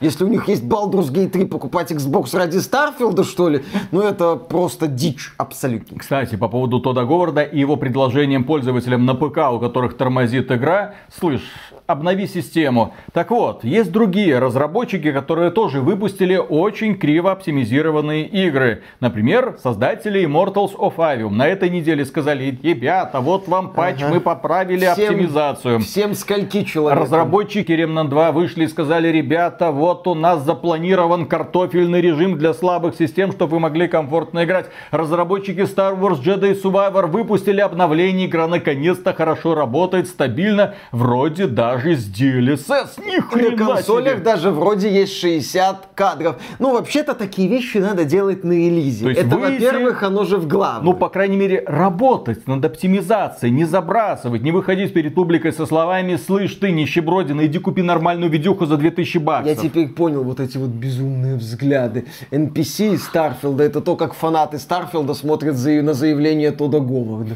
Если 0.00 0.24
у 0.24 0.28
них 0.28 0.48
есть 0.48 0.64
Baldur's 0.64 1.12
Gate 1.12 1.28
3, 1.28 1.44
покупать 1.44 1.92
Xbox 1.92 2.36
ради 2.36 2.58
Старфилда, 2.58 3.22
что 3.22 3.48
ли? 3.48 3.62
Ну, 3.92 4.00
это 4.00 4.34
просто 4.34 4.88
дичь 4.88 5.32
абсолютно. 5.36 6.00
Кстати, 6.00 6.34
по 6.34 6.48
поводу 6.48 6.80
Тода 6.80 7.04
Говарда 7.04 7.42
и 7.42 7.60
его 7.60 7.76
предложением 7.76 8.42
пользователям 8.42 9.06
на 9.06 9.14
ПК, 9.14 9.38
у 9.52 9.60
которых 9.60 9.96
тормозит 9.96 10.50
игра, 10.50 10.94
слышь, 11.16 11.48
обнови 11.88 12.26
систему. 12.26 12.92
Так 13.14 13.30
вот, 13.30 13.64
есть 13.64 13.90
другие 13.90 14.38
разработчики, 14.38 15.10
которые 15.10 15.50
тоже 15.50 15.80
выпустили 15.80 16.36
очень 16.36 16.96
криво 16.96 17.32
оптимизированные 17.32 18.26
игры. 18.26 18.82
Например, 19.00 19.56
создатели 19.62 20.22
Immortals 20.22 20.76
of 20.76 20.96
Avium 20.96 21.30
на 21.30 21.46
этой 21.46 21.70
неделе 21.70 22.04
сказали, 22.04 22.58
ребята, 22.62 23.20
вот 23.20 23.48
вам 23.48 23.72
патч, 23.72 24.02
ага. 24.02 24.14
мы 24.14 24.20
поправили 24.20 24.86
всем, 24.92 25.14
оптимизацию. 25.14 25.78
Всем 25.80 26.14
скольки 26.14 26.62
человек. 26.64 27.00
Разработчики 27.00 27.72
Remnant 27.72 28.08
2 28.08 28.32
вышли 28.32 28.64
и 28.64 28.68
сказали, 28.68 29.08
ребята, 29.08 29.70
вот 29.70 30.06
у 30.06 30.14
нас 30.14 30.42
запланирован 30.42 31.24
картофельный 31.24 32.02
режим 32.02 32.36
для 32.36 32.52
слабых 32.52 32.96
систем, 32.96 33.32
чтобы 33.32 33.52
вы 33.52 33.60
могли 33.60 33.88
комфортно 33.88 34.44
играть. 34.44 34.66
Разработчики 34.90 35.60
Star 35.60 35.98
Wars 35.98 36.22
Jedi 36.22 36.54
Survivor 36.62 37.06
выпустили 37.06 37.62
обновление, 37.62 38.26
игра 38.26 38.46
наконец-то 38.46 39.14
хорошо 39.14 39.54
работает, 39.54 40.06
стабильно, 40.06 40.74
вроде 40.92 41.46
даже 41.46 41.77
даже 41.78 41.96
с 41.96 42.08
DLSS. 42.08 43.00
Ни 43.04 43.50
На 43.50 43.56
консолях 43.56 44.14
себе. 44.14 44.24
даже 44.24 44.50
вроде 44.50 44.92
есть 44.92 45.14
60 45.14 45.90
кадров. 45.94 46.36
Ну, 46.58 46.72
вообще-то 46.72 47.14
такие 47.14 47.48
вещи 47.48 47.78
надо 47.78 48.04
делать 48.04 48.44
на 48.44 48.52
релизе. 48.52 49.10
Это, 49.12 49.36
выйти, 49.36 49.64
во-первых, 49.64 50.02
оно 50.02 50.24
же 50.24 50.36
в 50.36 50.46
главном. 50.46 50.84
Ну, 50.86 50.94
по 50.94 51.08
крайней 51.08 51.36
мере, 51.36 51.62
работать 51.66 52.46
над 52.46 52.64
оптимизацией, 52.64 53.52
не 53.52 53.64
забрасывать, 53.64 54.42
не 54.42 54.52
выходить 54.52 54.92
перед 54.92 55.14
публикой 55.14 55.52
со 55.52 55.66
словами 55.66 56.16
«Слышь, 56.16 56.54
ты, 56.54 56.70
нищебродина, 56.70 57.46
иди 57.46 57.58
купи 57.58 57.82
нормальную 57.82 58.30
видюху 58.30 58.66
за 58.66 58.76
2000 58.76 59.18
баксов». 59.18 59.56
Я 59.56 59.68
теперь 59.68 59.88
понял 59.88 60.24
вот 60.24 60.40
эти 60.40 60.58
вот 60.58 60.70
безумные 60.70 61.36
взгляды. 61.36 62.06
NPC 62.30 62.94
из 62.94 63.04
Старфилда, 63.04 63.64
это 63.64 63.80
то, 63.80 63.96
как 63.96 64.14
фанаты 64.14 64.58
Старфилда 64.58 65.14
смотрят 65.14 65.54
на 65.54 65.94
заявление 65.94 66.52
Тода 66.52 66.80
Говарда. 66.80 67.34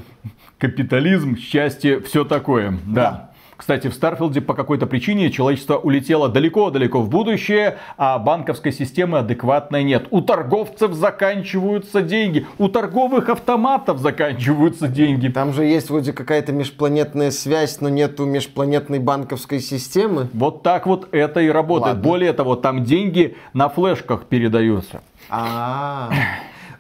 Капитализм, 0.59 1.37
счастье, 1.37 2.01
все 2.01 2.25
такое. 2.25 2.79
да. 2.87 3.11
да. 3.11 3.32
Кстати, 3.63 3.87
в 3.87 3.95
Старфилде 3.95 4.41
по 4.41 4.55
какой-то 4.55 4.89
причине 4.89 5.31
человечество 5.31 5.77
улетело 5.77 6.29
далеко-далеко 6.29 7.01
в 7.01 7.09
будущее, 7.09 7.79
а 7.97 8.19
банковской 8.19 8.73
системы 8.73 9.19
адекватной 9.19 9.85
нет. 9.85 10.09
У 10.11 10.21
торговцев 10.21 10.95
заканчиваются 10.95 12.03
деньги, 12.03 12.45
у 12.59 12.67
торговых 12.67 13.29
автоматов 13.29 14.01
заканчиваются 14.01 14.89
деньги. 14.89 15.29
Там 15.29 15.53
же 15.53 15.65
есть 15.65 15.91
вроде 15.91 16.13
какая-то 16.13 16.51
межпланетная 16.51 17.31
связь, 17.31 17.81
но 17.81 17.89
нету 17.89 18.25
межпланетной 18.25 18.99
банковской 18.99 19.61
системы. 19.61 20.27
Вот 20.33 20.65
так 20.65 20.89
вот 20.89 21.07
это 21.13 21.39
и 21.39 21.49
работает. 21.49 21.99
Ладно. 21.99 22.03
Более 22.03 22.33
того, 22.33 22.57
там 22.57 22.83
деньги 22.83 23.37
на 23.53 23.69
флешках 23.69 24.25
передаются. 24.25 25.03
А. 25.31 26.11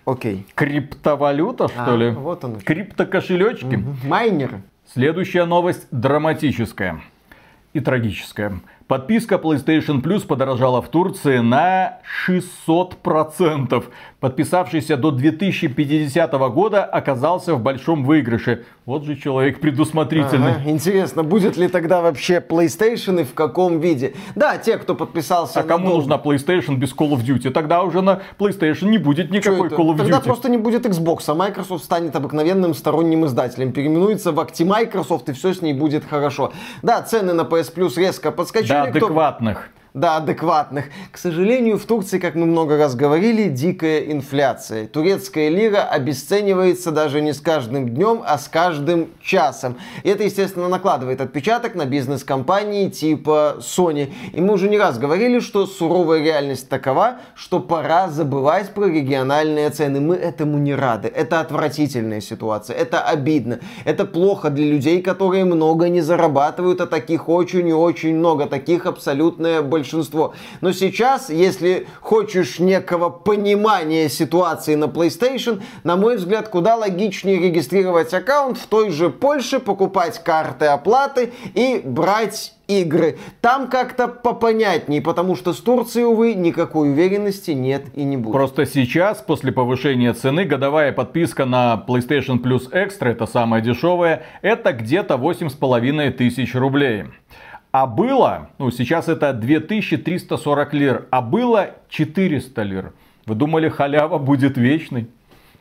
Окей. 0.04 0.44
Криптовалюта, 0.56 1.68
что 1.68 1.94
а, 1.94 1.96
ли? 1.96 2.10
Вот 2.10 2.42
он. 2.42 2.56
Криптокошелечки. 2.58 3.76
Угу. 3.76 4.08
Майнеры. 4.08 4.62
Следующая 4.93 5.47
новость 5.47 5.86
драматическая 5.90 7.03
и 7.72 7.80
трагическая. 7.80 8.60
Подписка 8.88 9.36
PlayStation 9.36 10.02
Plus 10.02 10.26
подорожала 10.26 10.82
в 10.82 10.88
Турции 10.88 11.38
на 11.38 12.00
600%. 12.28 13.84
Подписавшийся 14.20 14.96
до 14.96 15.10
2050 15.10 16.32
года 16.52 16.84
оказался 16.84 17.54
в 17.54 17.62
большом 17.62 18.04
выигрыше. 18.04 18.64
Вот 18.84 19.04
же 19.04 19.16
человек 19.16 19.60
предусмотрительный. 19.60 20.56
Ага, 20.56 20.70
интересно, 20.70 21.22
будет 21.22 21.56
ли 21.56 21.68
тогда 21.68 22.02
вообще 22.02 22.44
PlayStation 22.46 23.20
и 23.22 23.24
в 23.24 23.32
каком 23.32 23.80
виде? 23.80 24.14
Да, 24.34 24.58
те, 24.58 24.76
кто 24.76 24.94
подписался... 24.94 25.60
А 25.60 25.62
кому 25.62 25.88
дол... 25.88 25.96
нужна 25.98 26.16
PlayStation 26.16 26.76
без 26.76 26.92
Call 26.92 27.12
of 27.12 27.24
Duty? 27.24 27.50
Тогда 27.50 27.84
уже 27.84 28.02
на 28.02 28.20
PlayStation 28.38 28.88
не 28.88 28.98
будет 28.98 29.30
никакой 29.30 29.68
Call 29.68 29.86
of 29.86 29.94
Duty. 29.94 29.98
Тогда 29.98 30.20
просто 30.20 30.50
не 30.50 30.58
будет 30.58 30.84
Xbox, 30.84 31.22
а 31.28 31.34
Microsoft 31.34 31.84
станет 31.84 32.14
обыкновенным 32.14 32.74
сторонним 32.74 33.24
издателем. 33.24 33.72
Переименуется 33.72 34.32
в 34.32 34.40
Acti 34.40 34.66
Microsoft 34.66 35.28
и 35.28 35.32
все 35.32 35.54
с 35.54 35.62
ней 35.62 35.72
будет 35.72 36.04
хорошо. 36.04 36.52
Да, 36.82 37.00
цены 37.02 37.32
на 37.32 37.42
PS 37.42 37.61
Plus 37.70 37.96
резко 37.96 38.32
подскочили. 38.32 38.68
Да, 38.68 38.82
адекватных. 38.84 39.68
Кто 39.72 39.81
да, 39.95 40.16
адекватных. 40.16 40.86
К 41.11 41.18
сожалению, 41.18 41.78
в 41.78 41.84
Турции, 41.84 42.18
как 42.18 42.34
мы 42.34 42.47
много 42.47 42.78
раз 42.78 42.95
говорили, 42.95 43.49
дикая 43.49 44.01
инфляция. 44.11 44.86
Турецкая 44.86 45.51
лира 45.51 45.82
обесценивается 45.82 46.93
даже 46.93 47.20
не 47.20 47.34
с 47.34 47.40
каждым 47.40 47.90
днем, 47.90 48.22
а 48.24 48.38
с 48.38 48.49
каждым 48.49 49.09
часом. 49.22 49.76
И 50.03 50.09
это, 50.09 50.24
естественно, 50.24 50.68
накладывает 50.68 51.20
отпечаток 51.20 51.74
на 51.74 51.84
бизнес-компании 51.84 52.88
типа 52.88 53.57
Sony. 53.59 54.12
И 54.32 54.40
мы 54.40 54.55
уже 54.55 54.70
не 54.70 54.78
раз 54.78 54.99
говорили, 54.99 55.40
что 55.40 55.66
суровая 55.66 56.22
реальность 56.22 56.70
такова, 56.70 57.18
что 57.34 57.61
пора 57.61 58.09
забывать 58.09 58.70
про 58.70 58.86
региональные 58.86 59.68
цены. 59.70 60.01
Мы 60.01 60.16
этому 60.16 60.57
не 60.57 60.74
рады. 60.74 61.09
Это 61.09 61.40
отвратительная 61.40 62.22
ситуация. 62.22 62.76
Это 62.76 63.03
обидно. 63.03 63.61
Это 63.84 64.07
плохо 64.07 64.49
для 64.49 64.64
людей, 64.64 65.03
которые 65.03 65.45
много 65.45 65.90
не 65.90 66.01
зарабатывают, 66.01 66.80
а 66.80 66.86
таких 66.86 67.28
очень 67.28 67.68
и 67.68 67.74
очень 67.74 68.16
много. 68.16 68.47
Таких 68.47 68.86
абсолютное 68.86 69.61
большинство 69.61 69.81
большинство. 69.82 70.34
Но 70.60 70.72
сейчас, 70.72 71.28
если 71.28 71.86
хочешь 72.00 72.58
некого 72.58 73.10
понимания 73.10 74.08
ситуации 74.08 74.76
на 74.76 74.84
PlayStation, 74.84 75.60
на 75.82 75.96
мой 75.96 76.16
взгляд, 76.16 76.48
куда 76.48 76.76
логичнее 76.76 77.40
регистрировать 77.40 78.14
аккаунт 78.14 78.58
в 78.58 78.66
той 78.66 78.90
же 78.90 79.10
Польше, 79.10 79.58
покупать 79.58 80.22
карты 80.22 80.66
оплаты 80.66 81.32
и 81.54 81.82
брать 81.84 82.54
игры. 82.68 83.18
Там 83.40 83.68
как-то 83.68 84.08
попонятнее, 84.08 85.02
потому 85.02 85.36
что 85.36 85.52
с 85.52 85.58
Турцией, 85.60 86.04
увы, 86.04 86.34
никакой 86.34 86.90
уверенности 86.90 87.50
нет 87.50 87.86
и 87.94 88.04
не 88.04 88.16
будет. 88.16 88.32
Просто 88.32 88.66
сейчас, 88.66 89.18
после 89.18 89.52
повышения 89.52 90.12
цены, 90.14 90.44
годовая 90.44 90.92
подписка 90.92 91.44
на 91.44 91.84
PlayStation 91.86 92.40
Plus 92.40 92.70
Extra, 92.70 93.08
это 93.08 93.26
самая 93.26 93.60
дешевая, 93.60 94.22
это 94.42 94.72
где-то 94.72 95.14
8,5 95.14 96.10
тысяч 96.12 96.54
рублей. 96.54 97.04
А 97.72 97.86
было, 97.86 98.50
ну 98.58 98.70
сейчас 98.70 99.08
это 99.08 99.32
2340 99.32 100.74
лир, 100.74 101.06
а 101.10 101.22
было 101.22 101.70
400 101.88 102.62
лир. 102.62 102.92
Вы 103.24 103.34
думали, 103.34 103.70
халява 103.70 104.18
будет 104.18 104.58
вечной? 104.58 105.08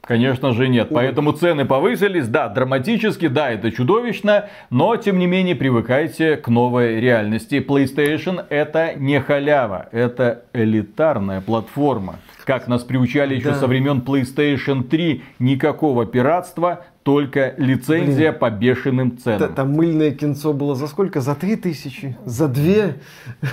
Конечно 0.02 0.52
же 0.52 0.68
нет. 0.68 0.90
Поэтому 0.92 1.32
цены 1.32 1.64
повысились. 1.64 2.28
Да, 2.28 2.50
драматически, 2.50 3.28
да, 3.28 3.52
это 3.52 3.72
чудовищно. 3.72 4.50
Но, 4.70 4.96
тем 4.98 5.20
не 5.20 5.28
менее, 5.28 5.56
привыкайте 5.56 6.38
к 6.38 6.48
новой 6.48 7.00
реальности. 7.00 7.66
PlayStation 7.66 8.44
это 8.50 8.94
не 8.96 9.22
халява. 9.22 9.88
Это 9.92 10.44
элитарная 10.54 11.40
платформа. 11.40 12.16
Как 12.46 12.68
нас 12.68 12.84
приучали 12.84 13.36
еще 13.36 13.52
да. 13.52 13.56
со 13.56 13.68
времен 13.68 14.04
PlayStation 14.06 14.84
3. 14.84 15.24
Никакого 15.40 16.06
пиратства, 16.06 16.84
только 17.04 17.56
лицензия 17.58 18.30
Блин, 18.32 18.40
по 18.40 18.50
бешеным 18.52 19.18
ценам. 19.18 19.54
Там 19.54 19.72
мыльное 19.72 20.12
кинцо 20.12 20.54
было 20.54 20.76
за 20.76 20.88
сколько? 20.88 21.20
За 21.20 21.34
три 21.36 21.56
тысячи? 21.56 22.16
За 22.26 22.48
две? 22.48 22.96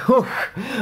Ох, 0.08 0.26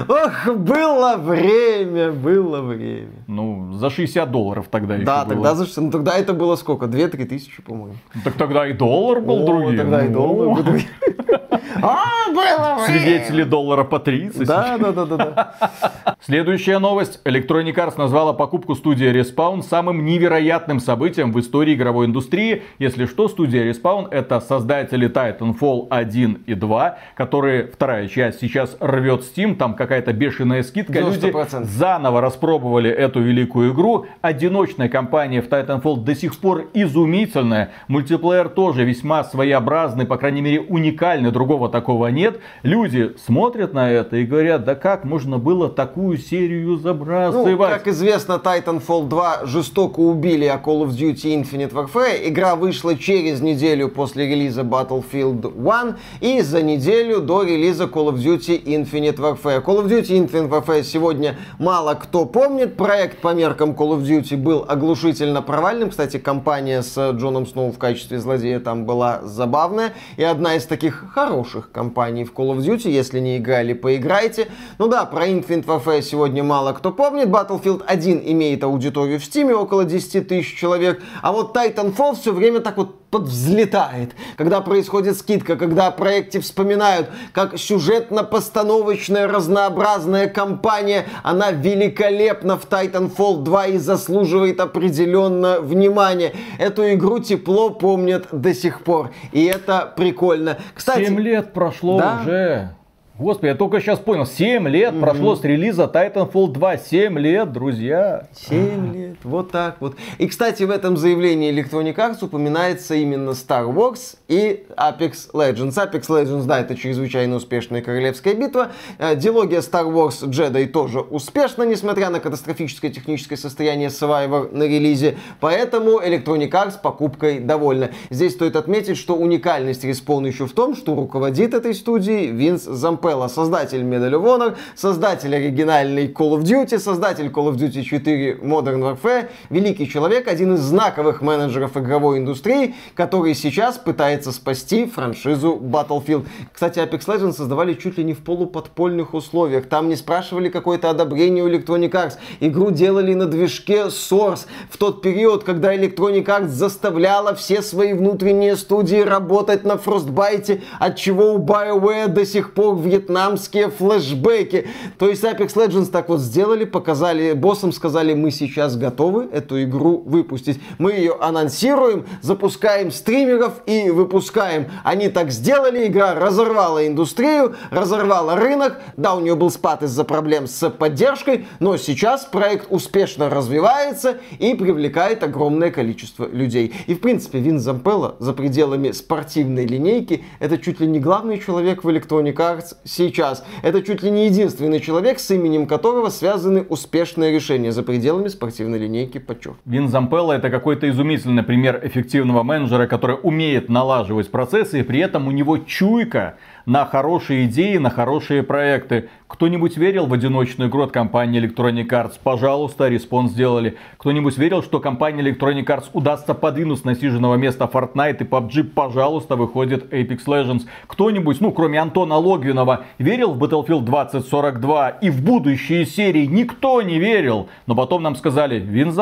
ох, 0.09 0.55
было 0.57 1.17
время, 1.17 2.11
было 2.11 2.61
время. 2.63 3.11
Ну, 3.29 3.73
за 3.75 3.91
60 3.91 4.31
долларов 4.31 4.67
тогда 4.71 4.97
еще 4.97 5.07
Да, 5.07 5.25
было. 5.25 5.35
тогда 5.35 5.55
за 5.55 5.65
60, 5.65 5.85
ну 5.85 5.91
тогда 5.93 6.17
это 6.17 6.33
было 6.33 6.57
сколько? 6.57 6.87
Две-три 6.87 7.25
тысячи, 7.25 7.63
по-моему. 7.63 7.97
Так 8.25 8.35
тогда 8.35 8.67
и 8.67 8.73
доллар 8.73 9.21
был 9.21 9.45
О, 9.45 9.47
другим. 9.47 9.77
тогда 9.79 10.05
и 10.05 10.09
доллар 10.09 10.49
был 10.57 10.63
другим. 10.65 10.87
А, 11.83 12.33
было 12.33 12.87
Свидетели 12.87 13.43
доллара 13.43 13.85
по 13.85 13.99
30. 13.99 14.47
Да, 14.47 14.79
да, 14.79 14.93
да, 14.93 15.05
да, 15.05 15.17
да. 15.17 16.17
Следующая 16.21 16.79
новость. 16.79 17.21
Electronic 17.25 17.75
Arts 17.75 17.95
назвала 17.99 18.33
покупку 18.33 18.75
студии 18.75 19.09
Respawn 19.13 19.63
самым 19.63 20.05
невероятным 20.05 20.81
событием 20.81 21.33
в 21.33 21.41
истории 21.41 21.75
игровой 21.75 22.07
индустрии. 22.07 22.63
Если 22.79 23.07
что, 23.07 23.29
студия 23.29 23.71
Respawn 23.71 24.09
это 24.11 24.41
создатели 24.41 25.09
Titanfall 25.09 25.89
1 25.91 26.45
и 26.47 26.55
2, 26.55 26.99
которые 27.15 27.67
вторая 27.67 28.09
часть 28.09 28.41
сейчас 28.41 28.77
рвет 28.81 29.23
Steam, 29.23 29.57
там 29.57 29.75
какая-то 29.75 30.13
бешеная 30.13 30.63
скидка. 30.63 30.99
90%. 31.01 31.61
Люди 31.61 31.67
заново 31.67 32.21
распробовали 32.21 32.91
эту 32.91 33.21
великую 33.21 33.73
игру. 33.73 34.07
Одиночная 34.21 34.89
кампания 34.89 35.43
в 35.43 35.49
Titanfall 35.49 36.03
до 36.03 36.15
сих 36.15 36.39
пор 36.39 36.69
изумительная. 36.75 37.71
Мультиплеер 37.89 38.49
тоже 38.49 38.85
весьма 38.85 39.25
своеобразный, 39.25 40.07
по 40.07 40.17
крайней 40.17 40.43
мере 40.43 40.61
уникальный, 40.61 41.31
другого 41.47 41.69
такого 41.69 42.09
нет. 42.09 42.41
Люди 42.65 43.15
смотрят 43.25 43.73
на 43.73 43.89
это 43.89 44.17
и 44.17 44.27
говорят, 44.27 44.65
да 44.65 44.75
как 44.75 45.05
можно 45.05 45.39
было 45.39 45.69
такую 45.69 46.19
серию 46.19 46.77
забрасывать? 46.77 47.53
Ну, 47.53 47.59
как 47.59 47.87
известно, 47.87 48.41
Titanfall 48.43 49.07
2 49.07 49.41
жестоко 49.45 50.01
убили, 50.01 50.45
а 50.47 50.57
Call 50.57 50.85
of 50.85 50.89
Duty 50.89 51.41
Infinite 51.41 51.73
Warfare. 51.73 52.29
Игра 52.29 52.57
вышла 52.57 52.97
через 52.97 53.41
неделю 53.41 53.89
после 53.89 54.27
релиза 54.27 54.63
Battlefield 54.63 55.53
1 55.57 55.97
и 56.21 56.41
за 56.41 56.63
неделю 56.63 57.21
до 57.21 57.45
релиза 57.45 57.85
Call 57.85 58.13
of 58.13 58.17
Duty 58.17 58.65
Infinite 58.65 59.19
Warfare. 59.19 59.63
Call 59.65 59.85
of 59.85 59.87
Duty 59.87 60.27
Infinite 60.27 60.49
Warfare 60.49 60.83
сегодня 60.83 61.37
мало 61.61 61.95
кто 61.95 62.25
помнит. 62.27 62.77
Проект 62.77 63.21
по 63.21 63.35
меркам 63.35 63.71
Call 63.71 63.97
of 63.97 64.03
Duty 64.03 64.37
был 64.37 64.65
оглушительно 64.67 65.43
провальным. 65.43 65.91
Кстати, 65.91 66.17
компания 66.19 66.83
с 66.83 67.13
Джоном 67.13 67.47
Сноу 67.47 67.71
в 67.71 67.79
качестве 67.79 68.19
злодея 68.19 68.59
там 68.59 68.85
была 68.85 69.21
забавная. 69.23 69.93
И 70.17 70.25
одна 70.25 70.57
из 70.57 70.67
таких 70.67 71.05
хороших 71.27 71.73
компаний 71.73 72.25
в 72.25 72.33
Call 72.33 72.57
of 72.57 72.59
Duty. 72.59 72.89
Если 72.89 73.19
не 73.21 73.39
играли, 73.39 73.73
поиграйте. 73.73 74.47
Ну 74.79 74.87
да, 74.87 75.05
про 75.05 75.27
Infinite 75.27 75.65
Warfare 75.65 76.03
сегодня 76.03 76.45
мало 76.45 76.73
кто 76.73 76.93
помнит. 76.93 77.29
Battlefield 77.29 77.83
1 77.85 78.23
имеет 78.27 78.63
аудиторию 78.63 79.19
в 79.19 79.23
Steam, 79.23 79.53
около 79.53 79.85
10 79.85 80.29
тысяч 80.29 80.57
человек. 80.57 81.03
А 81.23 81.33
вот 81.33 81.57
Titanfall 81.57 82.15
все 82.15 82.33
время 82.33 82.61
так 82.61 82.77
вот 82.77 83.07
подвзлетает, 83.11 84.11
когда 84.37 84.61
происходит 84.61 85.17
скидка, 85.17 85.57
когда 85.57 85.87
о 85.87 85.91
проекте 85.91 86.41
вспоминают, 86.41 87.09
как 87.33 87.57
сюжетно-постановочная 87.57 89.27
разнообразная 89.27 90.29
кампания, 90.29 91.07
она 91.23 91.51
великолепна 91.51 92.59
в 92.59 92.69
Titanfall 92.69 93.43
2 93.43 93.67
и 93.67 93.79
заслуживает 93.79 94.61
определенно 94.61 95.61
внимания. 95.61 96.35
Эту 96.59 96.93
игру 96.93 97.19
тепло 97.21 97.71
помнят 97.71 98.27
до 98.33 98.53
сих 98.55 98.83
пор, 98.83 99.11
и 99.33 99.45
это 99.45 99.93
прикольно. 99.97 100.59
Кстати, 100.75 101.07
7 101.07 101.16
лет 101.19 101.53
прошло 101.53 101.99
да? 101.99 102.21
уже. 102.23 102.76
Господи, 103.19 103.49
я 103.49 103.55
только 103.55 103.81
сейчас 103.81 103.99
понял, 103.99 104.27
7 104.27 104.69
лет 104.69 104.93
mm-hmm. 104.93 105.01
прошло 105.01 105.37
с 105.37 105.43
релиза 105.43 105.91
Titanfall 105.93 106.53
2. 106.53 106.77
7 106.77 107.19
лет, 107.19 107.51
друзья. 107.51 108.29
7 108.35 108.95
лет, 108.95 109.17
вот 109.25 109.51
так 109.51 109.77
вот. 109.81 109.97
И, 110.19 110.27
кстати, 110.27 110.65
в 110.65 110.71
этом 110.71 110.99
заявлении 110.99 111.51
Electronic 111.51 111.95
Arts 111.97 112.19
упоминается 112.21 112.95
именно 112.95 113.31
Star 113.31 113.73
Wars 113.73 114.17
и 114.29 114.67
Apex 114.77 115.31
Legends. 115.33 115.77
Apex 115.77 116.03
Legends, 116.09 116.45
да, 116.45 116.61
это 116.61 116.77
чрезвычайно 116.77 117.37
успешная 117.37 117.81
королевская 117.81 118.35
битва. 118.35 118.73
Э, 118.99 119.17
дилогия 119.17 119.61
Star 119.61 119.91
Wars 119.91 120.23
Jedi 120.29 120.67
тоже 120.67 121.01
успешна, 121.01 121.63
несмотря 121.63 122.11
на 122.11 122.21
катастрофическое 122.21 122.91
техническое 122.91 123.39
состояние 123.39 123.89
Survivor 123.89 124.55
на 124.55 124.65
релизе. 124.65 125.17
Поэтому 125.41 126.03
Electronic 126.03 126.51
Arts 126.51 126.75
покупкой 126.83 127.39
довольна. 127.39 127.93
Здесь 128.11 128.33
стоит 128.35 128.57
отметить, 128.57 128.99
что 128.99 129.17
уникальность 129.17 129.87
Respawn 129.87 130.27
еще 130.27 130.47
в 130.47 130.53
том, 130.53 130.77
что 130.77 130.95
руководит 130.95 131.55
этой 131.55 131.73
студией 131.73 132.27
Винс 132.27 132.65
Зампелло 132.65 133.06
Капелла, 133.07 133.29
создатель 133.29 133.83
Medal 133.83 134.15
of 134.15 134.25
Honor, 134.25 134.57
создатель 134.75 135.35
оригинальной 135.35 136.09
Call 136.09 136.37
of 136.37 136.43
Duty, 136.43 136.79
создатель 136.79 137.27
Call 137.27 137.53
of 137.53 137.55
Duty 137.55 137.83
4 137.83 138.39
Modern 138.43 138.81
Warfare, 138.81 139.29
великий 139.49 139.89
человек, 139.89 140.27
один 140.27 140.55
из 140.55 140.61
знаковых 140.61 141.23
менеджеров 141.23 141.77
игровой 141.77 142.19
индустрии, 142.19 142.75
который 142.97 143.35
сейчас 143.35 143.79
пытается 143.79 144.33
спасти 144.33 144.87
франшизу 144.87 145.57
Battlefield. 145.63 146.27
Кстати, 146.53 146.81
Apex 146.81 147.07
Legends 147.07 147.35
создавали 147.35 147.75
чуть 147.75 147.97
ли 147.97 148.03
не 148.03 148.13
в 148.13 148.25
полуподпольных 148.25 149.15
условиях. 149.15 149.69
Там 149.69 149.89
не 149.89 149.95
спрашивали 149.95 150.49
какое-то 150.49 150.91
одобрение 150.91 151.45
у 151.45 151.49
Electronic 151.49 151.91
Arts. 151.91 152.15
Игру 152.41 152.73
делали 152.73 153.15
на 153.15 153.27
движке 153.27 153.87
Source 153.87 154.47
в 154.69 154.79
тот 154.79 155.01
период, 155.01 155.45
когда 155.45 155.77
Electronic 155.77 156.25
Arts 156.25 156.49
заставляла 156.49 157.37
все 157.37 157.63
свои 157.63 157.93
внутренние 157.93 158.57
студии 158.57 159.01
работать 159.01 159.65
на 159.65 159.75
Frostbite, 159.75 160.63
от 160.81 160.97
чего 160.97 161.35
у 161.35 161.39
BioWare 161.39 162.09
до 162.09 162.27
сих 162.27 162.53
пор 162.53 162.75
в 162.75 162.96
вьетнамские 162.97 163.71
флешбеки. 163.71 164.69
То 164.99 165.09
есть 165.09 165.23
Apex 165.25 165.55
Legends 165.55 165.87
так 165.87 166.09
вот 166.09 166.21
сделали, 166.21 166.65
показали 166.65 167.33
боссам, 167.33 167.73
сказали, 167.73 168.15
мы 168.15 168.31
сейчас 168.31 168.77
готовы 168.77 169.29
эту 169.33 169.63
игру 169.63 170.03
выпустить. 170.05 170.61
Мы 170.79 170.93
ее 170.93 171.17
анонсируем, 171.21 172.07
запускаем 172.23 172.91
стримеров 172.91 173.63
и 173.67 173.91
выпускаем. 173.91 174.67
Они 174.85 175.09
так 175.09 175.31
сделали, 175.31 175.87
игра 175.87 176.15
разорвала 176.15 176.87
индустрию, 176.87 177.55
разорвала 177.71 178.37
рынок. 178.37 178.81
Да, 178.97 179.15
у 179.15 179.21
нее 179.21 179.35
был 179.35 179.51
спад 179.51 179.83
из-за 179.83 180.05
проблем 180.05 180.47
с 180.47 180.71
поддержкой, 180.71 181.47
но 181.61 181.77
сейчас 181.77 182.25
проект 182.25 182.67
успешно 182.71 183.29
развивается 183.29 184.19
и 184.39 184.55
привлекает 184.55 185.23
огромное 185.23 185.71
количество 185.71 186.27
людей. 186.27 186.75
И 186.87 186.95
в 186.95 187.01
принципе 187.01 187.39
Винс 187.39 187.61
Зампелла 187.61 188.17
за 188.19 188.33
пределами 188.33 188.93
спортивной 188.93 189.67
линейки 189.67 190.25
это 190.39 190.59
чуть 190.59 190.81
ли 190.81 190.87
не 190.87 191.01
главный 191.01 191.39
человек 191.39 191.85
в 191.85 191.89
Electronic 191.89 192.35
Arts 192.35 192.77
сейчас. 192.87 193.45
Это 193.63 193.83
чуть 193.83 194.03
ли 194.03 194.11
не 194.11 194.27
единственный 194.27 194.81
человек, 194.81 195.19
с 195.19 195.31
именем 195.31 195.67
которого 195.67 196.09
связаны 196.09 196.63
успешные 196.63 197.33
решения 197.33 197.73
за 197.73 197.83
пределами 197.83 198.29
спортивной 198.29 198.79
линейки 198.79 199.19
подчеркну. 199.19 199.61
Винс 199.65 199.89
Зампелла 199.89 200.33
это 200.33 200.51
какой-то 200.51 200.89
изумительный 200.89 201.43
пример 201.43 201.81
эффективного 201.83 202.43
менеджера, 202.43 202.87
который 202.87 203.17
умеет 203.23 203.69
налаживать 203.69 204.31
процессы, 204.31 204.81
и 204.81 204.83
при 204.83 205.01
этом 205.01 205.29
у 205.29 205.31
него 205.31 205.59
чуйка 205.59 206.37
на 206.67 206.85
хорошие 206.85 207.47
идеи, 207.47 207.77
на 207.77 207.91
хорошие 207.91 208.43
проекты. 208.43 209.09
Кто-нибудь 209.29 209.77
верил 209.77 210.07
в 210.07 210.13
одиночную 210.13 210.69
игру 210.69 210.83
от 210.83 210.93
компании 210.93 211.41
Electronic 211.41 211.89
Arts? 211.89 212.15
Пожалуйста, 212.23 212.89
Respawn 212.89 213.33
сделали. 213.33 213.77
Кто-нибудь 213.99 214.37
верил, 214.37 214.63
что 214.63 214.81
компания 214.81 215.23
Electronic 215.23 215.65
Arts 215.65 215.85
удастся 215.93 216.35
подвинуть 216.35 216.81
с 216.81 216.85
насиженного 216.85 217.37
места 217.37 217.71
Fortnite 217.73 218.19
и 218.21 218.25
PUBG? 218.25 218.65
Пожалуйста, 218.65 219.37
выходит 219.37 219.93
Apex 219.93 220.27
Legends. 220.27 220.63
Кто-нибудь, 220.89 221.41
ну, 221.41 221.53
кроме 221.53 221.81
Антона 221.81 222.17
Логвинова, 222.17 222.85
верил 222.99 223.33
в 223.33 223.43
Battlefield 223.43 223.83
2042 223.83 224.89
и 224.91 225.11
в 225.11 225.23
будущие 225.23 225.87
серии? 225.87 226.27
Никто 226.27 226.83
не 226.83 226.99
верил. 226.99 227.49
Но 227.67 227.77
потом 227.77 228.03
нам 228.03 228.17
сказали, 228.17 228.59
Вин 228.59 228.93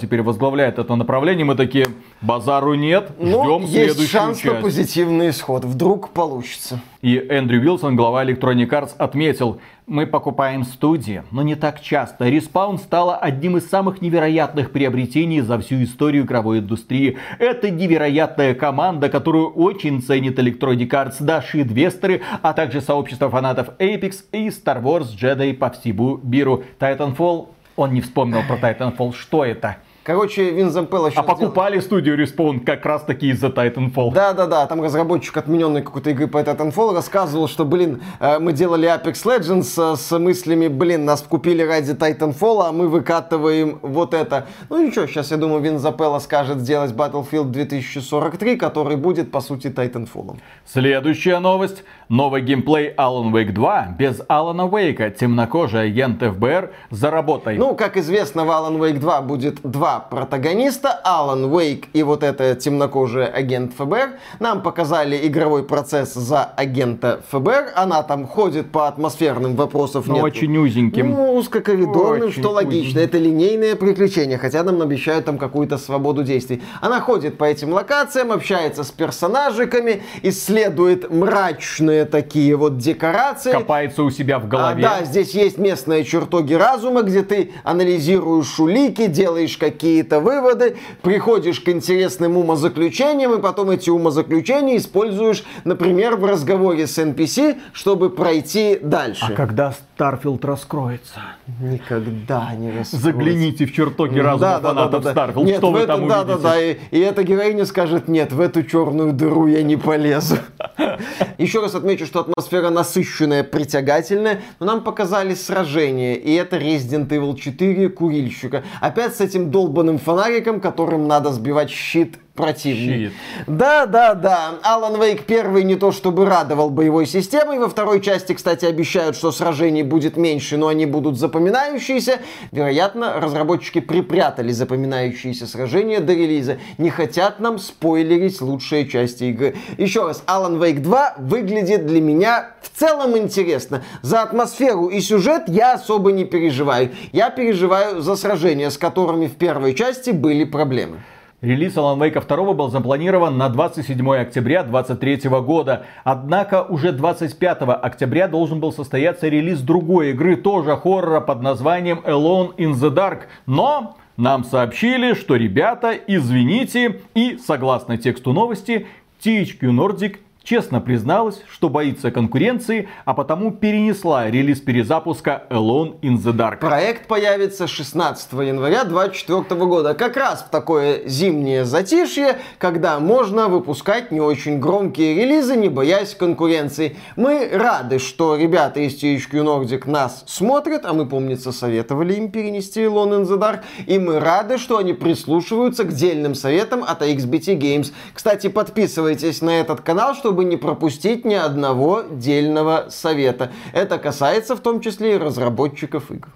теперь 0.00 0.22
возглавляет 0.22 0.78
это 0.78 0.94
направление. 0.94 1.44
Мы 1.44 1.54
такие, 1.54 1.86
базару 2.20 2.74
нет, 2.74 3.10
ждем 3.18 3.62
есть 3.62 3.72
следующую 3.72 4.08
шанс 4.08 4.38
часть. 4.38 4.54
на 4.54 4.60
позитивный 4.60 5.30
исход. 5.30 5.64
Вдруг 5.64 6.10
получится. 6.10 6.80
И 7.02 7.16
Эндрю 7.16 7.60
Уилсон, 7.60 7.96
глава 7.96 8.24
Electronic 8.24 8.68
Arts, 8.68 8.90
отметил, 8.98 9.60
мы 9.86 10.06
покупаем 10.06 10.64
студии, 10.64 11.24
но 11.32 11.42
не 11.42 11.56
так 11.56 11.80
часто. 11.80 12.28
Respawn 12.28 12.78
стала 12.78 13.16
одним 13.16 13.56
из 13.56 13.68
самых 13.68 14.00
невероятных 14.00 14.70
приобретений 14.70 15.40
за 15.40 15.58
всю 15.58 15.82
историю 15.82 16.24
игровой 16.24 16.60
индустрии. 16.60 17.18
Это 17.38 17.70
невероятная 17.70 18.54
команда, 18.54 19.08
которую 19.08 19.50
очень 19.50 20.00
ценит 20.00 20.38
Electronic 20.38 20.88
Arts, 20.90 21.16
даже 21.20 21.62
инвесторы, 21.62 22.22
а 22.42 22.52
также 22.52 22.80
сообщество 22.80 23.30
фанатов 23.30 23.70
Apex 23.78 24.24
и 24.32 24.48
Star 24.48 24.82
Wars 24.82 25.08
Jedi 25.20 25.54
по 25.54 25.70
всему 25.70 26.20
миру. 26.22 26.62
Titanfall, 26.78 27.48
он 27.76 27.92
не 27.92 28.00
вспомнил 28.00 28.42
про 28.46 28.56
Titanfall, 28.56 29.14
что 29.14 29.44
это? 29.44 29.78
Короче, 30.02 30.50
Вин 30.50 30.70
Зампелло 30.70 31.08
А 31.08 31.10
сейчас 31.10 31.26
покупали 31.26 31.78
студию 31.78 32.18
Respawn 32.18 32.60
как 32.60 32.86
раз 32.86 33.02
таки 33.02 33.28
из-за 33.28 33.48
Titanfall. 33.48 34.12
Да-да-да, 34.14 34.66
там 34.66 34.82
разработчик 34.82 35.36
отмененной 35.36 35.82
какой-то 35.82 36.10
игры 36.10 36.26
по 36.26 36.38
Titanfall 36.38 36.94
рассказывал, 36.94 37.48
что, 37.48 37.66
блин, 37.66 38.02
э, 38.18 38.38
мы 38.38 38.54
делали 38.54 38.88
Apex 38.88 39.24
Legends 39.24 39.92
э, 39.92 39.96
с 39.96 40.18
мыслями, 40.18 40.68
блин, 40.68 41.04
нас 41.04 41.20
купили 41.20 41.62
ради 41.62 41.92
Titanfall, 41.92 42.68
а 42.68 42.72
мы 42.72 42.88
выкатываем 42.88 43.78
вот 43.82 44.14
это. 44.14 44.46
Ну 44.70 44.84
ничего, 44.84 45.06
сейчас, 45.06 45.32
я 45.32 45.36
думаю, 45.36 45.60
Вин 45.60 45.78
Запелла 45.78 46.18
скажет 46.18 46.60
сделать 46.60 46.92
Battlefield 46.92 47.50
2043, 47.50 48.56
который 48.56 48.96
будет, 48.96 49.30
по 49.30 49.42
сути, 49.42 49.66
Titanfall. 49.66 50.38
Следующая 50.64 51.40
новость. 51.40 51.84
Новый 52.08 52.42
геймплей 52.42 52.92
Alan 52.96 53.30
Wake 53.30 53.52
2 53.52 53.96
без 53.98 54.20
Алана 54.28 54.66
Вейка. 54.66 55.10
Темнокожий 55.10 55.82
агент 55.82 56.20
ФБР 56.22 56.72
за 56.90 57.10
работой. 57.10 57.56
Ну, 57.56 57.76
как 57.76 57.96
известно, 57.96 58.44
в 58.44 58.48
Alan 58.48 58.78
Wake 58.78 58.98
2 58.98 59.20
будет 59.22 59.60
два 59.62 59.99
протагониста, 60.08 60.90
Алан 61.04 61.44
Уэйк 61.52 61.88
и 61.92 62.02
вот 62.02 62.22
это 62.22 62.54
темнокожий 62.54 63.26
агент 63.26 63.72
ФБР. 63.74 64.14
Нам 64.38 64.62
показали 64.62 65.26
игровой 65.26 65.64
процесс 65.64 66.14
за 66.14 66.44
агента 66.44 67.20
ФБР. 67.30 67.72
Она 67.74 68.02
там 68.02 68.26
ходит 68.26 68.70
по 68.70 68.88
атмосферным 68.88 69.56
вопросам. 69.56 70.04
Но 70.06 70.18
очень 70.18 70.56
узеньким. 70.56 71.10
Ну, 71.10 71.34
узкокоридорным, 71.36 72.28
Очень 72.28 72.40
что 72.40 72.50
логично. 72.50 73.00
Это 73.00 73.18
линейное 73.18 73.76
приключение, 73.76 74.38
хотя 74.38 74.62
нам 74.62 74.80
обещают 74.82 75.24
там 75.24 75.36
какую-то 75.38 75.78
свободу 75.78 76.22
действий. 76.22 76.62
Она 76.80 77.00
ходит 77.00 77.38
по 77.38 77.44
этим 77.44 77.72
локациям, 77.72 78.32
общается 78.32 78.84
с 78.84 78.90
персонажиками, 78.90 80.02
исследует 80.22 81.10
мрачные 81.10 82.04
такие 82.04 82.56
вот 82.56 82.78
декорации. 82.78 83.52
Копается 83.52 84.02
у 84.02 84.10
себя 84.10 84.38
в 84.38 84.44
А, 84.44 84.48
голове. 84.48 84.82
да, 84.82 85.04
здесь 85.04 85.34
есть 85.34 85.58
местные 85.58 86.04
чертоги 86.04 86.54
разума, 86.54 87.02
где 87.02 87.22
ты 87.22 87.52
анализируешь 87.64 88.58
улики, 88.58 89.06
делаешь 89.06 89.56
какие-то 89.80 90.20
выводы, 90.20 90.76
приходишь 91.00 91.58
к 91.60 91.68
интересным 91.70 92.36
умозаключениям, 92.36 93.32
и 93.32 93.40
потом 93.40 93.70
эти 93.70 93.88
умозаключения 93.88 94.76
используешь, 94.76 95.42
например, 95.64 96.16
в 96.16 96.24
разговоре 96.26 96.86
с 96.86 96.98
NPC, 96.98 97.56
чтобы 97.72 98.10
пройти 98.10 98.78
дальше. 98.82 99.24
А 99.26 99.32
когда 99.32 99.72
Starfield 99.94 100.44
раскроется? 100.44 101.20
Никогда 101.62 102.52
не 102.54 102.68
раскроется. 102.68 102.96
Загляните 102.98 103.64
в 103.64 103.72
чертоги 103.72 104.18
разума 104.18 104.60
фанатов 104.60 105.04
Starfield. 105.06 105.44
Нет, 105.44 105.56
Что 105.58 105.70
вы 105.70 105.78
эту- 105.78 105.86
там 105.88 106.08
да, 106.08 106.20
увидите? 106.20 106.42
да, 106.42 106.50
да, 106.50 106.60
и, 106.62 106.76
и 106.90 106.98
эта 107.00 107.22
героиня 107.22 107.64
скажет, 107.64 108.06
нет, 108.06 108.32
в 108.32 108.40
эту 108.40 108.62
черную 108.62 109.14
дыру 109.14 109.46
я 109.46 109.62
не 109.62 109.76
полезу. 109.78 110.36
Еще 111.38 111.60
раз 111.60 111.74
отмечу, 111.74 112.06
что 112.06 112.20
атмосфера 112.20 112.70
насыщенная, 112.70 113.44
притягательная, 113.44 114.42
но 114.58 114.66
нам 114.66 114.84
показали 114.84 115.34
сражение, 115.34 116.16
и 116.16 116.34
это 116.34 116.56
Resident 116.56 117.08
Evil 117.08 117.36
4 117.36 117.88
курильщика. 117.90 118.64
Опять 118.80 119.16
с 119.16 119.20
этим 119.20 119.50
долбанным 119.50 119.98
фонариком, 119.98 120.60
которым 120.60 121.06
надо 121.08 121.32
сбивать 121.32 121.70
щит 121.70 122.18
противник. 122.34 123.10
Щит. 123.10 123.46
Да, 123.46 123.86
да, 123.86 124.14
да. 124.14 124.54
Alan 124.62 125.00
Wake 125.00 125.24
первый 125.24 125.64
не 125.64 125.76
то 125.76 125.92
чтобы 125.92 126.26
радовал 126.26 126.70
боевой 126.70 127.06
системой. 127.06 127.58
Во 127.58 127.68
второй 127.68 128.00
части, 128.00 128.32
кстати, 128.32 128.64
обещают, 128.64 129.16
что 129.16 129.32
сражений 129.32 129.82
будет 129.82 130.16
меньше, 130.16 130.56
но 130.56 130.68
они 130.68 130.86
будут 130.86 131.18
запоминающиеся. 131.18 132.20
Вероятно, 132.52 133.20
разработчики 133.20 133.80
припрятали 133.80 134.52
запоминающиеся 134.52 135.46
сражения 135.46 136.00
до 136.00 136.14
релиза. 136.14 136.58
Не 136.78 136.90
хотят 136.90 137.40
нам 137.40 137.58
спойлерить 137.58 138.40
лучшие 138.40 138.88
части 138.88 139.24
игры. 139.24 139.56
Еще 139.78 140.06
раз, 140.06 140.22
Alan 140.26 140.58
Wake 140.58 140.80
2 140.80 141.14
выглядит 141.18 141.86
для 141.86 142.00
меня 142.00 142.50
в 142.62 142.78
целом 142.78 143.16
интересно. 143.16 143.82
За 144.02 144.22
атмосферу 144.22 144.88
и 144.88 145.00
сюжет 145.00 145.44
я 145.48 145.74
особо 145.74 146.12
не 146.12 146.24
переживаю. 146.24 146.90
Я 147.12 147.30
переживаю 147.30 148.00
за 148.00 148.16
сражения, 148.16 148.70
с 148.70 148.78
которыми 148.78 149.26
в 149.26 149.36
первой 149.36 149.74
части 149.74 150.10
были 150.10 150.44
проблемы. 150.44 151.00
Релиз 151.42 151.74
Alan 151.78 151.98
Wake 151.98 152.20
2 152.20 152.52
был 152.52 152.68
запланирован 152.68 153.38
на 153.38 153.48
27 153.48 154.14
октября 154.14 154.62
2023 154.62 155.30
года. 155.40 155.86
Однако 156.04 156.64
уже 156.64 156.92
25 156.92 157.62
октября 157.62 158.28
должен 158.28 158.60
был 158.60 158.72
состояться 158.72 159.26
релиз 159.26 159.60
другой 159.60 160.10
игры, 160.10 160.36
тоже 160.36 160.76
хоррора 160.76 161.20
под 161.20 161.40
названием 161.40 162.00
Alone 162.04 162.54
in 162.56 162.72
the 162.72 162.94
Dark. 162.94 163.20
Но 163.46 163.96
нам 164.18 164.44
сообщили, 164.44 165.14
что 165.14 165.36
ребята, 165.36 165.92
извините, 165.92 167.00
и 167.14 167.38
согласно 167.38 167.96
тексту 167.96 168.34
новости, 168.34 168.86
THQ 169.24 169.60
Nordic 169.60 170.18
честно 170.42 170.80
призналась, 170.80 171.42
что 171.50 171.68
боится 171.68 172.10
конкуренции, 172.10 172.88
а 173.04 173.14
потому 173.14 173.50
перенесла 173.52 174.30
релиз 174.30 174.60
перезапуска 174.60 175.44
Alone 175.50 176.00
in 176.00 176.16
the 176.16 176.32
Dark. 176.32 176.58
Проект 176.58 177.06
появится 177.06 177.66
16 177.66 178.32
января 178.32 178.84
2024 178.84 179.60
года. 179.66 179.94
Как 179.94 180.16
раз 180.16 180.42
в 180.42 180.50
такое 180.50 181.06
зимнее 181.06 181.64
затишье, 181.64 182.38
когда 182.58 182.98
можно 182.98 183.48
выпускать 183.48 184.10
не 184.10 184.20
очень 184.20 184.58
громкие 184.60 185.14
релизы, 185.14 185.56
не 185.56 185.68
боясь 185.68 186.14
конкуренции. 186.14 186.96
Мы 187.16 187.48
рады, 187.52 187.98
что 187.98 188.36
ребята 188.36 188.80
из 188.80 189.02
THQ 189.02 189.44
Nordic 189.44 189.90
нас 189.90 190.24
смотрят, 190.26 190.84
а 190.84 190.92
мы, 190.92 191.06
помнится, 191.06 191.52
советовали 191.52 192.14
им 192.14 192.30
перенести 192.30 192.82
Alone 192.82 193.22
in 193.22 193.28
the 193.28 193.38
Dark. 193.38 193.60
И 193.86 193.98
мы 193.98 194.18
рады, 194.18 194.58
что 194.58 194.78
они 194.78 194.92
прислушиваются 194.92 195.84
к 195.84 195.92
дельным 195.92 196.34
советам 196.34 196.84
от 196.84 197.02
XBT 197.02 197.58
Games. 197.58 197.92
Кстати, 198.14 198.48
подписывайтесь 198.48 199.42
на 199.42 199.60
этот 199.60 199.80
канал, 199.82 200.14
чтобы 200.14 200.29
не 200.44 200.56
пропустить 200.56 201.24
ни 201.24 201.34
одного 201.34 202.02
дельного 202.10 202.86
совета. 202.88 203.50
Это 203.72 203.98
касается 203.98 204.56
в 204.56 204.60
том 204.60 204.80
числе 204.80 205.14
и 205.14 205.18
разработчиков 205.18 206.10
игр. 206.10 206.28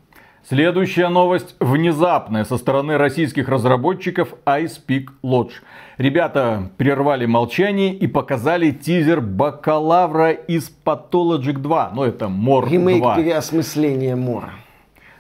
Следующая 0.47 1.09
новость 1.09 1.57
внезапная 1.59 2.45
со 2.45 2.59
стороны 2.59 2.99
российских 2.99 3.49
разработчиков 3.49 4.35
iSpeak 4.45 5.07
Lodge. 5.23 5.53
Ребята 5.97 6.71
прервали 6.77 7.25
молчание 7.25 7.95
и 7.95 8.07
показали 8.07 8.71
тизер 8.71 9.23
бакалавра 9.23 10.33
из 10.33 10.71
Pathologic 10.85 11.55
2. 11.55 11.93
Ну 11.95 12.03
это 12.03 12.29
Мор 12.29 12.69
Ремейк 12.69 13.01
2. 13.01 13.17
переосмысления 13.17 14.17
Мора. 14.17 14.51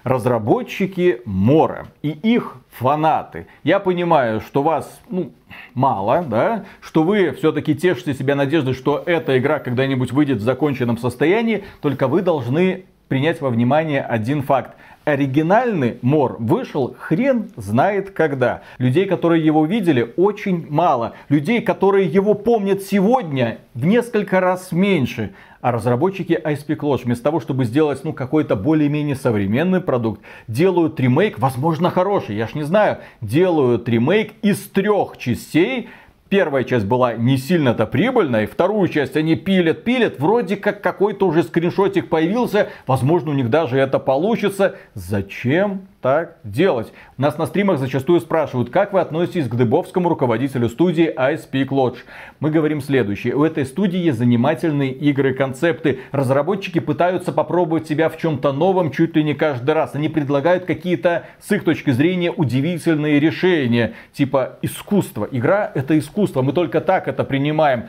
разработчики 0.02 1.22
Мора 1.24 1.86
и 2.02 2.10
их 2.10 2.56
фанаты. 2.68 3.46
Я 3.62 3.80
понимаю, 3.80 4.42
что 4.42 4.62
вас 4.62 5.00
ну, 5.08 5.32
мало, 5.74 6.22
да, 6.22 6.64
что 6.80 7.02
вы 7.02 7.32
все-таки 7.32 7.74
тешите 7.74 8.14
себя 8.14 8.34
надеждой, 8.34 8.74
что 8.74 9.02
эта 9.04 9.38
игра 9.38 9.58
когда-нибудь 9.58 10.12
выйдет 10.12 10.38
в 10.38 10.42
законченном 10.42 10.98
состоянии, 10.98 11.64
только 11.80 12.08
вы 12.08 12.22
должны 12.22 12.84
принять 13.08 13.40
во 13.40 13.50
внимание 13.50 14.00
один 14.02 14.42
факт. 14.42 14.76
Оригинальный 15.04 15.98
Мор 16.00 16.36
вышел 16.38 16.96
хрен 16.98 17.50
знает 17.56 18.10
когда. 18.10 18.62
Людей, 18.78 19.04
которые 19.04 19.44
его 19.44 19.66
видели, 19.66 20.14
очень 20.16 20.66
мало. 20.70 21.12
Людей, 21.28 21.60
которые 21.60 22.08
его 22.08 22.32
помнят 22.32 22.82
сегодня, 22.82 23.58
в 23.74 23.84
несколько 23.84 24.40
раз 24.40 24.72
меньше. 24.72 25.34
А 25.64 25.72
разработчики 25.72 26.38
Peak 26.44 26.80
Lodge 26.80 27.04
вместо 27.04 27.24
того, 27.24 27.40
чтобы 27.40 27.64
сделать 27.64 28.04
ну, 28.04 28.12
какой-то 28.12 28.54
более-менее 28.54 29.16
современный 29.16 29.80
продукт, 29.80 30.20
делают 30.46 31.00
ремейк, 31.00 31.38
возможно, 31.38 31.88
хороший, 31.88 32.36
я 32.36 32.46
ж 32.46 32.52
не 32.52 32.64
знаю, 32.64 32.98
делают 33.22 33.88
ремейк 33.88 34.34
из 34.42 34.58
трех 34.68 35.16
частей, 35.16 35.88
Первая 36.28 36.64
часть 36.64 36.84
была 36.84 37.14
не 37.14 37.38
сильно-то 37.38 37.86
прибыльной, 37.86 38.46
вторую 38.46 38.88
часть 38.88 39.16
они 39.16 39.36
пилят, 39.36 39.84
пилят, 39.84 40.18
вроде 40.18 40.56
как 40.56 40.82
какой-то 40.82 41.26
уже 41.28 41.44
скриншотик 41.44 42.08
появился, 42.08 42.70
возможно 42.86 43.30
у 43.30 43.34
них 43.34 43.50
даже 43.50 43.78
это 43.78 43.98
получится. 43.98 44.74
Зачем 44.94 45.82
так 46.04 46.36
делать. 46.44 46.92
Нас 47.16 47.38
на 47.38 47.46
стримах 47.46 47.78
зачастую 47.78 48.20
спрашивают, 48.20 48.68
как 48.68 48.92
вы 48.92 49.00
относитесь 49.00 49.48
к 49.48 49.54
дыбовскому 49.54 50.10
руководителю 50.10 50.68
студии 50.68 51.10
Ice 51.18 51.48
Peak 51.50 51.68
Lodge. 51.68 51.96
Мы 52.40 52.50
говорим 52.50 52.82
следующее. 52.82 53.34
У 53.34 53.42
этой 53.42 53.64
студии 53.64 53.96
есть 53.96 54.18
занимательные 54.18 54.92
игры 54.92 55.32
концепты. 55.32 56.00
Разработчики 56.12 56.78
пытаются 56.78 57.32
попробовать 57.32 57.88
себя 57.88 58.10
в 58.10 58.18
чем-то 58.18 58.52
новом 58.52 58.90
чуть 58.90 59.16
ли 59.16 59.24
не 59.24 59.32
каждый 59.32 59.70
раз. 59.70 59.94
Они 59.94 60.10
предлагают 60.10 60.66
какие-то, 60.66 61.24
с 61.40 61.50
их 61.52 61.64
точки 61.64 61.90
зрения, 61.90 62.30
удивительные 62.30 63.18
решения. 63.18 63.94
Типа 64.12 64.58
искусство. 64.60 65.26
Игра 65.30 65.72
это 65.74 65.98
искусство. 65.98 66.42
Мы 66.42 66.52
только 66.52 66.82
так 66.82 67.08
это 67.08 67.24
принимаем. 67.24 67.84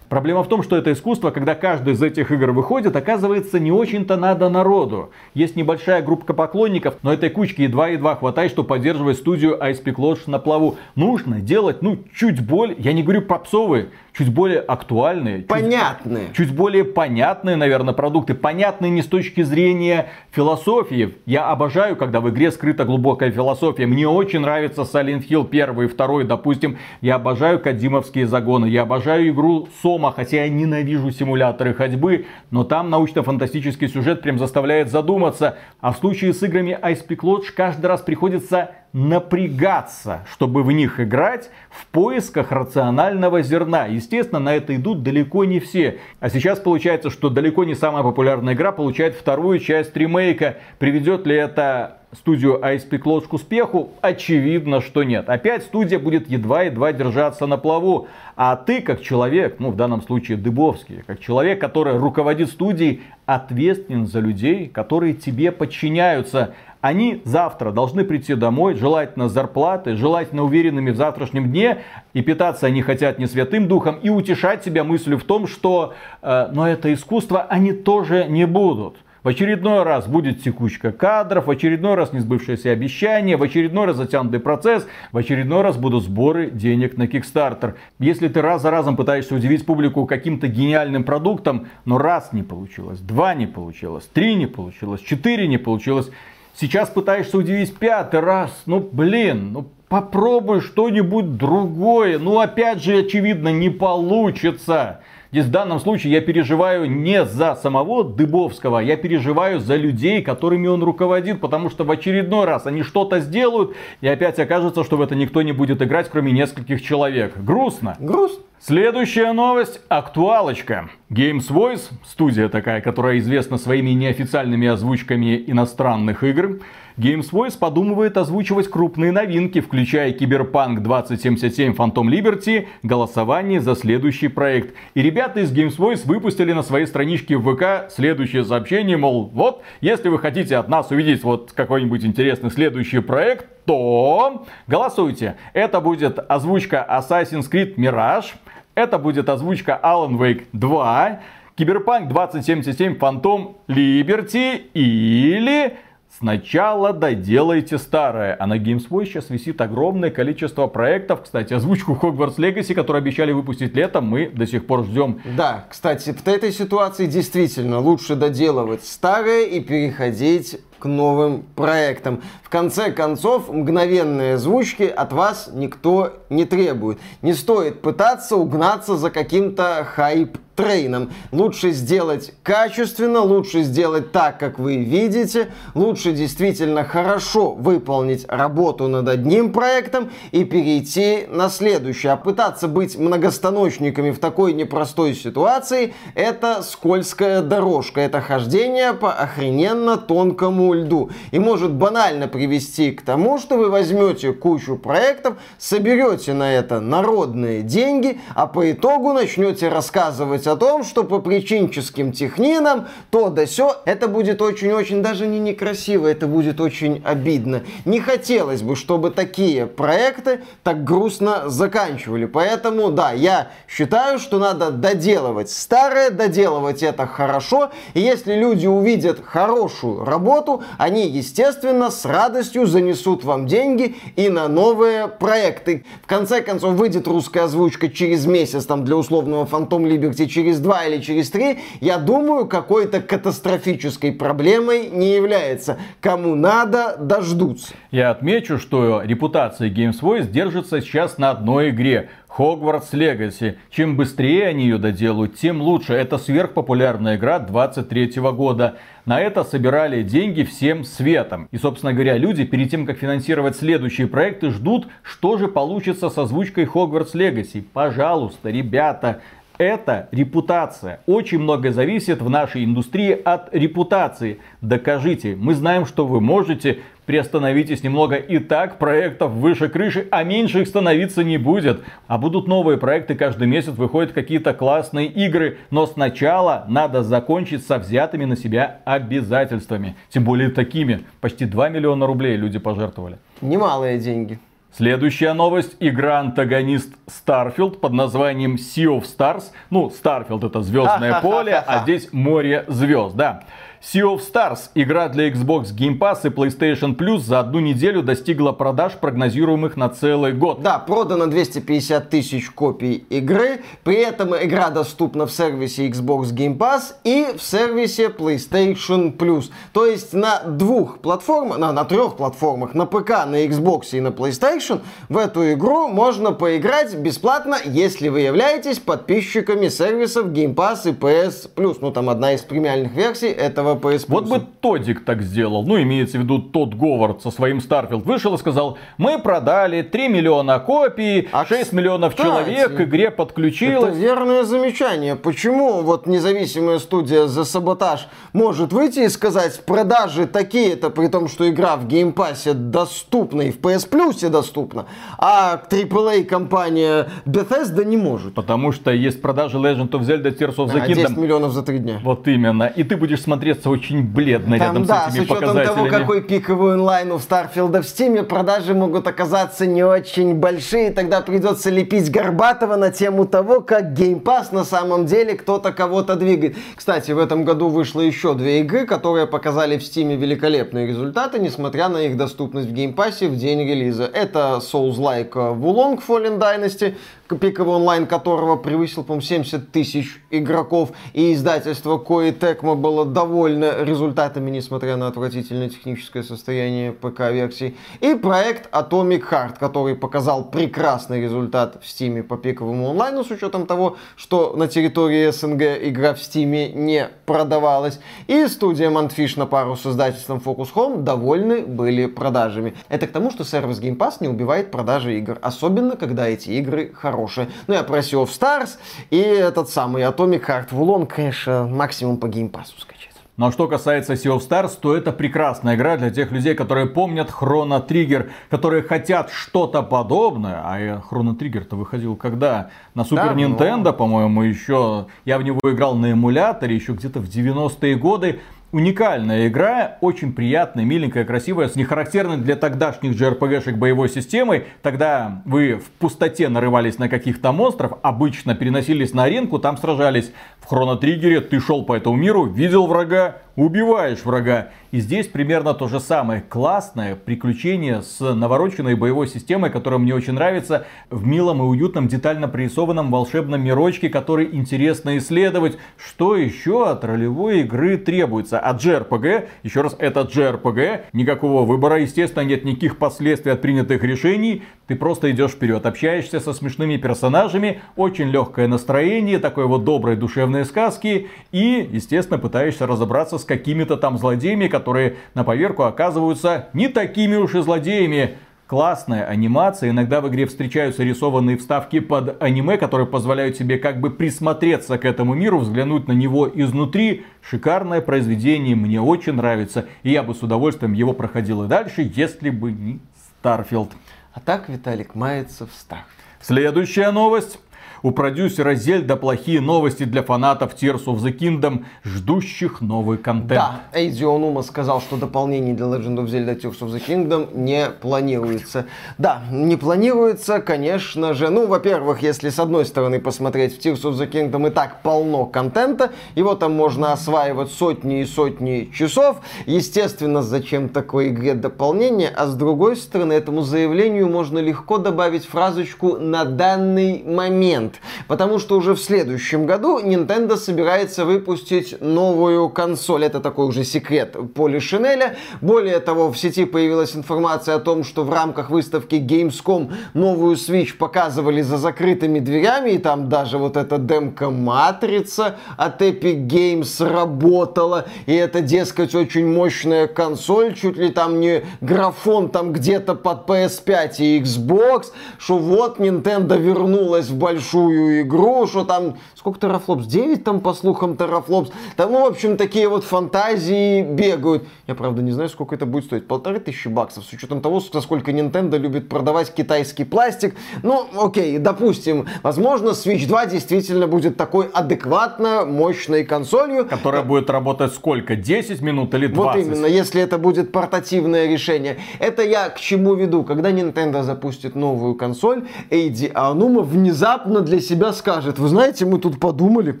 Проблема 0.12 0.42
в 0.42 0.48
том, 0.48 0.62
что 0.62 0.76
это 0.76 0.92
искусство, 0.92 1.30
когда 1.30 1.54
каждый 1.54 1.94
из 1.94 2.02
этих 2.02 2.30
игр 2.30 2.50
выходит, 2.50 2.94
оказывается 2.94 3.58
не 3.58 3.72
очень-то 3.72 4.18
надо 4.18 4.50
народу. 4.50 5.08
Есть 5.32 5.56
небольшая 5.56 6.02
группа 6.02 6.34
поклонников, 6.34 6.96
но 7.00 7.14
этой 7.14 7.30
кучки 7.30 7.62
едва-едва 7.62 8.16
хватает, 8.16 8.50
чтобы 8.50 8.68
поддерживать 8.68 9.16
студию 9.16 9.56
Ice 9.58 9.82
Peak 9.82 9.94
Lodge 9.94 10.24
на 10.26 10.38
плаву. 10.38 10.76
Нужно 10.96 11.40
делать, 11.40 11.80
ну, 11.80 11.96
чуть 12.14 12.46
более, 12.46 12.76
я 12.78 12.92
не 12.92 13.02
говорю 13.02 13.22
попсовые, 13.22 13.88
чуть 14.12 14.28
более 14.28 14.60
актуальные. 14.60 15.44
Понятные. 15.44 16.26
Чуть, 16.34 16.48
чуть 16.48 16.54
более 16.54 16.84
понятные, 16.84 17.56
наверное, 17.56 17.94
продукты. 17.94 18.34
Понятные 18.34 18.90
не 18.90 19.02
с 19.02 19.06
точки 19.06 19.42
зрения 19.42 20.10
философии. 20.30 21.14
Я 21.24 21.48
обожаю, 21.48 21.96
когда 21.96 22.20
в 22.20 22.28
игре 22.28 22.50
скрыта 22.50 22.84
глубокая 22.84 23.30
философия. 23.30 23.86
Мне 23.86 24.06
очень 24.06 24.40
нравится 24.40 24.82
Silent 24.82 25.26
Hill 25.26 25.48
1 25.48 25.82
и 25.82 25.88
2, 25.88 26.24
допустим. 26.24 26.76
Я 27.00 27.14
обожаю 27.14 27.58
Кадимовские 27.60 28.26
загоны. 28.26 28.66
Я 28.66 28.82
обожаю 28.82 29.30
игру 29.30 29.68
Сома, 30.02 30.12
хотя 30.12 30.44
я 30.44 30.48
ненавижу 30.48 31.12
симуляторы 31.12 31.74
ходьбы. 31.74 32.26
Но 32.50 32.64
там 32.64 32.90
научно-фантастический 32.90 33.88
сюжет 33.88 34.20
прям 34.20 34.36
заставляет 34.36 34.90
задуматься. 34.90 35.58
А 35.80 35.92
в 35.92 35.98
случае 35.98 36.32
с 36.32 36.42
играми 36.42 36.76
Ice 36.82 37.06
Peak 37.06 37.20
Lodge 37.20 37.52
каждый 37.54 37.86
раз 37.86 38.00
приходится 38.00 38.72
напрягаться, 38.92 40.26
чтобы 40.30 40.64
в 40.64 40.72
них 40.72 40.98
играть 40.98 41.50
в 41.70 41.86
поисках 41.86 42.50
рационального 42.50 43.42
зерна. 43.42 43.86
Естественно, 43.86 44.40
на 44.40 44.54
это 44.56 44.74
идут 44.74 45.04
далеко 45.04 45.44
не 45.44 45.60
все. 45.60 46.00
А 46.18 46.28
сейчас 46.28 46.58
получается, 46.58 47.08
что 47.08 47.30
далеко 47.30 47.62
не 47.62 47.76
самая 47.76 48.02
популярная 48.02 48.54
игра 48.54 48.72
получает 48.72 49.14
вторую 49.14 49.60
часть 49.60 49.96
ремейка. 49.96 50.56
Приведет 50.80 51.26
ли 51.26 51.36
это 51.36 52.01
студию 52.14 52.60
Peak 52.62 53.02
Lodge 53.02 53.28
к 53.28 53.32
успеху? 53.32 53.90
Очевидно, 54.00 54.80
что 54.80 55.02
нет. 55.02 55.28
Опять 55.28 55.64
студия 55.64 55.98
будет 55.98 56.28
едва-едва 56.28 56.92
держаться 56.92 57.46
на 57.46 57.56
плаву. 57.56 58.08
А 58.36 58.56
ты, 58.56 58.80
как 58.80 59.02
человек, 59.02 59.56
ну 59.58 59.70
в 59.70 59.76
данном 59.76 60.02
случае 60.02 60.36
Дыбовский, 60.36 61.02
как 61.06 61.20
человек, 61.20 61.60
который 61.60 61.96
руководит 61.98 62.50
студией, 62.50 63.02
ответственен 63.26 64.06
за 64.06 64.20
людей, 64.20 64.68
которые 64.68 65.14
тебе 65.14 65.52
подчиняются. 65.52 66.54
Они 66.80 67.22
завтра 67.24 67.70
должны 67.70 68.04
прийти 68.04 68.34
домой, 68.34 68.74
желательно 68.74 69.28
с 69.28 69.32
зарплатой, 69.32 69.94
желательно 69.94 70.42
уверенными 70.42 70.90
в 70.90 70.96
завтрашнем 70.96 71.50
дне, 71.50 71.78
и 72.12 72.22
питаться 72.22 72.66
они 72.66 72.82
хотят 72.82 73.20
не 73.20 73.26
святым 73.26 73.68
духом, 73.68 74.00
и 74.02 74.10
утешать 74.10 74.64
себя 74.64 74.82
мыслью 74.82 75.16
в 75.16 75.22
том, 75.22 75.46
что 75.46 75.94
э, 76.22 76.48
но 76.52 76.68
это 76.68 76.92
искусство 76.92 77.42
они 77.42 77.72
тоже 77.72 78.26
не 78.28 78.46
будут. 78.48 78.96
В 79.22 79.28
очередной 79.28 79.84
раз 79.84 80.08
будет 80.08 80.42
текучка 80.42 80.90
кадров, 80.90 81.46
в 81.46 81.50
очередной 81.50 81.94
раз 81.94 82.12
несбывшееся 82.12 82.70
обещание, 82.70 83.36
в 83.36 83.42
очередной 83.42 83.86
раз 83.86 83.96
затянутый 83.96 84.40
процесс, 84.40 84.86
в 85.12 85.16
очередной 85.16 85.62
раз 85.62 85.76
будут 85.76 86.02
сборы 86.02 86.50
денег 86.50 86.96
на 86.96 87.04
Kickstarter. 87.04 87.74
Если 88.00 88.26
ты 88.26 88.42
раз 88.42 88.62
за 88.62 88.72
разом 88.72 88.96
пытаешься 88.96 89.36
удивить 89.36 89.64
публику 89.64 90.06
каким-то 90.06 90.48
гениальным 90.48 91.04
продуктом, 91.04 91.68
но 91.84 91.98
раз 91.98 92.32
не 92.32 92.42
получилось, 92.42 92.98
два 92.98 93.34
не 93.34 93.46
получилось, 93.46 94.08
три 94.12 94.34
не 94.34 94.46
получилось, 94.46 95.00
четыре 95.00 95.46
не 95.46 95.58
получилось, 95.58 96.10
Сейчас 96.54 96.90
пытаешься 96.90 97.38
удивить 97.38 97.74
пятый 97.76 98.20
раз. 98.20 98.64
Ну, 98.66 98.80
блин, 98.80 99.52
ну 99.52 99.68
попробуй 99.88 100.60
что-нибудь 100.60 101.36
другое. 101.36 102.18
Ну, 102.18 102.38
опять 102.38 102.82
же, 102.82 102.98
очевидно, 102.98 103.48
не 103.48 103.70
получится. 103.70 105.00
Здесь 105.32 105.46
в 105.46 105.50
данном 105.50 105.80
случае 105.80 106.12
я 106.12 106.20
переживаю 106.20 106.90
не 106.90 107.24
за 107.24 107.54
самого 107.54 108.04
Дыбовского, 108.04 108.80
я 108.80 108.98
переживаю 108.98 109.60
за 109.60 109.76
людей, 109.76 110.20
которыми 110.20 110.66
он 110.66 110.82
руководит, 110.82 111.40
потому 111.40 111.70
что 111.70 111.84
в 111.84 111.90
очередной 111.90 112.44
раз 112.44 112.66
они 112.66 112.82
что-то 112.82 113.18
сделают, 113.20 113.74
и 114.02 114.08
опять 114.08 114.38
окажется, 114.38 114.84
что 114.84 114.98
в 114.98 115.00
это 115.00 115.14
никто 115.14 115.40
не 115.40 115.52
будет 115.52 115.80
играть, 115.80 116.10
кроме 116.10 116.32
нескольких 116.32 116.82
человек. 116.82 117.32
Грустно. 117.38 117.96
Грустно. 117.98 118.44
Следующая 118.60 119.32
новость– 119.32 119.80
актуалочка. 119.88 120.90
Games 121.12 121.50
Voice, 121.50 121.90
студия 122.06 122.48
такая, 122.48 122.80
которая 122.80 123.18
известна 123.18 123.58
своими 123.58 123.90
неофициальными 123.90 124.66
озвучками 124.66 125.44
иностранных 125.46 126.24
игр, 126.24 126.60
Games 126.96 127.30
Voice 127.30 127.58
подумывает 127.58 128.16
озвучивать 128.16 128.70
крупные 128.70 129.12
новинки, 129.12 129.60
включая 129.60 130.12
Киберпанк 130.12 130.80
2077 130.80 131.74
Phantom 131.74 132.06
Liberty, 132.06 132.66
голосование 132.82 133.60
за 133.60 133.74
следующий 133.74 134.28
проект. 134.28 134.74
И 134.94 135.02
ребята 135.02 135.40
из 135.40 135.52
Games 135.52 135.76
Voice 135.76 136.06
выпустили 136.06 136.54
на 136.54 136.62
своей 136.62 136.86
страничке 136.86 137.36
в 137.36 137.42
ВК 137.42 137.92
следующее 137.92 138.42
сообщение, 138.42 138.96
мол, 138.96 139.30
вот, 139.34 139.62
если 139.82 140.08
вы 140.08 140.18
хотите 140.18 140.56
от 140.56 140.70
нас 140.70 140.90
увидеть 140.90 141.24
вот 141.24 141.52
какой-нибудь 141.52 142.06
интересный 142.06 142.50
следующий 142.50 143.00
проект, 143.00 143.46
то 143.66 144.46
голосуйте. 144.66 145.36
Это 145.52 145.82
будет 145.82 146.18
озвучка 146.18 146.86
Assassin's 146.88 147.50
Creed 147.50 147.76
Mirage, 147.76 148.32
это 148.74 148.98
будет 148.98 149.28
озвучка 149.28 149.78
Alan 149.82 150.18
Wake 150.18 150.46
2, 150.52 151.20
Киберпанк 151.56 152.08
2077 152.08 152.96
Phantom 152.98 153.54
Liberty 153.68 154.62
или 154.74 155.76
Сначала 156.18 156.92
доделайте 156.92 157.78
старое. 157.78 158.36
А 158.38 158.46
на 158.46 158.58
GameSpy 158.58 159.06
сейчас 159.06 159.30
висит 159.30 159.60
огромное 159.62 160.10
количество 160.10 160.66
проектов. 160.66 161.22
Кстати, 161.22 161.54
озвучку 161.54 161.98
Hogwarts 162.00 162.36
Legacy, 162.36 162.74
которую 162.74 163.00
обещали 163.00 163.32
выпустить 163.32 163.74
летом, 163.74 164.08
мы 164.08 164.28
до 164.28 164.46
сих 164.46 164.66
пор 164.66 164.84
ждем. 164.84 165.22
Да, 165.36 165.64
кстати, 165.70 166.12
в 166.12 166.28
этой 166.28 166.52
ситуации 166.52 167.06
действительно 167.06 167.78
лучше 167.78 168.14
доделывать 168.14 168.84
старое 168.84 169.46
и 169.46 169.60
переходить 169.60 170.60
к 170.82 170.86
новым 170.86 171.44
проектам. 171.54 172.22
В 172.42 172.48
конце 172.48 172.90
концов, 172.90 173.48
мгновенные 173.48 174.34
озвучки 174.34 174.82
от 174.82 175.12
вас 175.12 175.48
никто 175.52 176.14
не 176.28 176.44
требует. 176.44 176.98
Не 177.22 177.34
стоит 177.34 177.82
пытаться 177.82 178.34
угнаться 178.34 178.96
за 178.96 179.10
каким-то 179.10 179.86
хайп 179.88 180.38
трейном. 180.54 181.10
Лучше 181.30 181.70
сделать 181.70 182.32
качественно, 182.42 183.20
лучше 183.20 183.62
сделать 183.62 184.12
так, 184.12 184.38
как 184.38 184.58
вы 184.58 184.76
видите, 184.76 185.48
лучше 185.74 186.12
действительно 186.12 186.84
хорошо 186.84 187.52
выполнить 187.52 188.26
работу 188.28 188.88
над 188.88 189.08
одним 189.08 189.52
проектом 189.52 190.10
и 190.30 190.44
перейти 190.44 191.26
на 191.28 191.48
следующий. 191.48 192.08
А 192.08 192.16
пытаться 192.16 192.68
быть 192.68 192.98
многостаночниками 192.98 194.10
в 194.10 194.18
такой 194.18 194.52
непростой 194.52 195.14
ситуации– 195.14 195.94
это 196.14 196.62
скользкая 196.62 197.42
дорожка, 197.42 198.00
это 198.00 198.20
хождение 198.20 198.92
по 198.92 199.12
охрененно 199.12 199.96
тонкому 199.96 200.72
льду. 200.74 201.10
И 201.30 201.38
может 201.38 201.72
банально 201.72 202.28
привести 202.28 202.92
к 202.92 203.02
тому, 203.02 203.38
что 203.38 203.56
вы 203.56 203.70
возьмете 203.70 204.32
кучу 204.32 204.76
проектов, 204.76 205.36
соберете 205.58 206.34
на 206.34 206.52
это 206.52 206.80
народные 206.80 207.62
деньги, 207.62 208.20
а 208.34 208.46
по 208.46 208.70
итогу 208.70 209.12
начнете 209.12 209.68
рассказывать 209.68 210.41
рассказывать 210.42 210.46
о 210.46 210.56
том, 210.56 210.84
что 210.84 211.04
по 211.04 211.20
причинческим 211.20 212.12
технинам 212.12 212.88
то 213.10 213.30
да 213.30 213.46
сё, 213.46 213.76
это 213.84 214.08
будет 214.08 214.42
очень-очень 214.42 215.02
даже 215.02 215.26
не 215.26 215.38
некрасиво, 215.38 216.06
это 216.06 216.26
будет 216.26 216.60
очень 216.60 217.02
обидно. 217.04 217.62
Не 217.84 218.00
хотелось 218.00 218.62
бы, 218.62 218.76
чтобы 218.76 219.10
такие 219.10 219.66
проекты 219.66 220.40
так 220.62 220.84
грустно 220.84 221.48
заканчивали. 221.48 222.26
Поэтому, 222.26 222.90
да, 222.90 223.12
я 223.12 223.48
считаю, 223.68 224.18
что 224.18 224.38
надо 224.38 224.70
доделывать 224.70 225.50
старое, 225.50 226.10
доделывать 226.10 226.82
это 226.82 227.06
хорошо. 227.06 227.70
И 227.94 228.00
если 228.00 228.34
люди 228.34 228.66
увидят 228.66 229.20
хорошую 229.24 230.04
работу, 230.04 230.62
они, 230.78 231.08
естественно, 231.08 231.90
с 231.90 232.04
радостью 232.04 232.66
занесут 232.66 233.24
вам 233.24 233.46
деньги 233.46 233.96
и 234.16 234.28
на 234.28 234.48
новые 234.48 235.08
проекты. 235.08 235.84
В 236.02 236.06
конце 236.06 236.40
концов, 236.40 236.74
выйдет 236.74 237.06
русская 237.06 237.44
озвучка 237.44 237.88
через 237.88 238.26
месяц 238.26 238.66
там 238.66 238.84
для 238.84 238.96
условного 238.96 239.44
Phantom 239.44 239.82
Liberty 239.82 240.26
через 240.32 240.58
два 240.58 240.86
или 240.86 241.00
через 241.00 241.30
три. 241.30 241.58
Я 241.80 241.98
думаю, 241.98 242.46
какой-то 242.46 243.00
катастрофической 243.00 244.12
проблемой 244.12 244.88
не 244.88 245.14
является. 245.14 245.78
Кому 246.00 246.34
надо, 246.34 246.96
дождутся. 246.98 247.74
Я 247.90 248.10
отмечу, 248.10 248.58
что 248.58 249.02
репутация 249.02 249.70
Games 249.70 250.00
Voice 250.00 250.30
держится 250.30 250.80
сейчас 250.80 251.18
на 251.18 251.30
одной 251.30 251.70
игре. 251.70 252.08
Хогвартс 252.34 252.94
Легаси. 252.94 253.58
Чем 253.70 253.94
быстрее 253.94 254.46
они 254.46 254.64
ее 254.64 254.78
доделают, 254.78 255.36
тем 255.36 255.60
лучше. 255.60 255.92
Это 255.92 256.16
сверхпопулярная 256.16 257.16
игра 257.16 257.38
23 257.38 258.12
года. 258.32 258.78
На 259.04 259.20
это 259.20 259.44
собирали 259.44 260.02
деньги 260.02 260.42
всем 260.42 260.84
светом. 260.84 261.46
И, 261.50 261.58
собственно 261.58 261.92
говоря, 261.92 262.16
люди 262.16 262.44
перед 262.44 262.70
тем, 262.70 262.86
как 262.86 262.96
финансировать 262.96 263.56
следующие 263.56 264.06
проекты, 264.06 264.50
ждут, 264.50 264.86
что 265.02 265.36
же 265.36 265.48
получится 265.48 266.08
с 266.08 266.16
озвучкой 266.16 266.64
Хогвартс 266.64 267.12
Легаси. 267.12 267.66
Пожалуйста, 267.72 268.48
ребята, 268.48 269.20
это 269.62 270.08
репутация. 270.12 271.00
Очень 271.06 271.40
многое 271.40 271.72
зависит 271.72 272.20
в 272.20 272.28
нашей 272.28 272.64
индустрии 272.64 273.12
от 273.12 273.54
репутации. 273.54 274.40
Докажите. 274.60 275.36
Мы 275.36 275.54
знаем, 275.54 275.86
что 275.86 276.06
вы 276.06 276.20
можете. 276.20 276.80
Приостановитесь 277.06 277.82
немного. 277.82 278.16
И 278.16 278.38
так 278.38 278.78
проектов 278.78 279.32
выше 279.32 279.68
крыши, 279.68 280.06
а 280.10 280.22
меньше 280.22 280.62
их 280.62 280.68
становиться 280.68 281.24
не 281.24 281.36
будет. 281.36 281.80
А 282.06 282.16
будут 282.16 282.46
новые 282.46 282.78
проекты. 282.78 283.14
Каждый 283.14 283.48
месяц 283.48 283.72
выходят 283.72 284.12
какие-то 284.12 284.54
классные 284.54 285.08
игры. 285.08 285.58
Но 285.70 285.86
сначала 285.86 286.64
надо 286.68 287.02
закончить 287.02 287.66
со 287.66 287.78
взятыми 287.78 288.24
на 288.24 288.36
себя 288.36 288.80
обязательствами. 288.84 289.96
Тем 290.10 290.24
более 290.24 290.50
такими. 290.50 291.00
Почти 291.20 291.44
2 291.44 291.70
миллиона 291.70 292.06
рублей 292.06 292.36
люди 292.36 292.58
пожертвовали. 292.58 293.18
Немалые 293.40 293.98
деньги. 293.98 294.38
Следующая 294.74 295.34
новость. 295.34 295.76
Игра-антагонист 295.80 296.94
Starfield 297.06 297.78
под 297.78 297.92
названием 297.92 298.54
Sea 298.54 298.86
of 298.86 299.02
Stars. 299.02 299.44
Ну, 299.68 299.88
Starfield 299.88 300.46
это 300.46 300.62
звездное 300.62 301.20
поле, 301.20 301.62
а 301.66 301.82
здесь 301.82 302.08
море 302.12 302.64
звезд, 302.68 303.14
да. 303.14 303.42
Sea 303.84 304.02
of 304.02 304.20
Stars, 304.20 304.70
игра 304.76 305.08
для 305.08 305.28
Xbox 305.28 305.74
Game 305.74 305.98
Pass 305.98 306.20
и 306.22 306.28
PlayStation 306.28 306.96
Plus 306.96 307.18
за 307.18 307.40
одну 307.40 307.58
неделю 307.58 308.04
достигла 308.04 308.52
продаж, 308.52 308.92
прогнозируемых 308.92 309.76
на 309.76 309.88
целый 309.88 310.32
год. 310.32 310.62
Да, 310.62 310.78
продано 310.78 311.26
250 311.26 312.08
тысяч 312.08 312.48
копий 312.50 313.04
игры, 313.10 313.62
при 313.82 313.96
этом 313.96 314.36
игра 314.36 314.70
доступна 314.70 315.26
в 315.26 315.32
сервисе 315.32 315.88
Xbox 315.88 316.32
Game 316.32 316.56
Pass 316.56 316.94
и 317.02 317.26
в 317.36 317.42
сервисе 317.42 318.06
PlayStation 318.06 319.16
Plus. 319.16 319.50
То 319.72 319.84
есть 319.84 320.12
на 320.12 320.42
двух 320.44 321.00
платформах, 321.00 321.58
на, 321.58 321.72
на 321.72 321.84
трех 321.84 322.16
платформах, 322.16 322.74
на 322.74 322.86
ПК, 322.86 323.26
на 323.26 323.44
Xbox 323.46 323.88
и 323.94 324.00
на 324.00 324.08
PlayStation, 324.08 324.82
в 325.08 325.18
эту 325.18 325.52
игру 325.54 325.88
можно 325.88 326.30
поиграть 326.30 326.94
бесплатно, 326.94 327.56
если 327.64 328.10
вы 328.10 328.20
являетесь 328.20 328.78
подписчиками 328.78 329.66
сервисов 329.66 330.26
Game 330.26 330.54
Pass 330.54 330.88
и 330.88 330.92
PS 330.92 331.50
Plus. 331.52 331.78
Ну, 331.80 331.90
там 331.90 332.08
одна 332.08 332.34
из 332.34 332.42
премиальных 332.42 332.92
версий 332.92 333.26
этого 333.26 333.71
PS 333.76 334.04
Вот 334.08 334.28
бы 334.28 334.40
Тодик 334.60 335.04
так 335.04 335.22
сделал. 335.22 335.64
Ну, 335.64 335.80
имеется 335.80 336.18
в 336.18 336.22
виду 336.22 336.38
тот 336.38 336.74
Говард 336.74 337.22
со 337.22 337.30
своим 337.30 337.58
Starfield. 337.58 338.02
Вышел 338.02 338.34
и 338.34 338.38
сказал, 338.38 338.78
мы 338.98 339.18
продали 339.18 339.82
3 339.82 340.08
миллиона 340.08 340.58
копий, 340.58 341.28
а 341.32 341.44
6 341.44 341.72
миллионов 341.72 342.14
кстати, 342.14 342.28
человек 342.28 342.76
к 342.76 342.80
игре 342.82 343.10
подключилось. 343.10 343.90
Это 343.90 343.98
верное 343.98 344.44
замечание. 344.44 345.16
Почему 345.16 345.82
вот 345.82 346.06
независимая 346.06 346.78
студия 346.78 347.26
за 347.26 347.44
саботаж 347.44 348.08
может 348.32 348.72
выйти 348.72 349.00
и 349.00 349.08
сказать, 349.08 349.64
продажи 349.64 350.26
такие-то, 350.26 350.90
при 350.90 351.08
том, 351.08 351.28
что 351.28 351.48
игра 351.48 351.76
в 351.76 351.86
Pass 351.86 352.52
доступна 352.52 353.42
и 353.42 353.50
в 353.50 353.60
PS 353.60 353.88
Plus 353.90 354.28
доступна, 354.28 354.86
а 355.18 355.60
AAA 355.70 356.24
компания 356.24 357.08
Bethesda 357.24 357.84
не 357.84 357.96
может. 357.96 358.34
Потому 358.34 358.72
что 358.72 358.90
есть 358.90 359.20
продажи 359.22 359.58
Legend 359.58 359.90
of 359.90 360.00
Zelda 360.00 360.36
Tears 360.36 360.56
of 360.56 360.72
the 360.72 360.86
Kingdom. 360.86 360.94
10 360.94 361.16
миллионов 361.16 361.52
за 361.52 361.62
три 361.62 361.78
дня. 361.78 362.00
Вот 362.02 362.26
именно. 362.28 362.64
И 362.64 362.82
ты 362.84 362.96
будешь 362.96 363.22
смотреть 363.22 363.61
смотрится 363.62 363.70
очень 363.70 364.02
бледно 364.02 364.58
Там, 364.58 364.66
рядом 364.66 364.84
да, 364.84 365.10
с 365.10 365.14
этими 365.14 365.24
с 365.24 365.30
учетом 365.30 365.64
того, 365.64 365.86
какой 365.86 366.22
пиковый 366.22 366.74
онлайн 366.74 367.12
у 367.12 367.18
Старфилда 367.18 367.82
в 367.82 367.86
Стиме, 367.86 368.22
продажи 368.22 368.74
могут 368.74 369.06
оказаться 369.06 369.66
не 369.66 369.84
очень 369.84 370.34
большие, 370.34 370.90
тогда 370.90 371.20
придется 371.20 371.70
лепить 371.70 372.10
Горбатова 372.10 372.76
на 372.76 372.90
тему 372.90 373.26
того, 373.26 373.60
как 373.60 373.92
Pass 373.92 374.48
на 374.52 374.64
самом 374.64 375.06
деле 375.06 375.34
кто-то 375.34 375.72
кого-то 375.72 376.16
двигает. 376.16 376.56
Кстати, 376.76 377.12
в 377.12 377.18
этом 377.18 377.44
году 377.44 377.68
вышло 377.68 378.00
еще 378.00 378.34
две 378.34 378.60
игры, 378.60 378.86
которые 378.86 379.26
показали 379.26 379.78
в 379.78 379.82
Стиме 379.82 380.16
великолепные 380.16 380.86
результаты, 380.86 381.38
несмотря 381.38 381.88
на 381.88 381.98
их 381.98 382.16
доступность 382.16 382.68
в 382.68 382.72
Pass 382.72 383.28
в 383.28 383.36
день 383.36 383.60
релиза. 383.60 384.04
Это 384.04 384.60
Souls-like 384.60 385.32
Wulong 385.32 386.00
Fallen 386.06 386.38
Dynasty, 386.38 386.94
пиковый 387.38 387.76
онлайн 387.76 388.06
которого 388.06 388.56
превысил, 388.56 389.04
по-моему, 389.04 389.22
70 389.22 389.72
тысяч 389.72 390.20
игроков, 390.30 390.92
и 391.12 391.34
издательство 391.34 391.98
Koei 391.98 392.36
Tecmo 392.36 392.74
было 392.74 393.04
довольно 393.04 393.82
результатами, 393.82 394.50
несмотря 394.50 394.96
на 394.96 395.08
отвратительное 395.08 395.68
техническое 395.68 396.22
состояние 396.22 396.92
ПК-версии, 396.92 397.76
и 398.00 398.14
проект 398.14 398.72
Atomic 398.72 399.22
Heart, 399.30 399.58
который 399.58 399.94
показал 399.94 400.44
прекрасный 400.44 401.22
результат 401.22 401.82
в 401.82 401.86
Steam 401.86 402.22
по 402.22 402.36
пиковому 402.36 402.90
онлайну, 402.90 403.24
с 403.24 403.30
учетом 403.30 403.66
того, 403.66 403.96
что 404.16 404.54
на 404.56 404.68
территории 404.68 405.30
СНГ 405.30 405.88
игра 405.88 406.14
в 406.14 406.18
Steam 406.18 406.72
не 406.74 407.08
продавалась, 407.26 408.00
и 408.26 408.46
студия 408.46 408.90
Montfish 408.90 409.38
на 409.38 409.46
пару 409.46 409.76
с 409.76 409.86
издательством 409.86 410.42
Focus 410.44 410.68
Home 410.74 411.02
довольны 411.02 411.62
были 411.62 412.06
продажами. 412.06 412.74
Это 412.88 413.06
к 413.06 413.12
тому, 413.12 413.30
что 413.30 413.44
сервис 413.44 413.80
Game 413.80 413.96
Pass 413.96 414.16
не 414.20 414.28
убивает 414.28 414.70
продажи 414.70 415.18
игр, 415.18 415.38
особенно 415.42 415.96
когда 415.96 416.28
эти 416.28 416.50
игры 416.50 416.92
хорошие 416.92 417.21
хорошие. 417.22 417.48
Ну, 417.66 417.74
я 417.74 417.82
про 417.82 417.98
Sea 417.98 418.24
of 418.24 418.28
Stars 418.28 418.78
и 419.10 419.18
этот 419.18 419.68
самый 419.68 420.02
Atomic 420.02 420.46
Heart. 420.46 420.68
Вулон, 420.70 421.06
конечно, 421.06 421.66
максимум 421.70 422.16
по 422.18 422.28
геймпасу 422.28 422.78
скачать. 422.80 423.10
Но 423.38 423.50
что 423.50 423.66
касается 423.66 424.12
Sea 424.12 424.36
of 424.36 424.46
Stars, 424.46 424.78
то 424.78 424.94
это 424.94 425.10
прекрасная 425.10 425.74
игра 425.74 425.96
для 425.96 426.10
тех 426.10 426.32
людей, 426.32 426.54
которые 426.54 426.86
помнят 426.86 427.30
Chrono 427.30 427.86
Trigger, 427.86 428.30
которые 428.50 428.82
хотят 428.82 429.30
что-то 429.30 429.82
подобное. 429.82 430.60
А 430.62 431.02
Chrono 431.10 431.36
Trigger-то 431.36 431.76
выходил 431.76 432.14
когда? 432.14 432.70
На 432.94 433.02
Super 433.02 433.56
да, 433.58 433.76
но... 433.78 433.92
по-моему, 433.94 434.42
еще. 434.42 435.06
Я 435.24 435.38
в 435.38 435.44
него 435.44 435.60
играл 435.64 435.94
на 435.94 436.12
эмуляторе 436.12 436.74
еще 436.74 436.92
где-то 436.92 437.20
в 437.20 437.24
90-е 437.24 437.96
годы 437.96 438.40
уникальная 438.72 439.48
игра, 439.48 439.98
очень 440.00 440.32
приятная, 440.32 440.84
миленькая, 440.84 441.24
красивая, 441.24 441.68
с 441.68 441.76
нехарактерной 441.76 442.38
для 442.38 442.56
тогдашних 442.56 443.12
JRPG-шек 443.12 443.76
боевой 443.76 444.08
системой. 444.08 444.64
Тогда 444.80 445.42
вы 445.44 445.74
в 445.74 445.90
пустоте 445.90 446.48
нарывались 446.48 446.98
на 446.98 447.08
каких-то 447.08 447.52
монстров, 447.52 447.92
обычно 448.02 448.54
переносились 448.54 449.12
на 449.12 449.24
аренку, 449.24 449.58
там 449.58 449.76
сражались. 449.76 450.32
В 450.58 450.66
Хроно 450.66 450.96
Триггере 450.96 451.40
ты 451.40 451.60
шел 451.60 451.84
по 451.84 451.94
этому 451.94 452.16
миру, 452.16 452.46
видел 452.46 452.86
врага, 452.86 453.36
убиваешь 453.56 454.24
врага. 454.24 454.68
И 454.90 455.00
здесь 455.00 455.26
примерно 455.26 455.72
то 455.74 455.88
же 455.88 456.00
самое. 456.00 456.42
Классное 456.42 457.16
приключение 457.16 458.02
с 458.02 458.20
навороченной 458.20 458.94
боевой 458.94 459.26
системой, 459.26 459.70
которая 459.70 459.98
мне 459.98 460.14
очень 460.14 460.34
нравится, 460.34 460.86
в 461.10 461.26
милом 461.26 461.60
и 461.60 461.64
уютном 461.64 462.08
детально 462.08 462.48
прорисованном 462.48 463.10
волшебном 463.10 463.62
мирочке, 463.62 464.10
который 464.10 464.48
интересно 464.52 465.16
исследовать. 465.16 465.78
Что 465.96 466.36
еще 466.36 466.90
от 466.90 467.04
ролевой 467.04 467.60
игры 467.60 467.96
требуется? 467.96 468.58
От 468.58 468.84
JRPG, 468.84 469.48
еще 469.62 469.80
раз, 469.80 469.96
это 469.98 470.20
JRPG, 470.20 471.04
никакого 471.12 471.64
выбора, 471.64 472.00
естественно, 472.00 472.44
нет 472.44 472.64
никаких 472.64 472.98
последствий 472.98 473.52
от 473.52 473.62
принятых 473.62 474.02
решений. 474.02 474.62
Ты 474.86 474.96
просто 474.96 475.30
идешь 475.30 475.52
вперед, 475.52 475.86
общаешься 475.86 476.40
со 476.40 476.52
смешными 476.52 476.96
персонажами, 476.96 477.80
очень 477.96 478.28
легкое 478.28 478.68
настроение, 478.68 479.38
такой 479.38 479.66
вот 479.66 479.84
доброй 479.84 480.16
душевной 480.16 480.66
сказки 480.66 481.28
и, 481.50 481.88
естественно, 481.90 482.38
пытаешься 482.38 482.86
разобраться 482.86 483.38
с 483.42 483.44
какими-то 483.44 483.96
там 483.96 484.18
злодеями, 484.18 484.68
которые 484.68 485.16
на 485.34 485.44
поверку 485.44 485.82
оказываются 485.82 486.68
не 486.72 486.88
такими 486.88 487.36
уж 487.36 487.54
и 487.54 487.60
злодеями. 487.60 488.36
Классная 488.66 489.26
анимация, 489.26 489.90
иногда 489.90 490.22
в 490.22 490.28
игре 490.28 490.46
встречаются 490.46 491.02
рисованные 491.02 491.58
вставки 491.58 492.00
под 492.00 492.42
аниме, 492.42 492.78
которые 492.78 493.06
позволяют 493.06 493.56
себе 493.56 493.76
как 493.76 494.00
бы 494.00 494.10
присмотреться 494.10 494.96
к 494.96 495.04
этому 495.04 495.34
миру, 495.34 495.58
взглянуть 495.58 496.08
на 496.08 496.12
него 496.12 496.48
изнутри. 496.48 497.26
Шикарное 497.42 498.00
произведение, 498.00 498.74
мне 498.74 498.98
очень 498.98 499.34
нравится, 499.34 499.84
и 500.02 500.12
я 500.12 500.22
бы 500.22 500.34
с 500.34 500.42
удовольствием 500.42 500.94
его 500.94 501.12
проходил 501.12 501.64
и 501.64 501.68
дальше, 501.68 502.10
если 502.14 502.48
бы 502.48 502.72
не 502.72 503.00
Starfield. 503.40 503.90
А 504.32 504.40
так 504.40 504.70
Виталик 504.70 505.14
мается 505.14 505.66
в 505.66 505.72
Starfield. 505.72 506.08
Следующая 506.40 507.10
новость. 507.10 507.58
У 508.04 508.10
продюсера 508.10 508.74
Зельда 508.74 509.14
плохие 509.14 509.60
новости 509.60 510.02
для 510.02 510.24
фанатов 510.24 510.74
Tears 510.74 511.04
of 511.04 511.18
the 511.18 511.32
Kingdom, 511.32 511.84
ждущих 512.04 512.80
новый 512.80 513.16
контент. 513.16 513.60
Да, 513.60 513.80
Эйди 513.92 514.24
Онума 514.24 514.62
сказал, 514.62 515.00
что 515.00 515.16
дополнений 515.16 515.72
для 515.72 515.86
Legend 515.86 516.16
of 516.16 516.26
Zelda 516.26 516.60
Tears 516.60 516.80
of 516.80 516.88
the 516.88 517.00
Kingdom 517.06 517.56
не 517.56 517.90
планируется. 517.90 518.86
Да, 519.18 519.42
не 519.52 519.76
планируется, 519.76 520.60
конечно 520.60 521.32
же. 521.32 521.48
Ну, 521.48 521.68
во-первых, 521.68 522.24
если 522.24 522.48
с 522.48 522.58
одной 522.58 522.86
стороны 522.86 523.20
посмотреть, 523.20 523.78
в 523.78 523.86
Tears 523.86 524.02
of 524.02 524.14
the 524.14 524.28
Kingdom 524.28 524.66
и 524.66 524.70
так 524.70 525.02
полно 525.02 525.46
контента, 525.46 526.10
его 526.34 526.56
там 526.56 526.72
можно 526.72 527.12
осваивать 527.12 527.70
сотни 527.70 528.22
и 528.22 528.24
сотни 528.24 528.90
часов. 528.92 529.36
Естественно, 529.66 530.42
зачем 530.42 530.88
такой 530.88 531.28
игре 531.28 531.54
дополнение, 531.54 532.30
а 532.34 532.48
с 532.48 532.56
другой 532.56 532.96
стороны, 532.96 533.32
этому 533.32 533.62
заявлению 533.62 534.28
можно 534.28 534.58
легко 534.58 534.98
добавить 534.98 535.46
фразочку 535.46 536.16
«на 536.18 536.44
данный 536.44 537.22
момент» 537.24 537.91
момент. 537.92 538.00
Потому 538.28 538.58
что 538.58 538.76
уже 538.76 538.94
в 538.94 539.00
следующем 539.00 539.66
году 539.66 540.00
Nintendo 540.00 540.56
собирается 540.56 541.24
выпустить 541.24 542.00
новую 542.00 542.68
консоль. 542.68 543.24
Это 543.24 543.40
такой 543.40 543.66
уже 543.66 543.84
секрет 543.84 544.36
Поли 544.54 544.80
Шинеля. 544.80 545.36
Более 545.60 546.00
того, 546.00 546.30
в 546.30 546.38
сети 546.38 546.64
появилась 546.64 547.16
информация 547.16 547.76
о 547.76 547.78
том, 547.78 548.04
что 548.04 548.24
в 548.24 548.32
рамках 548.32 548.70
выставки 548.70 549.16
Gamescom 549.16 549.92
новую 550.14 550.56
Switch 550.56 550.96
показывали 550.96 551.62
за 551.62 551.78
закрытыми 551.78 552.38
дверями. 552.40 552.90
И 552.90 552.98
там 552.98 553.28
даже 553.28 553.58
вот 553.58 553.76
эта 553.76 553.98
демка 553.98 554.50
Матрица 554.50 555.56
от 555.76 556.02
Epic 556.02 556.46
Games 556.46 557.06
работала. 557.06 558.06
И 558.26 558.34
это, 558.34 558.60
дескать, 558.60 559.14
очень 559.14 559.46
мощная 559.46 560.06
консоль. 560.06 560.74
Чуть 560.74 560.96
ли 560.96 561.10
там 561.10 561.40
не 561.40 561.64
графон 561.80 562.48
там 562.50 562.72
где-то 562.72 563.14
под 563.14 563.48
PS5 563.48 564.14
и 564.18 564.40
Xbox. 564.40 565.06
Что 565.38 565.58
вот 565.58 565.98
Nintendo 565.98 566.58
вернулась 566.58 567.28
в 567.28 567.36
большую 567.36 567.81
большую 567.82 568.22
игру, 568.22 568.66
что 568.66 568.84
там, 568.84 569.14
сколько 569.34 569.60
терафлопс, 569.60 570.06
9 570.06 570.44
там, 570.44 570.60
по 570.60 570.74
слухам, 570.74 571.16
терафлопс. 571.16 571.70
Там, 571.96 572.12
ну, 572.12 572.24
в 572.24 572.26
общем, 572.26 572.56
такие 572.56 572.88
вот 572.88 573.04
фантазии 573.04 574.02
бегают. 574.02 574.64
Я, 574.86 574.94
правда, 574.94 575.22
не 575.22 575.32
знаю, 575.32 575.48
сколько 575.48 575.74
это 575.74 575.86
будет 575.86 576.04
стоить. 576.04 576.26
Полторы 576.26 576.60
тысячи 576.60 576.88
баксов, 576.88 577.24
с 577.24 577.32
учетом 577.32 577.60
того, 577.60 577.80
сколько 577.80 578.30
Nintendo 578.30 578.78
любит 578.78 579.08
продавать 579.08 579.52
китайский 579.52 580.04
пластик. 580.04 580.54
Ну, 580.82 581.06
окей, 581.18 581.58
допустим, 581.58 582.26
возможно, 582.42 582.90
Switch 582.90 583.26
2 583.26 583.46
действительно 583.46 584.06
будет 584.06 584.36
такой 584.36 584.66
адекватно 584.66 585.64
мощной 585.64 586.24
консолью. 586.24 586.86
Которая 586.86 587.22
будет 587.22 587.50
работать 587.50 587.92
сколько? 587.92 588.36
10 588.36 588.80
минут 588.82 589.14
или 589.14 589.26
20? 589.26 589.36
Вот 589.36 589.56
именно, 589.56 589.86
если 589.86 590.22
это 590.22 590.38
будет 590.38 590.72
портативное 590.72 591.46
решение. 591.48 591.98
Это 592.18 592.42
я 592.42 592.68
к 592.68 592.78
чему 592.80 593.14
веду? 593.14 593.44
Когда 593.44 593.70
Nintendo 593.70 594.22
запустит 594.22 594.74
новую 594.74 595.14
консоль, 595.14 595.66
Эйди 595.90 596.30
Анума 596.34 596.82
внезапно 596.82 597.60
для 597.60 597.71
себя 597.80 598.12
скажет, 598.12 598.58
вы 598.58 598.68
знаете, 598.68 599.06
мы 599.06 599.18
тут 599.18 599.38
подумали, 599.38 600.00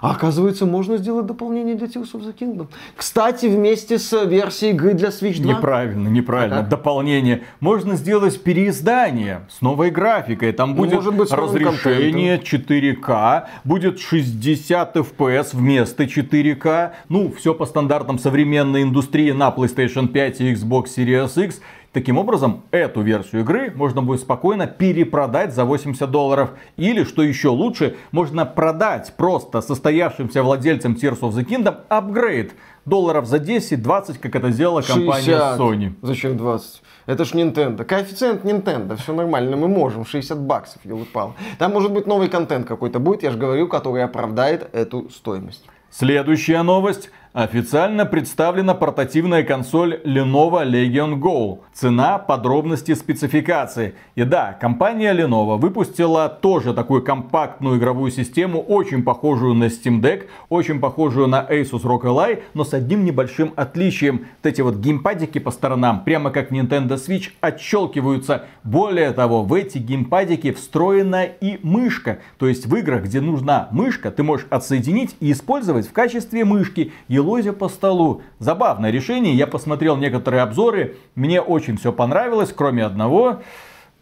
а 0.00 0.12
оказывается, 0.12 0.66
можно 0.66 0.96
сделать 0.96 1.26
дополнение 1.26 1.74
для 1.74 1.86
Tears 1.86 2.12
of 2.12 2.22
the 2.22 2.34
Kingdom. 2.36 2.66
Кстати, 2.96 3.46
вместе 3.46 3.98
с 3.98 4.24
версией 4.24 4.72
игры 4.72 4.94
для 4.94 5.08
Switch 5.08 5.40
2. 5.40 5.54
Неправильно, 5.54 6.08
неправильно. 6.08 6.60
Ага. 6.60 6.68
Дополнение. 6.68 7.42
Можно 7.60 7.96
сделать 7.96 8.40
переиздание 8.42 9.42
с 9.50 9.60
новой 9.60 9.90
графикой. 9.90 10.52
Там 10.52 10.70
ну, 10.70 10.76
будет 10.76 10.94
Может 10.94 11.14
быть, 11.14 11.32
разрешение 11.32 12.38
4К, 12.38 13.44
будет 13.64 14.00
60 14.00 14.96
FPS 14.96 15.48
вместо 15.52 16.04
4К. 16.04 16.92
Ну, 17.08 17.32
все 17.36 17.54
по 17.54 17.66
стандартам 17.66 18.18
современной 18.18 18.82
индустрии 18.82 19.30
на 19.32 19.48
PlayStation 19.48 20.08
5 20.08 20.40
и 20.40 20.52
Xbox 20.52 20.84
Series 20.96 21.44
X. 21.44 21.60
Таким 21.96 22.18
образом, 22.18 22.64
эту 22.72 23.00
версию 23.00 23.40
игры 23.40 23.72
можно 23.74 24.02
будет 24.02 24.20
спокойно 24.20 24.66
перепродать 24.66 25.54
за 25.54 25.64
80 25.64 26.10
долларов. 26.10 26.50
Или, 26.76 27.04
что 27.04 27.22
еще 27.22 27.48
лучше, 27.48 27.96
можно 28.10 28.44
продать 28.44 29.14
просто 29.16 29.62
состоявшимся 29.62 30.42
владельцам 30.42 30.92
Tears 30.92 31.20
of 31.20 31.30
the 31.30 31.42
Kingdom 31.42 31.74
апгрейд 31.88 32.52
долларов 32.84 33.24
за 33.24 33.38
10-20, 33.38 34.18
как 34.18 34.36
это 34.36 34.50
сделала 34.50 34.82
компания 34.82 35.38
60. 35.38 35.58
Sony. 35.58 35.94
Зачем 36.02 36.36
20? 36.36 36.82
Это 37.06 37.24
ж 37.24 37.32
Nintendo. 37.32 37.82
Коэффициент 37.82 38.44
Nintendo, 38.44 38.96
все 38.96 39.14
нормально, 39.14 39.56
мы 39.56 39.66
можем. 39.66 40.04
60 40.04 40.38
баксов, 40.38 40.84
елы-пал. 40.84 41.34
Там 41.58 41.72
может 41.72 41.90
быть 41.90 42.06
новый 42.06 42.28
контент 42.28 42.66
какой-то 42.66 42.98
будет, 42.98 43.22
я 43.22 43.30
же 43.30 43.38
говорю, 43.38 43.68
который 43.68 44.04
оправдает 44.04 44.68
эту 44.74 45.08
стоимость. 45.08 45.64
Следующая 45.90 46.62
новость. 46.62 47.10
Официально 47.36 48.06
представлена 48.06 48.72
портативная 48.72 49.42
консоль 49.42 50.00
Lenovo 50.04 50.64
Legion 50.66 51.20
Go. 51.20 51.58
Цена, 51.74 52.16
подробности, 52.16 52.94
спецификации. 52.94 53.94
И 54.14 54.24
да, 54.24 54.54
компания 54.58 55.14
Lenovo 55.14 55.58
выпустила 55.58 56.30
тоже 56.30 56.72
такую 56.72 57.02
компактную 57.02 57.76
игровую 57.76 58.10
систему, 58.10 58.62
очень 58.62 59.02
похожую 59.02 59.52
на 59.52 59.64
Steam 59.64 60.00
Deck, 60.00 60.28
очень 60.48 60.80
похожую 60.80 61.26
на 61.26 61.46
Asus 61.46 61.82
ROG 61.82 62.04
Ally, 62.04 62.42
но 62.54 62.64
с 62.64 62.72
одним 62.72 63.04
небольшим 63.04 63.52
отличием. 63.54 64.20
Вот 64.42 64.50
эти 64.50 64.62
вот 64.62 64.76
геймпадики 64.76 65.38
по 65.38 65.50
сторонам, 65.50 66.04
прямо 66.04 66.30
как 66.30 66.50
Nintendo 66.50 66.94
Switch, 66.94 67.32
отщелкиваются. 67.42 68.46
Более 68.64 69.12
того, 69.12 69.42
в 69.42 69.52
эти 69.52 69.76
геймпадики 69.76 70.52
встроена 70.52 71.24
и 71.24 71.60
мышка. 71.62 72.20
То 72.38 72.48
есть 72.48 72.64
в 72.64 72.74
играх, 72.76 73.04
где 73.04 73.20
нужна 73.20 73.68
мышка, 73.72 74.10
ты 74.10 74.22
можешь 74.22 74.46
отсоединить 74.48 75.16
и 75.20 75.32
использовать 75.32 75.86
в 75.86 75.92
качестве 75.92 76.46
мышки 76.46 76.92
елозя 77.26 77.52
по 77.52 77.68
столу. 77.68 78.22
Забавное 78.38 78.90
решение, 78.90 79.34
я 79.34 79.46
посмотрел 79.48 79.96
некоторые 79.96 80.42
обзоры, 80.42 80.96
мне 81.16 81.40
очень 81.40 81.76
все 81.76 81.92
понравилось, 81.92 82.52
кроме 82.56 82.84
одного. 82.84 83.42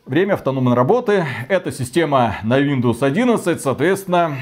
Время 0.05 0.35
автономной 0.35 0.75
работы. 0.75 1.25
Эта 1.49 1.73
система 1.73 2.37
на 2.43 2.61
Windows 2.61 2.99
11, 3.01 3.59
соответственно, 3.59 4.37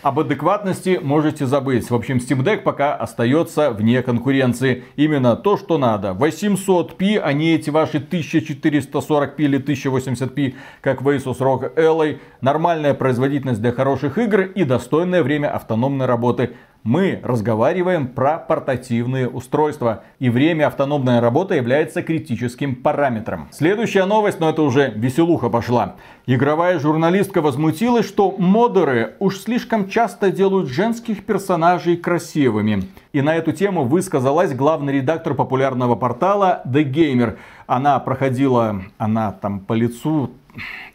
об 0.00 0.18
адекватности 0.18 0.98
можете 1.02 1.44
забыть. 1.44 1.90
В 1.90 1.94
общем, 1.94 2.16
Steam 2.16 2.42
Deck 2.42 2.62
пока 2.62 2.94
остается 2.94 3.70
вне 3.70 4.02
конкуренции. 4.02 4.84
Именно 4.96 5.36
то, 5.36 5.58
что 5.58 5.76
надо. 5.76 6.16
800p, 6.18 7.18
а 7.18 7.32
не 7.34 7.54
эти 7.54 7.68
ваши 7.68 7.98
1440p 7.98 9.34
или 9.36 9.60
1080p, 9.60 10.54
как 10.80 11.02
в 11.02 11.08
Asus 11.08 11.38
ROG 11.38 11.74
Ally. 11.76 12.18
Нормальная 12.40 12.94
производительность 12.94 13.60
для 13.60 13.72
хороших 13.72 14.16
игр 14.16 14.40
и 14.40 14.64
достойное 14.64 15.22
время 15.22 15.54
автономной 15.54 16.06
работы 16.06 16.56
мы 16.84 17.20
разговариваем 17.22 18.08
про 18.08 18.38
портативные 18.38 19.28
устройства. 19.28 20.02
И 20.18 20.30
время 20.30 20.66
автономной 20.66 21.20
работы 21.20 21.54
является 21.54 22.02
критическим 22.02 22.74
параметром. 22.74 23.48
Следующая 23.52 24.04
новость, 24.04 24.40
но 24.40 24.50
это 24.50 24.62
уже 24.62 24.92
веселуха 24.94 25.48
пошла. 25.48 25.96
Игровая 26.26 26.78
журналистка 26.78 27.40
возмутилась, 27.40 28.06
что 28.06 28.32
модеры 28.36 29.14
уж 29.20 29.38
слишком 29.38 29.88
часто 29.88 30.30
делают 30.30 30.68
женских 30.68 31.24
персонажей 31.24 31.96
красивыми. 31.96 32.88
И 33.12 33.22
на 33.22 33.36
эту 33.36 33.52
тему 33.52 33.84
высказалась 33.84 34.54
главный 34.54 34.94
редактор 34.94 35.34
популярного 35.34 35.94
портала 35.94 36.62
The 36.66 36.84
Gamer. 36.84 37.38
Она 37.66 37.98
проходила, 38.00 38.82
она 38.98 39.32
там 39.32 39.60
по 39.60 39.72
лицу 39.72 40.30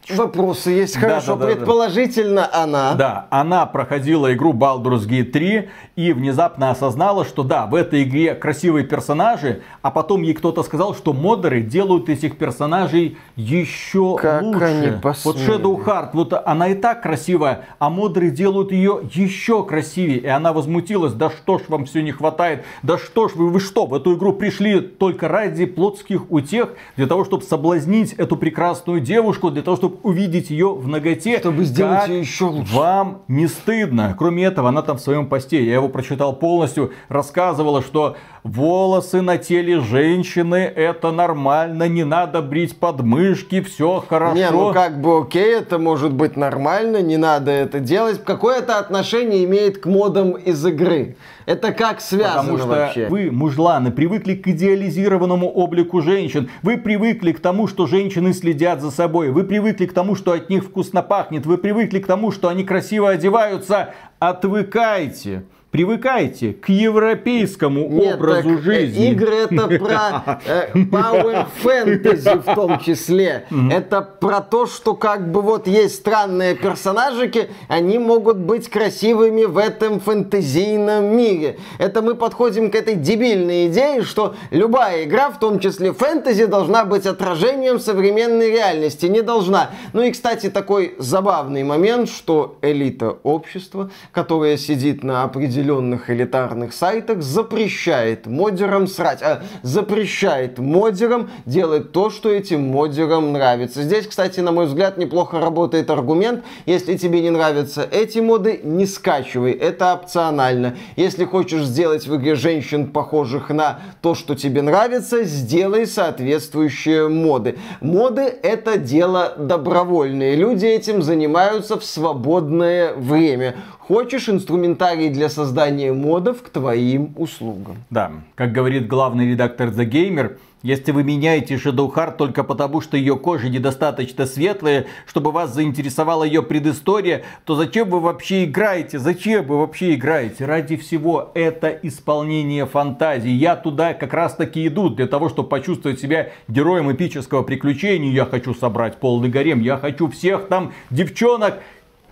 Вопросы 0.09 0.71
есть, 0.71 0.95
хорошо. 0.95 1.35
Да, 1.35 1.47
да, 1.47 1.53
Предположительно, 1.53 2.49
да. 2.51 2.63
она. 2.63 2.93
Да, 2.93 3.27
она 3.29 3.65
проходила 3.65 4.33
игру 4.33 4.53
Baldur's 4.53 5.07
Gate 5.07 5.31
3 5.31 5.69
и 5.95 6.13
внезапно 6.13 6.71
осознала, 6.71 7.25
что 7.25 7.43
да, 7.43 7.65
в 7.65 7.75
этой 7.75 8.03
игре 8.03 8.33
красивые 8.35 8.85
персонажи, 8.85 9.61
а 9.81 9.91
потом 9.91 10.21
ей 10.21 10.33
кто-то 10.33 10.63
сказал, 10.63 10.95
что 10.95 11.13
модеры 11.13 11.61
делают 11.61 12.09
этих 12.09 12.37
персонажей 12.37 13.17
еще 13.35 14.17
как 14.17 14.41
лучше. 14.43 14.63
Они 14.63 14.91
вот 15.01 15.35
Shadow 15.37 15.83
Heart, 15.83 16.09
вот 16.13 16.33
она 16.45 16.69
и 16.69 16.75
так 16.75 17.01
красивая, 17.03 17.65
а 17.79 17.89
модеры 17.89 18.29
делают 18.29 18.71
ее 18.71 19.01
еще 19.13 19.63
красивее. 19.63 20.19
И 20.19 20.27
она 20.27 20.53
возмутилась, 20.53 21.13
да 21.13 21.29
что 21.29 21.59
ж 21.59 21.63
вам 21.67 21.85
все 21.85 22.01
не 22.01 22.11
хватает, 22.11 22.63
да 22.83 22.97
что 22.97 23.27
ж 23.27 23.33
вы, 23.35 23.49
вы 23.49 23.59
что, 23.59 23.85
в 23.85 23.93
эту 23.93 24.15
игру 24.15 24.33
пришли 24.33 24.79
только 24.79 25.27
ради 25.27 25.65
плотских 25.65 26.31
утех, 26.31 26.69
для 26.95 27.07
того, 27.07 27.25
чтобы 27.25 27.43
соблазнить 27.43 28.13
эту 28.13 28.37
прекрасную 28.37 29.01
девушку, 29.01 29.51
для 29.51 29.61
того, 29.61 29.77
чтобы 29.77 29.96
увидеть 30.03 30.49
ее 30.49 30.73
в 30.73 30.87
ноготе. 30.87 31.39
Чтобы 31.39 31.63
сделать 31.63 32.01
как 32.01 32.09
ее 32.09 32.19
еще 32.19 32.45
лучше. 32.45 32.75
Вам 32.75 33.21
не 33.27 33.47
стыдно. 33.47 34.15
Кроме 34.17 34.45
этого, 34.45 34.69
она 34.69 34.81
там 34.81 34.97
в 34.97 35.01
своем 35.01 35.27
посте, 35.27 35.63
я 35.63 35.75
его 35.75 35.89
прочитал 35.89 36.33
полностью, 36.33 36.91
рассказывала, 37.09 37.81
что 37.81 38.15
волосы 38.43 39.21
на 39.21 39.37
теле 39.37 39.79
женщины 39.79 40.55
это 40.55 41.11
нормально, 41.11 41.87
не 41.87 42.03
надо 42.03 42.41
брить 42.41 42.79
подмышки, 42.79 43.61
все 43.61 44.03
хорошо. 44.07 44.35
Не, 44.35 44.49
ну 44.51 44.73
как 44.73 45.01
бы 45.01 45.21
окей, 45.21 45.55
это 45.55 45.77
может 45.77 46.13
быть 46.13 46.37
нормально, 46.37 47.01
не 47.01 47.17
надо 47.17 47.51
это 47.51 47.79
делать. 47.79 48.23
Какое 48.23 48.59
это 48.59 48.79
отношение 48.79 49.43
имеет 49.45 49.79
к 49.79 49.85
модам 49.85 50.31
из 50.31 50.65
игры? 50.65 51.17
Это 51.47 51.71
как 51.71 52.01
связано 52.01 52.41
Потому 52.41 52.57
что 52.57 52.67
вообще? 52.67 53.07
вы, 53.07 53.31
мужланы, 53.31 53.89
привыкли 53.89 54.35
к 54.35 54.49
идеализированному 54.49 55.47
облику 55.49 56.01
женщин. 56.01 56.49
Вы 56.61 56.77
привыкли 56.77 57.31
к 57.31 57.39
тому, 57.39 57.67
что 57.67 57.87
женщины 57.87 58.33
следят 58.33 58.81
за 58.81 58.91
собой. 58.91 59.31
Вы 59.31 59.45
привыкли 59.45 59.85
к 59.85 59.93
тому, 59.93 60.15
что 60.15 60.33
от 60.33 60.49
них 60.49 60.65
вкусно 60.65 61.01
пахнет. 61.01 61.45
Вы 61.45 61.57
привыкли 61.57 61.99
к 61.99 62.05
тому, 62.05 62.31
что 62.31 62.49
они 62.49 62.65
красиво 62.65 63.11
одеваются. 63.11 63.93
Отвыкайте. 64.19 65.45
Привыкайте 65.69 66.53
к 66.53 66.69
европейскому 66.69 67.89
Нет, 67.89 68.15
образу 68.15 68.49
так, 68.49 68.59
э, 68.59 68.61
жизни. 68.61 69.11
Игры 69.11 69.35
это 69.35 69.67
про 69.79 70.39
э, 70.45 70.69
power 70.73 71.45
fantasy 71.61 72.39
в 72.39 72.55
том 72.55 72.79
числе. 72.79 73.45
Это 73.69 74.01
про 74.01 74.39
то, 74.39 74.65
что 74.65 74.95
как 74.95 75.29
бы 75.29 75.41
вот 75.41 75.67
есть 75.67 75.95
странные 75.95 76.55
персонажики, 76.55 77.49
они 77.67 77.99
могут 77.99 78.37
быть 78.37 78.69
красивыми 78.69 79.43
в 79.43 79.57
этом 79.57 79.99
фэнтезийном 79.99 81.03
мире. 81.15 81.57
Это 81.79 82.01
мы 82.01 82.15
подходим 82.15 82.71
к 82.71 82.75
этой 82.75 82.95
дебильной 82.95 83.67
идее, 83.67 84.03
что 84.03 84.35
любая 84.51 85.03
игра, 85.03 85.31
в 85.31 85.39
том 85.39 85.59
числе 85.59 85.91
фэнтези, 85.91 86.45
должна 86.45 86.85
быть 86.85 87.05
отражением 87.05 87.81
современной 87.81 88.51
реальности. 88.51 89.07
Не 89.07 89.21
должна. 89.21 89.71
Ну 89.91 90.01
и, 90.01 90.11
кстати, 90.11 90.49
такой 90.49 90.95
забавный 90.97 91.63
момент, 91.63 92.09
что 92.09 92.57
элита 92.61 93.17
общества, 93.23 93.91
которая 94.13 94.55
сидит 94.55 95.03
на 95.03 95.23
определенном 95.23 95.66
определенных 95.67 96.09
элитарных 96.09 96.73
сайтах 96.73 97.21
запрещает 97.21 98.25
модерам 98.25 98.87
срать, 98.87 99.21
а 99.21 99.43
запрещает 99.63 100.59
модерам 100.59 101.29
делать 101.45 101.91
то, 101.91 102.09
что 102.09 102.29
этим 102.29 102.69
модерам 102.69 103.33
нравится. 103.33 103.83
Здесь, 103.83 104.07
кстати, 104.07 104.39
на 104.39 104.51
мой 104.51 104.67
взгляд, 104.67 104.97
неплохо 104.97 105.39
работает 105.39 105.89
аргумент. 105.89 106.43
Если 106.65 106.95
тебе 106.95 107.21
не 107.21 107.31
нравятся 107.31 107.85
эти 107.89 108.19
моды, 108.19 108.61
не 108.63 108.85
скачивай, 108.85 109.51
это 109.51 109.93
опционально. 109.93 110.77
Если 110.95 111.25
хочешь 111.25 111.63
сделать 111.63 112.07
в 112.07 112.15
игре 112.15 112.35
женщин 112.35 112.87
похожих 112.87 113.49
на 113.49 113.79
то, 114.01 114.15
что 114.15 114.35
тебе 114.35 114.61
нравится, 114.61 115.23
сделай 115.25 115.85
соответствующие 115.85 117.09
моды. 117.09 117.57
Моды 117.81 118.21
это 118.21 118.77
дело 118.77 119.33
добровольное. 119.37 120.35
Люди 120.35 120.65
этим 120.65 121.01
занимаются 121.01 121.77
в 121.77 121.83
свободное 121.83 122.93
время. 122.93 123.55
Хочешь 123.87 124.27
инструментарий 124.27 125.09
для 125.09 125.29
создания 125.29 125.93
модов 125.93 126.43
к 126.43 126.49
твоим 126.49 127.13
услугам. 127.15 127.77
Да, 127.89 128.11
как 128.35 128.51
говорит 128.51 128.85
главный 128.85 129.29
редактор 129.29 129.69
The 129.69 129.89
Gamer, 129.89 130.37
если 130.61 130.91
вы 130.91 131.03
меняете 131.03 131.55
Shadow 131.55 131.93
Heart 131.93 132.17
только 132.17 132.43
потому, 132.43 132.81
что 132.81 132.97
ее 132.97 133.15
кожа 133.15 133.47
недостаточно 133.47 134.25
светлая, 134.25 134.87
чтобы 135.05 135.31
вас 135.31 135.53
заинтересовала 135.53 136.25
ее 136.25 136.43
предыстория, 136.43 137.23
то 137.45 137.55
зачем 137.55 137.89
вы 137.89 138.01
вообще 138.01 138.43
играете? 138.43 138.99
Зачем 138.99 139.45
вы 139.45 139.59
вообще 139.59 139.93
играете? 139.93 140.45
Ради 140.45 140.75
всего 140.75 141.31
это 141.33 141.69
исполнение 141.69 142.65
фантазии. 142.65 143.29
Я 143.29 143.55
туда 143.55 143.93
как 143.93 144.13
раз 144.13 144.35
таки 144.35 144.67
иду 144.67 144.89
для 144.89 145.07
того, 145.07 145.29
чтобы 145.29 145.47
почувствовать 145.47 146.01
себя 146.01 146.31
героем 146.49 146.91
эпического 146.91 147.43
приключения. 147.43 148.11
Я 148.11 148.25
хочу 148.25 148.53
собрать 148.53 148.97
полный 148.97 149.29
гарем, 149.29 149.61
я 149.61 149.77
хочу 149.77 150.09
всех 150.09 150.49
там 150.49 150.73
девчонок 150.89 151.59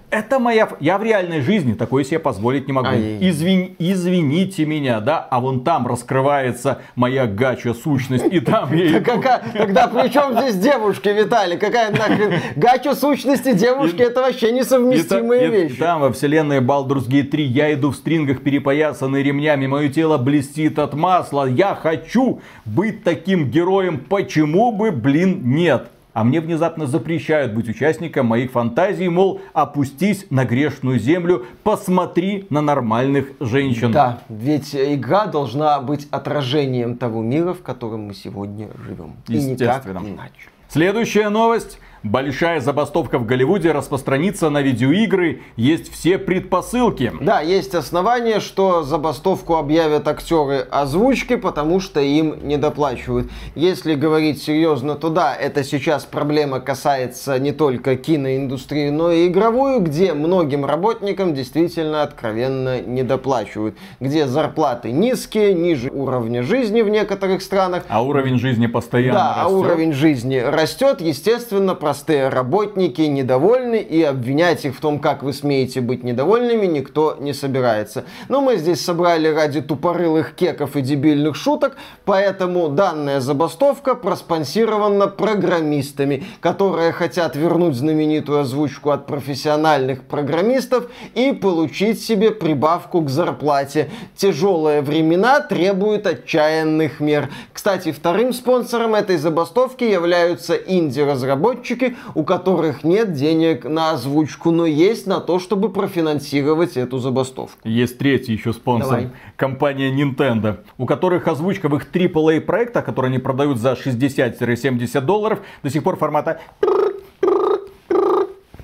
это 0.10 0.40
моя... 0.40 0.70
Я 0.80 0.98
в 0.98 1.04
реальной 1.04 1.42
жизни 1.42 1.74
такое 1.74 2.04
себе 2.04 2.20
позволить 2.20 2.68
не 2.68 2.74
могу. 2.74 2.90
Извин... 2.90 3.76
Извините 3.80 4.66
меня, 4.66 5.00
да? 5.00 5.28
А 5.30 5.40
вон 5.40 5.64
там 5.64 5.88
раскрывается 5.88 6.82
моя 6.96 7.26
гача 7.26 7.74
сущность. 7.74 8.26
И 8.32 8.40
там 8.40 8.74
я... 8.74 9.02
Когда 9.02 9.88
при 9.88 10.10
чем 10.10 10.40
здесь 10.40 10.56
девушки, 10.56 11.10
Виталий? 11.10 11.58
Какая 11.58 11.92
нахрен... 11.92 12.40
Гача 12.56 12.96
сущности 12.96 13.54
девушки, 13.54 14.02
это 14.02 14.22
вообще 14.22 14.52
несовместимые 14.52 15.48
вещи. 15.50 15.76
Там 15.76 16.02
во 16.02 16.12
вселенной 16.12 16.60
Baldur's 16.60 17.08
Gate 17.08 17.30
3 17.30 17.44
я 17.44 17.74
иду 17.74 17.92
в 17.92 17.96
стрингах, 17.96 18.42
перепоясанный 18.42 19.24
ремнями. 19.24 19.68
Мое 19.68 19.90
тело 19.90 20.18
блестит 20.18 20.80
от 20.80 20.94
масла. 20.94 21.46
Я 21.46 21.76
хочу 21.76 22.42
быть 22.66 23.04
таким 23.04 23.50
героем. 23.50 24.00
Почему 24.00 24.72
бы, 24.72 24.92
блин, 24.92 25.42
нет? 25.44 25.88
А 26.16 26.24
мне 26.24 26.40
внезапно 26.40 26.88
запрещают 26.88 27.54
быть 27.54 27.68
участником 27.68 28.28
моих 28.28 28.52
фантазий, 28.52 29.10
мол, 29.10 29.42
опустись 29.52 30.26
на 30.30 30.46
грешную 30.46 30.98
землю, 30.98 31.46
посмотри 31.62 32.48
на 32.50 32.62
нормальных 32.62 33.34
женщин. 33.42 33.92
Да, 33.92 34.20
ведь 34.30 34.74
игра 34.74 35.26
должна 35.26 35.82
быть 35.82 36.08
отражением 36.12 36.96
того 36.98 37.22
мира, 37.22 37.54
в 37.54 37.62
котором 37.62 38.08
мы 38.08 38.14
сегодня 38.14 38.70
живем. 38.88 39.18
И 39.28 39.36
никак 39.36 39.86
иначе. 39.88 40.50
Следующая 40.70 41.28
новость 41.28 41.80
большая 42.06 42.62
забастовка 42.62 43.18
в 43.18 43.26
Голливуде 43.26 43.72
распространится 43.72 44.50
на 44.50 44.62
видеоигры, 44.62 45.42
есть 45.58 45.92
все 45.92 46.18
предпосылки. 46.18 47.12
Да, 47.20 47.42
есть 47.42 47.74
основания, 47.74 48.40
что 48.40 48.84
забастовку 48.84 49.56
объявят 49.56 50.08
актеры 50.08 50.68
озвучки, 50.70 51.36
потому 51.36 51.80
что 51.80 52.00
им 52.00 52.48
не 52.48 52.58
доплачивают. 52.58 53.32
Если 53.56 53.96
говорить 53.96 54.42
серьезно, 54.42 54.96
то 54.96 55.10
да, 55.10 55.36
это 55.36 55.64
сейчас 55.64 56.06
проблема 56.06 56.60
касается 56.60 57.40
не 57.40 57.52
только 57.52 57.96
киноиндустрии, 57.96 58.90
но 58.90 59.12
и 59.12 59.28
игровую, 59.28 59.82
где 59.82 60.14
многим 60.14 60.64
работникам 60.64 61.34
действительно 61.34 62.04
откровенно 62.04 62.82
не 62.82 63.02
доплачивают. 63.04 63.76
Где 64.00 64.28
зарплаты 64.28 64.92
низкие, 64.92 65.54
ниже 65.54 65.90
уровня 65.90 66.44
жизни 66.44 66.82
в 66.82 66.90
некоторых 66.90 67.42
странах. 67.42 67.84
А 67.88 68.04
уровень 68.04 68.38
жизни 68.38 68.68
постоянно 68.68 69.20
да, 69.20 69.30
растет. 69.30 69.44
а 69.44 69.50
уровень 69.50 69.94
жизни 69.94 70.38
растет, 70.38 71.02
естественно, 71.02 71.74
простые 71.96 72.28
работники 72.28 73.00
недовольны, 73.04 73.78
и 73.78 74.04
обвинять 74.04 74.66
их 74.66 74.76
в 74.76 74.82
том, 74.82 75.00
как 75.00 75.24
вы 75.24 75.32
смеете 75.32 75.80
быть 75.80 76.04
недовольными, 76.04 76.66
никто 76.66 77.16
не 77.22 77.32
собирается. 77.32 78.04
Но 78.28 78.42
мы 78.42 78.58
здесь 78.58 78.84
собрали 78.84 79.30
ради 79.30 79.62
тупорылых 79.62 80.36
кеков 80.36 80.76
и 80.76 80.82
дебильных 80.82 81.38
шуток, 81.38 81.78
поэтому 82.04 82.68
данная 82.68 83.22
забастовка 83.22 83.96
проспонсирована 83.96 85.08
программистами, 85.08 86.26
которые 86.42 86.92
хотят 86.92 87.38
вернуть 87.38 87.76
знаменитую 87.76 88.42
озвучку 88.42 88.90
от 88.90 89.06
профессиональных 89.06 90.04
программистов 90.04 90.90
и 91.14 91.32
получить 91.32 92.04
себе 92.04 92.32
прибавку 92.32 93.00
к 93.04 93.10
зарплате. 93.10 93.90
Тяжелые 94.18 94.82
времена 94.82 95.40
требуют 95.40 96.08
отчаянных 96.08 97.00
мер. 97.00 97.30
Кстати, 97.54 97.94
вторым 97.94 98.34
спонсором 98.34 98.96
этой 98.96 99.16
забастовки 99.16 99.86
являются 99.86 100.56
инди-разработчики, 100.56 101.85
разработчики, 101.86 101.96
у 102.14 102.24
которых 102.24 102.84
нет 102.84 103.14
денег 103.14 103.66
на 103.66 103.92
озвучку, 103.92 104.52
но 104.52 104.66
есть 104.66 105.08
на 105.08 105.20
то, 105.20 105.40
чтобы 105.40 105.70
профинансировать 105.70 106.78
эту 106.78 106.98
забастовку. 107.00 107.58
Есть 107.64 107.98
третий 107.98 108.34
еще 108.34 108.54
спонсор. 108.54 108.90
Давай. 108.90 109.10
Компания 109.36 109.92
Nintendo, 109.92 110.58
у 110.78 110.86
которых 110.86 111.28
озвучка 111.28 111.70
в 111.70 111.76
их 111.76 111.92
AAA 111.92 112.42
проектах, 112.42 112.86
которые 112.86 113.10
они 113.10 113.20
продают 113.20 113.58
за 113.58 113.74
60-70 113.74 115.02
долларов, 115.02 115.40
до 115.64 115.70
сих 115.70 115.84
пор 115.84 115.98
формата 115.98 116.40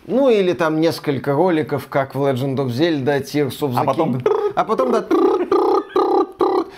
ну 0.08 0.30
или 0.30 0.52
там 0.52 0.82
несколько 0.82 1.34
роликов, 1.34 1.88
как 1.88 2.16
в 2.16 2.22
Legend 2.22 2.58
of 2.58 2.68
Zelda, 2.68 3.24
Tears 3.24 3.60
of 3.62 3.72
the 3.72 3.78
а 3.78 3.84
потом... 3.86 4.22
А 4.56 4.66
потом, 4.66 4.92
да, 4.92 5.06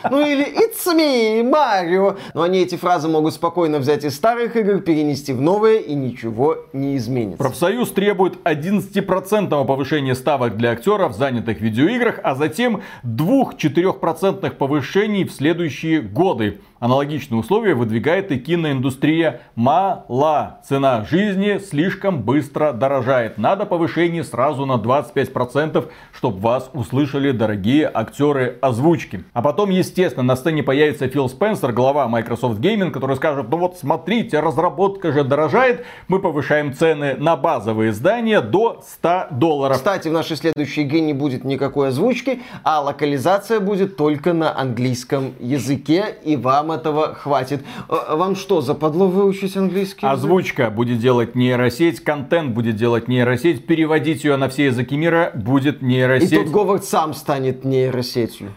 ну 0.09 0.25
или 0.25 0.45
It's 0.45 0.85
me, 0.85 1.41
Mario. 1.41 2.17
Но 2.33 2.43
они 2.43 2.59
эти 2.59 2.75
фразы 2.75 3.07
могут 3.07 3.33
спокойно 3.33 3.79
взять 3.79 4.03
из 4.03 4.15
старых 4.15 4.55
игр, 4.55 4.79
перенести 4.79 5.33
в 5.33 5.41
новые 5.41 5.81
и 5.81 5.93
ничего 5.93 6.57
не 6.73 6.97
изменится. 6.97 7.37
Профсоюз 7.37 7.91
требует 7.91 8.37
11% 8.43 9.65
повышения 9.65 10.15
ставок 10.15 10.57
для 10.57 10.71
актеров, 10.71 11.15
занятых 11.15 11.59
в 11.59 11.61
видеоиграх, 11.61 12.19
а 12.23 12.35
затем 12.35 12.81
2-4% 13.03 14.51
повышений 14.51 15.23
в 15.23 15.31
следующие 15.31 16.01
годы. 16.01 16.59
Аналогичные 16.83 17.39
условия 17.39 17.75
выдвигает 17.75 18.29
и 18.33 18.37
киноиндустрия. 18.37 19.39
Мало. 19.55 20.59
Цена 20.67 21.05
жизни 21.05 21.57
слишком 21.57 22.23
быстро 22.23 22.73
дорожает. 22.73 23.37
Надо 23.37 23.65
повышение 23.65 24.25
сразу 24.25 24.65
на 24.65 24.73
25%, 24.73 25.87
чтобы 26.11 26.39
вас 26.39 26.69
услышали 26.73 27.31
дорогие 27.31 27.89
актеры 27.93 28.57
озвучки. 28.61 29.23
А 29.31 29.41
потом, 29.41 29.69
естественно, 29.69 30.23
на 30.23 30.35
сцене 30.35 30.61
появится 30.61 31.07
Фил 31.07 31.29
Спенсер, 31.29 31.71
глава 31.71 32.09
Microsoft 32.09 32.59
Gaming, 32.59 32.91
который 32.91 33.15
скажет, 33.15 33.47
ну 33.49 33.59
вот 33.59 33.77
смотрите, 33.77 34.41
разработка 34.41 35.13
же 35.13 35.23
дорожает, 35.23 35.85
мы 36.09 36.19
повышаем 36.19 36.73
цены 36.73 37.15
на 37.15 37.37
базовые 37.37 37.91
издания 37.91 38.41
до 38.41 38.81
100 38.85 39.27
долларов. 39.31 39.77
Кстати, 39.77 40.09
в 40.09 40.11
нашей 40.11 40.35
следующей 40.35 40.83
игре 40.83 40.99
не 40.99 41.13
будет 41.13 41.45
никакой 41.45 41.87
озвучки, 41.87 42.41
а 42.63 42.81
локализация 42.81 43.61
будет 43.61 43.95
только 43.95 44.33
на 44.33 44.59
английском 44.59 45.33
языке, 45.39 46.17
и 46.25 46.35
вам 46.35 46.72
этого 46.73 47.13
хватит. 47.13 47.63
Э, 47.89 48.15
вам 48.15 48.35
что, 48.35 48.61
западло 48.61 49.07
выучить 49.07 49.55
английский? 49.55 50.05
Озвучка 50.05 50.69
будет 50.69 50.99
делать 50.99 51.35
нейросеть, 51.35 52.01
контент 52.01 52.53
будет 52.53 52.75
делать 52.75 53.07
нейросеть, 53.07 53.65
переводить 53.65 54.23
ее 54.23 54.37
на 54.37 54.49
все 54.49 54.65
языки 54.65 54.97
мира 54.97 55.31
будет 55.33 55.81
нейросеть. 55.81 56.33
И 56.33 56.37
тут 56.37 56.49
Говард 56.49 56.83
сам 56.83 57.13
станет 57.13 57.63
нейросетью. 57.63 58.53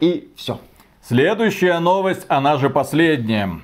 И 0.00 0.30
все. 0.36 0.58
Следующая 1.02 1.78
новость, 1.78 2.24
она 2.28 2.56
же 2.58 2.70
последняя. 2.70 3.60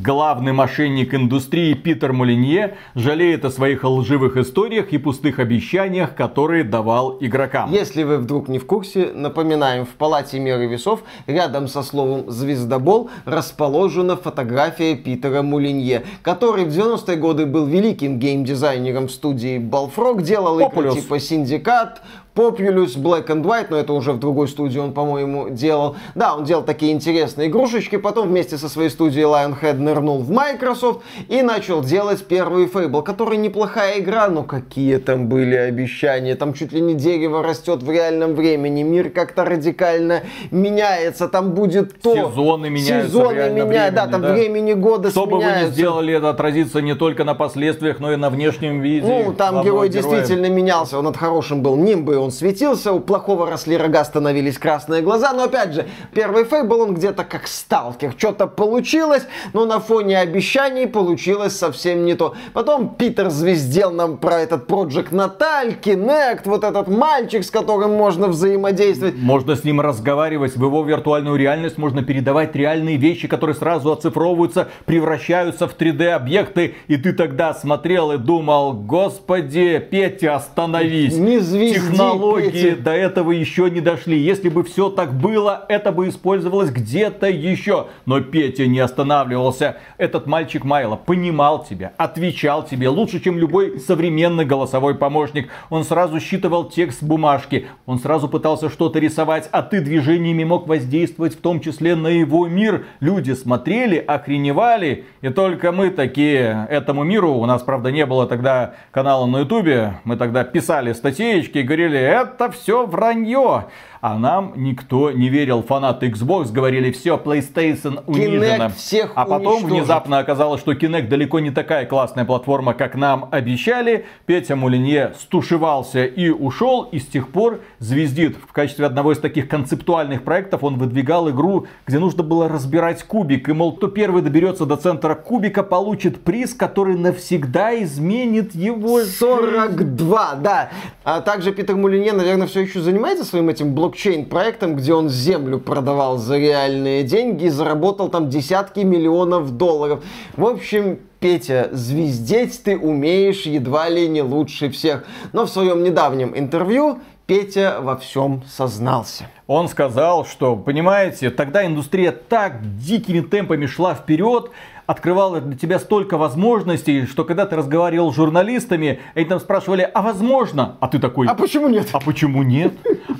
Главный 0.00 0.52
мошенник 0.52 1.12
индустрии 1.12 1.74
Питер 1.74 2.12
Молинье 2.12 2.76
жалеет 2.94 3.44
о 3.44 3.50
своих 3.50 3.82
лживых 3.82 4.36
историях 4.36 4.92
и 4.92 4.98
пустых 4.98 5.40
обещаниях, 5.40 6.14
которые 6.14 6.62
давал 6.62 7.18
игрокам. 7.20 7.72
Если 7.72 8.04
вы 8.04 8.18
вдруг 8.18 8.46
не 8.46 8.60
в 8.60 8.66
курсе, 8.66 9.10
напоминаем, 9.12 9.84
в 9.84 9.88
палате 9.88 10.38
меры 10.38 10.66
весов 10.66 11.02
рядом 11.26 11.66
со 11.66 11.82
словом 11.82 12.30
«звездобол» 12.30 13.10
расположена 13.24 14.16
фотография 14.16 14.94
Питера 14.94 15.42
Молинье, 15.42 16.04
который 16.22 16.64
в 16.64 16.68
90-е 16.68 17.16
годы 17.16 17.46
был 17.46 17.66
великим 17.66 18.20
геймдизайнером 18.20 19.08
в 19.08 19.10
студии 19.10 19.58
Bullfrog, 19.58 20.22
делал 20.22 20.60
игры 20.60 20.92
типа 20.92 21.18
Syndicate, 21.18 22.02
Populous, 22.38 22.96
Black 22.96 23.26
and 23.26 23.42
White, 23.42 23.66
но 23.70 23.76
это 23.76 23.92
уже 23.92 24.12
в 24.12 24.20
другой 24.20 24.46
студии 24.46 24.78
он, 24.78 24.92
по-моему, 24.92 25.48
делал. 25.50 25.96
Да, 26.14 26.36
он 26.36 26.44
делал 26.44 26.62
такие 26.62 26.92
интересные 26.92 27.48
игрушечки, 27.48 27.96
потом 27.96 28.28
вместе 28.28 28.56
со 28.58 28.68
своей 28.68 28.90
студией 28.90 29.24
Lionhead 29.24 29.74
нырнул 29.74 30.20
в 30.20 30.30
Microsoft 30.30 31.00
и 31.28 31.42
начал 31.42 31.82
делать 31.82 32.24
первый 32.24 32.66
Fable, 32.66 33.02
который 33.02 33.38
неплохая 33.38 33.98
игра, 33.98 34.28
но 34.28 34.44
какие 34.44 34.98
там 34.98 35.28
были 35.28 35.56
обещания. 35.56 36.36
Там 36.36 36.52
чуть 36.54 36.72
ли 36.72 36.80
не 36.80 36.94
дерево 36.94 37.42
растет 37.42 37.82
в 37.82 37.90
реальном 37.90 38.34
времени, 38.34 38.84
мир 38.84 39.10
как-то 39.10 39.44
радикально 39.44 40.22
меняется, 40.52 41.26
там 41.26 41.54
будет 41.54 42.00
то. 42.00 42.14
Сезоны 42.14 42.70
меняются 42.70 43.10
Сезоны 43.10 43.50
меняют, 43.50 43.96
да, 43.96 44.06
там 44.06 44.22
да. 44.22 44.32
времени 44.32 44.74
года 44.74 45.10
Что 45.10 45.26
бы 45.26 45.38
вы 45.38 45.42
ни 45.42 45.46
сменяются. 45.48 45.72
сделали, 45.72 46.14
это 46.14 46.30
отразится 46.30 46.80
не 46.80 46.94
только 46.94 47.24
на 47.24 47.34
последствиях, 47.34 47.98
но 47.98 48.12
и 48.12 48.16
на 48.16 48.30
внешнем 48.30 48.80
виде. 48.80 49.06
Ну, 49.06 49.32
там 49.32 49.64
герой 49.64 49.88
героя. 49.88 49.88
действительно 49.88 50.46
менялся, 50.46 50.98
он 51.00 51.08
от 51.08 51.16
хорошим 51.16 51.62
был 51.62 51.76
нимбы, 51.76 52.27
он 52.28 52.32
светился, 52.32 52.92
у 52.92 53.00
плохого 53.00 53.48
росли 53.48 53.78
рога, 53.78 54.04
становились 54.04 54.58
красные 54.58 55.00
глаза, 55.00 55.32
но 55.32 55.44
опять 55.44 55.72
же, 55.72 55.86
первый 56.12 56.44
Фейбл, 56.44 56.82
он 56.82 56.94
где-то 56.94 57.24
как 57.24 57.46
сталкер, 57.46 58.12
что-то 58.18 58.46
получилось, 58.46 59.22
но 59.54 59.64
на 59.64 59.80
фоне 59.80 60.18
обещаний 60.18 60.86
получилось 60.86 61.56
совсем 61.56 62.04
не 62.04 62.12
то. 62.12 62.34
Потом 62.52 62.94
Питер 62.96 63.30
звездел 63.30 63.92
нам 63.92 64.18
про 64.18 64.40
этот 64.40 64.70
Project 64.70 65.14
Наталь, 65.14 65.76
Kinect, 65.82 66.42
вот 66.44 66.64
этот 66.64 66.88
мальчик, 66.88 67.42
с 67.42 67.50
которым 67.50 67.92
можно 67.94 68.28
взаимодействовать. 68.28 69.14
Можно 69.16 69.56
с 69.56 69.64
ним 69.64 69.80
разговаривать, 69.80 70.54
в 70.54 70.62
его 70.62 70.84
виртуальную 70.84 71.36
реальность 71.36 71.78
можно 71.78 72.02
передавать 72.02 72.54
реальные 72.54 72.98
вещи, 72.98 73.26
которые 73.26 73.56
сразу 73.56 73.90
оцифровываются, 73.90 74.68
превращаются 74.84 75.66
в 75.66 75.74
3D-объекты, 75.78 76.74
и 76.88 76.98
ты 76.98 77.14
тогда 77.14 77.54
смотрел 77.54 78.12
и 78.12 78.18
думал, 78.18 78.74
господи, 78.74 79.78
Петя, 79.90 80.36
остановись. 80.36 81.16
Не 81.16 81.38
звезди, 81.38 81.78
Технологии 82.12 82.70
до 82.70 82.92
этого 82.92 83.32
еще 83.32 83.70
не 83.70 83.80
дошли. 83.80 84.18
Если 84.18 84.48
бы 84.48 84.64
все 84.64 84.88
так 84.88 85.14
было, 85.14 85.64
это 85.68 85.92
бы 85.92 86.08
использовалось 86.08 86.70
где-то 86.70 87.28
еще. 87.28 87.86
Но 88.06 88.20
Петя 88.20 88.66
не 88.66 88.80
останавливался. 88.80 89.76
Этот 89.98 90.26
мальчик 90.26 90.64
Майло 90.64 90.96
понимал 90.96 91.64
тебя, 91.64 91.92
отвечал 91.96 92.64
тебе 92.64 92.88
лучше, 92.88 93.20
чем 93.20 93.38
любой 93.38 93.78
современный 93.80 94.44
голосовой 94.44 94.94
помощник. 94.94 95.48
Он 95.70 95.84
сразу 95.84 96.20
считывал 96.20 96.68
текст 96.68 97.02
бумажки, 97.02 97.66
он 97.86 97.98
сразу 97.98 98.28
пытался 98.28 98.70
что-то 98.70 98.98
рисовать, 98.98 99.48
а 99.52 99.62
ты 99.62 99.80
движениями 99.80 100.44
мог 100.44 100.66
воздействовать 100.66 101.34
в 101.34 101.40
том 101.40 101.60
числе 101.60 101.94
на 101.94 102.08
его 102.08 102.46
мир. 102.46 102.86
Люди 103.00 103.32
смотрели, 103.32 103.96
охреневали, 103.96 105.04
и 105.20 105.28
только 105.28 105.72
мы 105.72 105.90
такие 105.90 106.66
этому 106.70 107.04
миру, 107.04 107.32
у 107.32 107.46
нас, 107.46 107.62
правда, 107.62 107.90
не 107.90 108.06
было 108.06 108.26
тогда 108.26 108.74
канала 108.90 109.26
на 109.26 109.40
ютубе, 109.40 110.00
мы 110.04 110.16
тогда 110.16 110.44
писали 110.44 110.92
статейки 110.92 111.58
и 111.58 111.62
говорили, 111.62 111.97
это 111.98 112.50
все 112.50 112.86
вранье. 112.86 113.66
А 114.00 114.18
нам 114.18 114.52
никто 114.56 115.10
не 115.10 115.28
верил. 115.28 115.62
Фанаты 115.62 116.08
Xbox 116.08 116.52
говорили, 116.52 116.92
все, 116.92 117.16
PlayStation 117.16 118.02
унижена. 118.06 118.68
всех 118.68 119.12
а 119.14 119.24
потом 119.24 119.54
уничтожит. 119.54 119.70
внезапно 119.70 120.18
оказалось, 120.18 120.60
что 120.60 120.72
Kinect 120.72 121.08
далеко 121.08 121.40
не 121.40 121.50
такая 121.50 121.84
классная 121.86 122.24
платформа, 122.24 122.74
как 122.74 122.94
нам 122.94 123.28
обещали. 123.30 124.06
Петя 124.26 124.54
Мулинье 124.56 125.14
стушевался 125.18 126.04
и 126.04 126.30
ушел, 126.30 126.82
и 126.82 127.00
с 127.00 127.06
тех 127.06 127.28
пор 127.28 127.60
звездит. 127.80 128.36
В 128.36 128.52
качестве 128.52 128.86
одного 128.86 129.12
из 129.12 129.18
таких 129.18 129.48
концептуальных 129.48 130.22
проектов 130.22 130.62
он 130.62 130.78
выдвигал 130.78 131.28
игру, 131.30 131.66
где 131.86 131.98
нужно 131.98 132.22
было 132.22 132.48
разбирать 132.48 133.02
кубик. 133.02 133.48
И, 133.48 133.52
мол, 133.52 133.72
кто 133.72 133.88
первый 133.88 134.22
доберется 134.22 134.64
до 134.64 134.76
центра 134.76 135.14
кубика, 135.14 135.62
получит 135.62 136.22
приз, 136.22 136.54
который 136.54 136.96
навсегда 136.96 137.82
изменит 137.82 138.54
его 138.54 139.00
жизнь. 139.00 139.12
42, 139.18 140.34
да. 140.36 140.70
А 141.04 141.20
также 141.20 141.52
Питер 141.52 141.76
Мулинье, 141.76 142.12
наверное, 142.12 142.46
все 142.46 142.60
еще 142.60 142.80
занимается 142.80 143.24
своим 143.24 143.48
этим 143.48 143.74
блокчейн-проектом, 143.88 144.76
где 144.76 144.92
он 144.94 145.08
землю 145.08 145.58
продавал 145.58 146.18
за 146.18 146.38
реальные 146.38 147.02
деньги 147.04 147.44
и 147.44 147.48
заработал 147.48 148.08
там 148.08 148.28
десятки 148.28 148.80
миллионов 148.80 149.52
долларов. 149.56 150.04
В 150.36 150.44
общем, 150.44 150.98
Петя, 151.20 151.68
звездеть 151.72 152.62
ты 152.62 152.76
умеешь 152.76 153.42
едва 153.42 153.88
ли 153.88 154.08
не 154.08 154.22
лучше 154.22 154.70
всех. 154.70 155.04
Но 155.32 155.46
в 155.46 155.50
своем 155.50 155.82
недавнем 155.82 156.32
интервью 156.36 157.00
Петя 157.26 157.78
во 157.80 157.96
всем 157.96 158.42
сознался. 158.48 159.28
Он 159.46 159.68
сказал, 159.68 160.24
что, 160.24 160.54
понимаете, 160.56 161.30
тогда 161.30 161.66
индустрия 161.66 162.12
так 162.12 162.78
дикими 162.78 163.20
темпами 163.20 163.66
шла 163.66 163.94
вперед, 163.94 164.50
открывала 164.86 165.40
для 165.42 165.58
тебя 165.58 165.78
столько 165.78 166.16
возможностей, 166.16 167.04
что 167.04 167.24
когда 167.24 167.44
ты 167.44 167.56
разговаривал 167.56 168.10
с 168.10 168.16
журналистами, 168.16 169.00
они 169.14 169.26
там 169.26 169.40
спрашивали, 169.40 169.82
а 169.92 170.00
возможно? 170.00 170.76
А 170.80 170.88
ты 170.88 170.98
такой, 170.98 171.26
А 171.26 171.34
почему 171.34 171.68
нет? 171.68 171.88
а 171.92 172.00
почему 172.00 172.42
нет? 172.42 172.72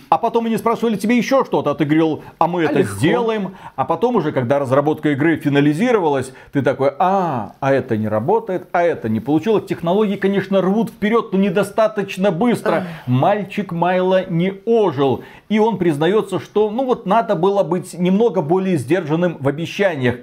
А 0.09 0.19
потом 0.19 0.47
они 0.47 0.57
спрашивали 0.57 0.97
тебе 0.97 1.17
еще 1.17 1.45
что-то, 1.45 1.71
а 1.71 1.75
ты 1.75 1.85
говорил, 1.85 2.23
а 2.39 2.47
мы 2.47 2.63
это 2.63 2.79
легко. 2.79 2.95
сделаем. 2.95 3.57
А 3.77 3.85
потом 3.85 4.17
уже, 4.17 4.33
когда 4.33 4.59
разработка 4.59 5.11
игры 5.11 5.37
финализировалась, 5.37 6.33
ты 6.53 6.63
такой, 6.63 6.93
а, 6.99 7.53
а 7.61 7.73
это 7.73 7.97
не 7.97 8.09
работает, 8.09 8.69
а 8.73 8.83
это 8.83 9.09
не 9.09 9.21
получилось. 9.21 9.67
Технологии, 9.67 10.17
конечно, 10.17 10.63
рвут 10.63 10.91
вперед, 10.91 11.33
но 11.33 11.39
недостаточно 11.39 12.31
быстро. 12.31 12.87
Мальчик 13.07 13.73
Майло 13.73 14.29
не 14.29 14.55
ожил. 14.65 15.23
И 15.49 15.59
он 15.59 15.79
признается, 15.79 16.41
что, 16.41 16.71
ну 16.71 16.85
вот, 16.85 17.07
надо 17.07 17.35
было 17.35 17.63
быть 17.63 17.95
немного 17.95 18.41
более 18.41 18.77
сдержанным 18.77 19.37
в 19.41 19.49
обещаниях. 19.49 20.17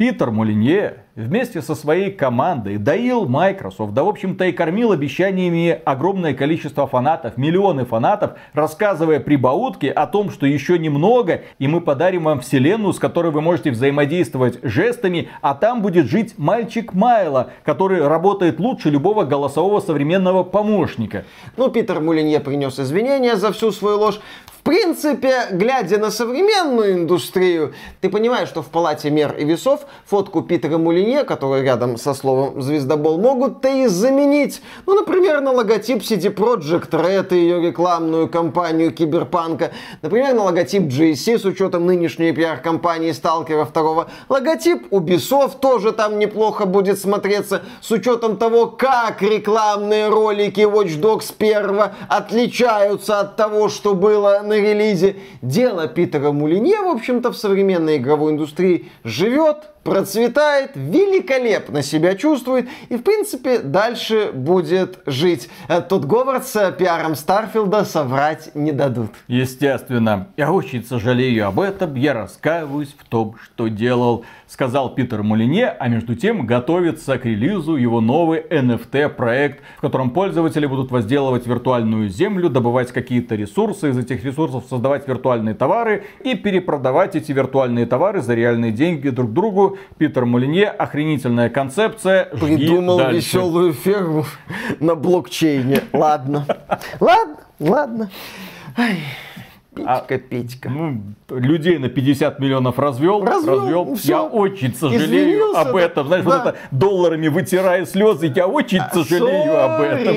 Питер 0.00 0.30
Молинье 0.30 1.04
вместе 1.14 1.60
со 1.60 1.74
своей 1.74 2.10
командой 2.10 2.78
доил 2.78 3.28
Microsoft, 3.28 3.92
да 3.92 4.02
в 4.02 4.08
общем-то 4.08 4.46
и 4.46 4.52
кормил 4.52 4.92
обещаниями 4.92 5.78
огромное 5.84 6.32
количество 6.32 6.86
фанатов, 6.86 7.36
миллионы 7.36 7.84
фанатов, 7.84 8.38
рассказывая 8.54 9.20
прибаутки 9.20 9.84
о 9.84 10.06
том, 10.06 10.30
что 10.30 10.46
еще 10.46 10.78
немного, 10.78 11.42
и 11.58 11.68
мы 11.68 11.82
подарим 11.82 12.24
вам 12.24 12.40
вселенную, 12.40 12.94
с 12.94 12.98
которой 12.98 13.30
вы 13.30 13.42
можете 13.42 13.72
взаимодействовать 13.72 14.60
жестами, 14.62 15.28
а 15.42 15.52
там 15.52 15.82
будет 15.82 16.06
жить 16.06 16.38
мальчик 16.38 16.94
Майло, 16.94 17.50
который 17.62 18.08
работает 18.08 18.58
лучше 18.58 18.88
любого 18.88 19.24
голосового 19.24 19.80
современного 19.80 20.44
помощника. 20.44 21.26
Ну, 21.58 21.68
Питер 21.68 22.00
Мулинье 22.00 22.40
принес 22.40 22.80
извинения 22.80 23.36
за 23.36 23.52
всю 23.52 23.70
свою 23.70 23.98
ложь. 23.98 24.20
В 24.60 24.62
принципе, 24.62 25.46
глядя 25.52 25.96
на 25.96 26.10
современную 26.10 26.92
индустрию, 26.92 27.72
ты 28.02 28.10
понимаешь, 28.10 28.46
что 28.46 28.60
в 28.60 28.66
палате 28.66 29.08
мер 29.08 29.34
и 29.38 29.44
весов 29.46 29.80
фотку 30.04 30.42
Питера 30.42 30.76
Мулинье, 30.76 31.24
который 31.24 31.62
рядом 31.62 31.96
со 31.96 32.12
словом 32.12 32.60
«звездобол», 32.60 33.18
могут-то 33.18 33.70
и 33.70 33.86
заменить. 33.86 34.60
Ну, 34.84 34.94
например, 34.96 35.40
на 35.40 35.52
логотип 35.52 36.02
CD 36.02 36.34
Projekt 36.34 36.90
Red 36.90 37.34
и 37.34 37.36
ее 37.36 37.62
рекламную 37.62 38.28
кампанию 38.28 38.92
Киберпанка. 38.92 39.70
Например, 40.02 40.34
на 40.34 40.44
логотип 40.44 40.82
GSC 40.82 41.38
с 41.38 41.46
учетом 41.46 41.86
нынешней 41.86 42.32
пиар-компании 42.32 43.12
Сталкера 43.12 43.64
2. 43.64 44.08
Логотип 44.28 44.92
Ubisoft 44.92 45.60
тоже 45.60 45.92
там 45.92 46.18
неплохо 46.18 46.66
будет 46.66 47.00
смотреться 47.00 47.62
с 47.80 47.90
учетом 47.90 48.36
того, 48.36 48.66
как 48.66 49.22
рекламные 49.22 50.10
ролики 50.10 50.60
Watch 50.60 51.00
Dogs 51.00 51.32
1 51.38 51.94
отличаются 52.08 53.20
от 53.20 53.36
того, 53.36 53.70
что 53.70 53.94
было 53.94 54.49
на 54.50 54.60
релизе. 54.60 55.16
Дело 55.42 55.86
Питера 55.86 56.32
Мулинье, 56.32 56.82
в 56.82 56.88
общем-то, 56.88 57.30
в 57.32 57.36
современной 57.36 57.96
игровой 57.96 58.32
индустрии 58.32 58.88
живет, 59.04 59.70
процветает, 59.82 60.72
великолепно 60.74 61.82
себя 61.82 62.14
чувствует 62.14 62.68
и, 62.88 62.96
в 62.96 63.02
принципе, 63.02 63.58
дальше 63.58 64.30
будет 64.32 65.00
жить. 65.06 65.48
Э, 65.68 65.80
Тут 65.80 66.04
Говард 66.04 66.46
с 66.46 66.72
пиаром 66.72 67.14
Старфилда 67.14 67.84
соврать 67.84 68.54
не 68.54 68.72
дадут. 68.72 69.10
Естественно, 69.26 70.28
я 70.36 70.52
очень 70.52 70.84
сожалею 70.84 71.46
об 71.46 71.60
этом, 71.60 71.94
я 71.94 72.14
раскаиваюсь 72.14 72.94
в 72.98 73.04
том, 73.08 73.36
что 73.42 73.68
делал, 73.68 74.24
сказал 74.46 74.94
Питер 74.94 75.22
Мулине, 75.22 75.68
а 75.68 75.88
между 75.88 76.14
тем 76.14 76.46
готовится 76.46 77.18
к 77.18 77.24
релизу 77.24 77.76
его 77.76 78.00
новый 78.00 78.40
NFT 78.40 79.08
проект, 79.10 79.60
в 79.78 79.80
котором 79.80 80.10
пользователи 80.10 80.66
будут 80.66 80.90
возделывать 80.90 81.46
виртуальную 81.46 82.08
землю, 82.08 82.48
добывать 82.48 82.92
какие-то 82.92 83.34
ресурсы, 83.34 83.90
из 83.90 83.98
этих 83.98 84.24
ресурсов 84.24 84.64
создавать 84.68 85.08
виртуальные 85.08 85.54
товары 85.54 86.04
и 86.24 86.34
перепродавать 86.34 87.16
эти 87.16 87.32
виртуальные 87.32 87.86
товары 87.86 88.20
за 88.20 88.34
реальные 88.34 88.72
деньги 88.72 89.08
друг 89.08 89.32
другу. 89.32 89.69
Питер 89.98 90.24
Мулинье, 90.26 90.68
охренительная 90.68 91.48
концепция. 91.50 92.28
Жги 92.32 92.56
Придумал 92.56 92.98
дальше. 92.98 93.16
веселую 93.16 93.72
ферму 93.72 94.24
на 94.80 94.94
блокчейне. 94.94 95.82
Ладно. 95.92 96.46
Ладно, 97.00 97.36
ладно. 97.58 98.10
Ай, 98.76 98.98
Петька, 99.74 100.18
Петька. 100.18 100.68
Ну, 100.68 101.00
людей 101.30 101.78
на 101.78 101.88
50 101.88 102.38
миллионов 102.40 102.78
развел, 102.78 103.24
Развел, 103.24 103.84
ну, 103.86 103.94
всё. 103.94 104.08
Я 104.12 104.22
очень 104.22 104.74
сожалею 104.74 105.56
об 105.56 105.76
этом. 105.76 106.08
Знаешь, 106.08 106.24
Да. 106.24 106.30
вот 106.30 106.46
это 106.46 106.58
долларами 106.70 107.28
вытирая 107.28 107.86
слезы, 107.86 108.32
я 108.34 108.46
очень 108.48 108.80
сожалею 108.92 109.64
об 109.64 109.80
этом. 109.80 110.16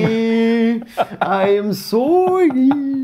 Sorry, 0.74 1.18
I'm 1.20 1.72
sorry. 1.72 2.94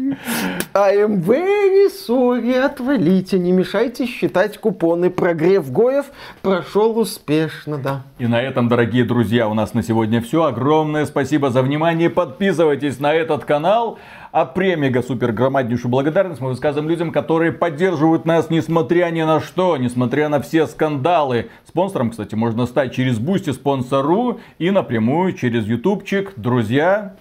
I'm 0.74 1.22
very 1.22 1.88
sorry, 1.88 2.54
отвалите, 2.54 3.38
не 3.38 3.52
мешайте 3.52 4.06
считать 4.06 4.58
купоны. 4.58 5.10
Прогрев 5.10 5.70
Гоев 5.70 6.06
прошел 6.42 6.98
успешно, 6.98 7.78
да. 7.78 8.02
И 8.18 8.26
на 8.26 8.40
этом, 8.40 8.68
дорогие 8.68 9.04
друзья, 9.04 9.48
у 9.48 9.54
нас 9.54 9.74
на 9.74 9.82
сегодня 9.82 10.20
все. 10.20 10.44
Огромное 10.44 11.06
спасибо 11.06 11.50
за 11.50 11.62
внимание. 11.62 12.10
Подписывайтесь 12.10 13.00
на 13.00 13.12
этот 13.14 13.44
канал. 13.44 13.98
А 14.32 14.44
прям 14.44 14.76
мега 14.76 15.02
супер 15.02 15.32
громаднейшую 15.32 15.90
благодарность 15.90 16.40
мы 16.40 16.50
высказываем 16.50 16.88
людям, 16.88 17.10
которые 17.10 17.50
поддерживают 17.50 18.26
нас, 18.26 18.48
несмотря 18.48 19.10
ни 19.10 19.22
на 19.22 19.40
что, 19.40 19.76
несмотря 19.76 20.28
на 20.28 20.40
все 20.40 20.68
скандалы. 20.68 21.50
Спонсором, 21.66 22.10
кстати, 22.10 22.36
можно 22.36 22.66
стать 22.66 22.94
через 22.94 23.18
Boosty, 23.18 23.50
Sponsr 23.50 24.38
и 24.58 24.70
напрямую 24.70 25.32
через 25.32 25.66
ютубчик. 25.66 26.32
Друзья, 26.36 27.16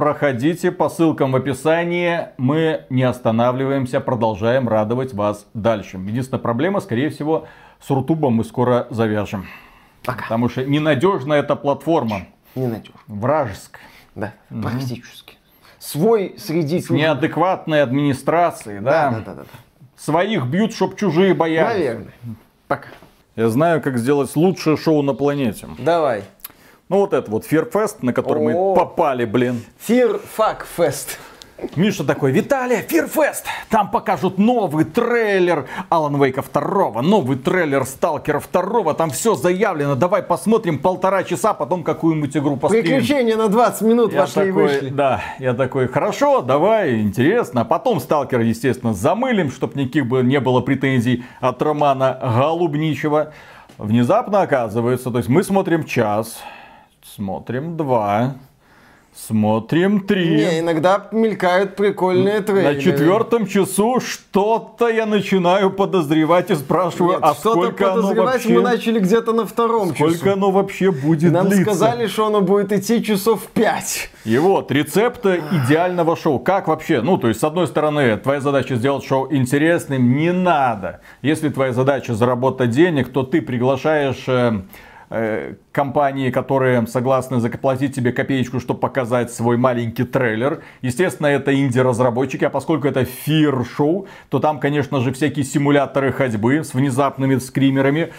проходите 0.00 0.72
по 0.72 0.88
ссылкам 0.88 1.32
в 1.32 1.36
описании. 1.36 2.28
Мы 2.38 2.86
не 2.88 3.02
останавливаемся, 3.02 4.00
продолжаем 4.00 4.66
радовать 4.66 5.12
вас 5.12 5.46
дальше. 5.52 5.98
Единственная 5.98 6.40
проблема, 6.40 6.80
скорее 6.80 7.10
всего, 7.10 7.46
с 7.80 7.90
Рутубом 7.90 8.32
мы 8.32 8.44
скоро 8.44 8.86
завяжем. 8.88 9.44
Пока. 10.06 10.22
Потому 10.22 10.48
что 10.48 10.64
ненадежная 10.64 11.40
эта 11.40 11.54
платформа. 11.54 12.22
Ненадежно. 12.54 12.98
Вражеская. 13.08 13.82
Да, 14.14 14.32
практически. 14.48 15.36
Свой 15.78 16.34
среди 16.38 16.80
С 16.80 16.88
неадекватной 16.88 17.82
администрацией, 17.82 18.80
да? 18.80 19.10
Да, 19.10 19.18
да, 19.18 19.34
да, 19.34 19.34
да. 19.42 19.44
Своих 19.98 20.46
бьют, 20.46 20.72
чтоб 20.72 20.96
чужие 20.96 21.34
боялись. 21.34 21.76
Наверное. 21.76 22.12
Пока. 22.68 22.88
Я 23.36 23.50
знаю, 23.50 23.82
как 23.82 23.98
сделать 23.98 24.34
лучшее 24.34 24.78
шоу 24.78 25.02
на 25.02 25.12
планете. 25.12 25.68
Давай. 25.78 26.24
Ну 26.90 26.96
вот 26.96 27.12
это 27.12 27.30
вот 27.30 27.44
Фирфест, 27.44 28.02
на 28.02 28.12
который 28.12 28.42
мы 28.42 28.74
попали, 28.74 29.24
блин. 29.24 29.62
Fear 29.86 30.20
Fuck 30.36 30.62
Fest. 30.76 31.18
Миша 31.76 32.02
такой, 32.02 32.32
Виталий, 32.32 32.78
Фирфест, 32.78 33.44
там 33.68 33.92
покажут 33.92 34.38
новый 34.38 34.84
трейлер 34.84 35.68
Алан 35.88 36.20
Вейка 36.20 36.42
2, 36.42 37.02
новый 37.02 37.36
трейлер 37.36 37.84
Сталкера 37.84 38.40
2, 38.40 38.94
там 38.94 39.10
все 39.10 39.36
заявлено, 39.36 39.94
давай 39.94 40.22
посмотрим 40.24 40.80
полтора 40.80 41.22
часа, 41.22 41.54
потом 41.54 41.84
какую-нибудь 41.84 42.36
игру 42.36 42.56
постримим. 42.56 42.86
Приключения 42.86 43.36
на 43.36 43.48
20 43.48 43.82
минут 43.82 44.12
Я 44.12 44.22
вошли 44.22 44.42
и 44.42 44.46
такой, 44.46 44.62
вышли. 44.62 44.88
да, 44.88 45.22
я 45.38 45.54
такой, 45.54 45.86
хорошо, 45.86 46.40
давай, 46.40 47.02
интересно. 47.02 47.60
А 47.60 47.64
потом 47.64 48.00
Сталкер, 48.00 48.40
естественно, 48.40 48.94
замылим, 48.94 49.52
чтобы 49.52 49.78
никаких 49.78 50.06
бы 50.06 50.22
не 50.22 50.40
было 50.40 50.62
претензий 50.62 51.24
от 51.40 51.62
Романа 51.62 52.18
Голубничева. 52.20 53.32
Внезапно 53.78 54.40
оказывается, 54.40 55.10
то 55.10 55.18
есть 55.18 55.28
мы 55.28 55.42
смотрим 55.44 55.84
час, 55.84 56.42
смотрим 57.14 57.76
два, 57.76 58.36
смотрим 59.14 60.00
три. 60.00 60.28
Не, 60.28 60.60
иногда 60.60 61.08
мелькают 61.10 61.74
прикольные 61.74 62.40
трейлеры. 62.40 62.74
На 62.74 62.80
четвертом 62.80 63.46
часу 63.46 64.00
что-то 64.00 64.88
я 64.88 65.06
начинаю 65.06 65.70
подозревать 65.70 66.50
и 66.50 66.54
спрашиваю, 66.54 67.14
Нет, 67.14 67.20
а 67.22 67.34
что-то 67.34 67.62
сколько 67.62 67.92
оно 67.92 68.02
подозревать 68.02 68.34
вообще, 68.34 68.48
мы 68.54 68.62
начали 68.62 69.00
где-то 69.00 69.32
на 69.32 69.44
втором 69.44 69.94
сколько 69.94 70.18
часу. 70.18 70.32
оно 70.32 70.50
вообще 70.52 70.92
будет 70.92 71.32
Нам 71.32 71.48
длиться? 71.48 71.64
сказали, 71.64 72.06
что 72.06 72.26
оно 72.26 72.40
будет 72.42 72.72
идти 72.72 73.02
часов 73.02 73.46
5. 73.48 74.10
И 74.26 74.38
вот, 74.38 74.70
рецепты 74.70 75.42
идеального 75.66 76.16
шоу. 76.16 76.38
Как 76.38 76.68
вообще? 76.68 77.00
Ну, 77.00 77.18
то 77.18 77.28
есть, 77.28 77.40
с 77.40 77.44
одной 77.44 77.66
стороны, 77.66 78.16
твоя 78.18 78.40
задача 78.40 78.76
сделать 78.76 79.04
шоу 79.04 79.26
интересным 79.32 80.16
не 80.16 80.32
надо. 80.32 81.00
Если 81.22 81.48
твоя 81.48 81.72
задача 81.72 82.14
заработать 82.14 82.70
денег, 82.70 83.08
то 83.12 83.24
ты 83.24 83.42
приглашаешь 83.42 84.24
э, 84.28 84.60
э, 85.10 85.54
компании, 85.72 86.30
которые 86.30 86.86
согласны 86.86 87.40
заплатить 87.40 87.94
тебе 87.94 88.12
копеечку, 88.12 88.58
чтобы 88.60 88.80
показать 88.80 89.32
свой 89.32 89.56
маленький 89.56 90.04
трейлер. 90.04 90.62
Естественно, 90.82 91.28
это 91.28 91.54
инди-разработчики, 91.54 92.44
а 92.44 92.50
поскольку 92.50 92.88
это 92.88 93.04
фир-шоу, 93.04 94.06
то 94.28 94.38
там, 94.40 94.58
конечно 94.58 95.00
же, 95.00 95.12
всякие 95.12 95.44
симуляторы 95.44 96.12
ходьбы 96.12 96.64
с 96.64 96.74
внезапными 96.74 97.36
скримерами. 97.38 98.12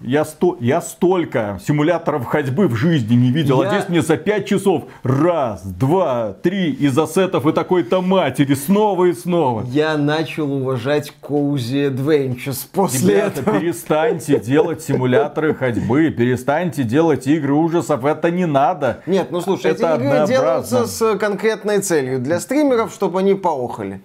Я, 0.00 0.24
сто, 0.24 0.56
я 0.60 0.80
столько 0.80 1.60
симуляторов 1.66 2.24
ходьбы 2.26 2.68
в 2.68 2.74
жизни 2.74 3.16
не 3.16 3.30
видел. 3.30 3.60
Я- 3.62 3.68
А 3.68 3.72
здесь 3.74 3.88
мне 3.90 4.00
за 4.02 4.16
5 4.16 4.46
часов 4.46 4.84
раз, 5.02 5.62
два, 5.66 6.32
три 6.32 6.70
из-за 6.72 7.06
сетов 7.06 7.44
и 7.46 7.52
такой-то 7.52 8.00
матери 8.00 8.54
снова 8.54 9.06
и 9.06 9.12
снова. 9.12 9.62
Я 9.66 9.98
начал 9.98 10.50
уважать 10.50 11.12
Cozy 11.20 11.90
Adventures 11.94 12.66
после 12.72 13.14
Ребята, 13.16 13.40
этого. 13.40 13.58
перестаньте 13.60 14.38
делать 14.40 14.80
симуляторы 14.80 15.54
ходьбы, 15.54 16.08
перестаньте 16.10 16.73
делать 16.82 17.26
игры 17.26 17.54
ужасов, 17.54 18.04
это 18.04 18.30
не 18.30 18.46
надо. 18.46 19.02
Нет, 19.06 19.30
ну 19.30 19.40
слушай, 19.40 19.70
Это 19.70 19.94
эти 19.94 20.02
игры 20.02 20.26
делаются 20.26 20.86
с 20.86 21.18
конкретной 21.18 21.80
целью. 21.80 22.20
Для 22.20 22.40
стримеров, 22.40 22.92
чтобы 22.92 23.20
они 23.20 23.34
поохали. 23.34 24.00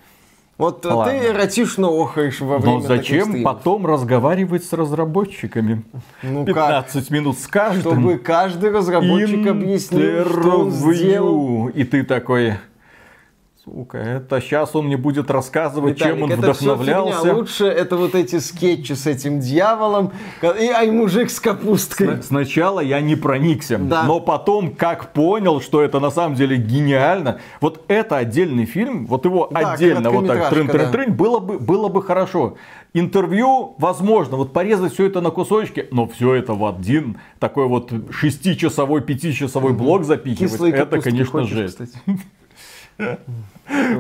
Вот 0.60 0.86
э, 0.86 0.90
Ладно. 0.90 1.14
ты 1.14 1.28
эротично 1.28 1.88
охаешь 1.88 2.42
во 2.42 2.58
время 2.58 2.80
Но 2.80 2.82
зачем 2.82 3.44
потом 3.44 3.88
разговаривать 3.88 4.66
с 4.66 4.74
разработчиками? 4.74 5.84
Ну 6.22 6.44
15 6.44 7.10
минут 7.12 7.40
с 7.40 7.48
каждым. 7.48 7.94
Чтобы 7.94 8.18
каждый 8.18 8.70
разработчик 8.70 9.48
объяснил, 9.48 10.26
что 10.26 10.60
он 10.60 10.72
сделал. 10.72 11.68
Интервью. 11.68 11.70
И 11.70 11.84
ты 11.86 12.04
такой, 12.04 12.56
сука, 13.70 13.98
это 13.98 14.42
сейчас 14.42 14.76
он 14.76 14.86
мне 14.86 14.98
будет 14.98 15.30
рассказывать, 15.32 15.98
чем 15.98 16.24
он 16.24 16.30
Виталик, 16.30 16.44
это 16.44 16.52
вдохновлялся. 16.54 17.20
фигня. 17.20 17.34
Лучше 17.34 17.66
это 17.66 17.98
вот 17.98 18.16
эти 18.16 18.40
скетчи 18.40 18.94
с 18.94 19.06
этим 19.08 19.40
дьяволом, 19.40 20.12
и, 20.42 20.46
ай, 20.68 20.92
мужик 20.92 21.30
с 21.30 21.40
капусткой. 21.40 22.08
Сна- 22.08 22.22
Сначала 22.22 22.80
я 22.80 23.02
не 23.02 23.16
проникся, 23.16 23.78
Да. 23.78 24.04
но 24.04 24.20
потом, 24.20 24.76
как 24.76 25.14
понял, 25.14 25.62
что 25.62 25.82
это 25.82 26.00
на 26.00 26.12
самом 26.12 26.36
деле 26.36 26.58
гениально, 26.58 27.40
вот 27.62 27.84
это 27.88 28.18
отдельный 28.18 28.66
фильм, 28.66 29.06
вот 29.06 29.26
его 29.26 29.48
Да, 29.52 29.74
отдельно 29.74 30.10
вот 30.10 30.28
так 30.28 30.38
короткометражка, 30.38 30.56
трын 30.56 30.68
трын 30.68 30.92
трын 30.92 31.14
было 31.16 31.40
бы 31.40 31.60
было 31.60 31.88
бы 31.90 32.02
хорошо. 32.02 32.56
Интервью, 32.94 33.76
возможно, 33.78 34.36
вот 34.38 34.52
порезать 34.52 34.94
все 34.94 35.06
это 35.06 35.22
на 35.22 35.30
кусочки, 35.30 35.88
но 35.92 36.08
все 36.08 36.34
это 36.34 36.54
в 36.54 36.66
один 36.66 37.18
такой 37.38 37.68
вот 37.68 37.92
шестичасовой, 38.10 39.02
пятичасовой 39.02 39.74
блок 39.74 40.04
запихивать, 40.06 40.52
Кислые 40.54 40.74
это, 40.74 41.00
конечно, 41.00 41.32
хочешь, 41.42 41.52
жесть. 41.54 41.78
кстати? 41.78 41.94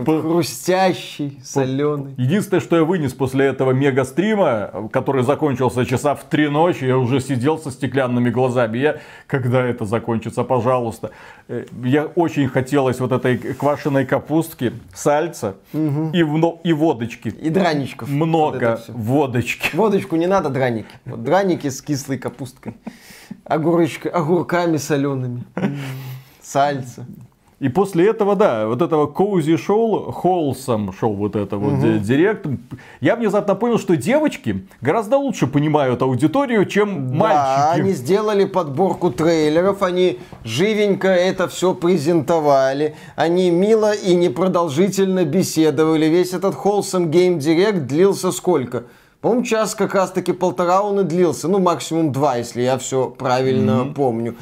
Хрустящий, 0.06 1.40
соленый. 1.44 2.14
Единственное, 2.18 2.60
что 2.60 2.76
я 2.76 2.84
вынес 2.84 3.14
после 3.14 3.46
этого 3.46 3.72
мега-стрима, 3.72 4.90
который 4.92 5.24
закончился 5.24 5.86
часа 5.86 6.16
в 6.16 6.24
три 6.24 6.50
ночи, 6.50 6.86
я 6.86 6.98
уже 6.98 7.20
сидел 7.20 7.58
со 7.60 7.70
стеклянными 7.72 8.30
глазами. 8.30 8.78
Я, 8.80 8.98
когда 9.28 9.64
это 9.64 9.86
закончится, 9.86 10.44
пожалуйста. 10.44 11.12
Э, 11.48 11.66
Я 11.84 12.06
очень 12.06 12.48
хотелось 12.48 13.00
вот 13.00 13.12
этой 13.12 13.38
квашеной 13.38 14.06
капустки, 14.06 14.74
сальца 14.94 15.56
и, 15.74 16.24
вно- 16.24 16.60
и 16.64 16.74
водочки. 16.74 17.30
И 17.30 17.50
драничков. 17.50 18.10
Много 18.10 18.80
водочки. 18.88 19.76
Водочку 19.76 20.16
не 20.16 20.28
надо, 20.28 20.50
драники. 20.50 20.90
Вот 21.06 21.24
драники 21.24 21.70
с 21.70 21.82
кислой 21.82 22.18
капусткой. 22.18 22.76
Огурочка, 23.46 24.10
огурками 24.10 24.78
солеными. 24.78 25.44
Сальца. 26.42 27.06
И 27.60 27.68
после 27.68 28.08
этого, 28.08 28.38
да, 28.38 28.68
вот 28.68 28.82
этого 28.82 29.06
коузи 29.06 29.58
шоу, 29.58 30.12
холсом 30.14 30.94
шоу 30.94 31.14
вот 31.14 31.36
это 31.36 31.58
вот 31.58 31.82
ди- 31.82 32.00
директ, 32.00 32.46
я 33.02 33.18
внезапно 33.18 33.54
понял, 33.54 33.78
что 33.78 33.98
девочки 33.98 34.66
гораздо 34.80 35.18
лучше 35.18 35.46
понимают 35.46 36.02
аудиторию, 36.02 36.66
чем 36.66 37.10
Да, 37.10 37.16
мальчики. 37.16 37.82
они 37.82 37.92
сделали 37.92 38.46
подборку 38.46 39.12
трейлеров, 39.12 39.84
они 39.84 40.20
живенько 40.46 41.10
это 41.10 41.50
все 41.50 41.74
презентовали, 41.74 42.96
они 43.18 43.52
мило 43.52 43.94
и 43.94 44.16
непродолжительно 44.16 45.26
беседовали. 45.26 46.06
Весь 46.06 46.34
этот 46.34 46.56
Wholesome 46.56 47.10
Game 47.12 47.40
Direct 47.40 47.82
длился 47.82 48.32
сколько? 48.32 48.84
По-моему, 49.22 49.44
час 49.44 49.76
как 49.76 49.96
раз-таки 49.96 50.32
полтора 50.32 50.82
он 50.82 51.02
и 51.02 51.04
длился. 51.04 51.50
Ну, 51.50 51.60
максимум 51.60 52.14
два, 52.14 52.38
если 52.38 52.62
я 52.62 52.78
все 52.78 53.10
правильно 53.10 53.92
помню. 53.94 54.38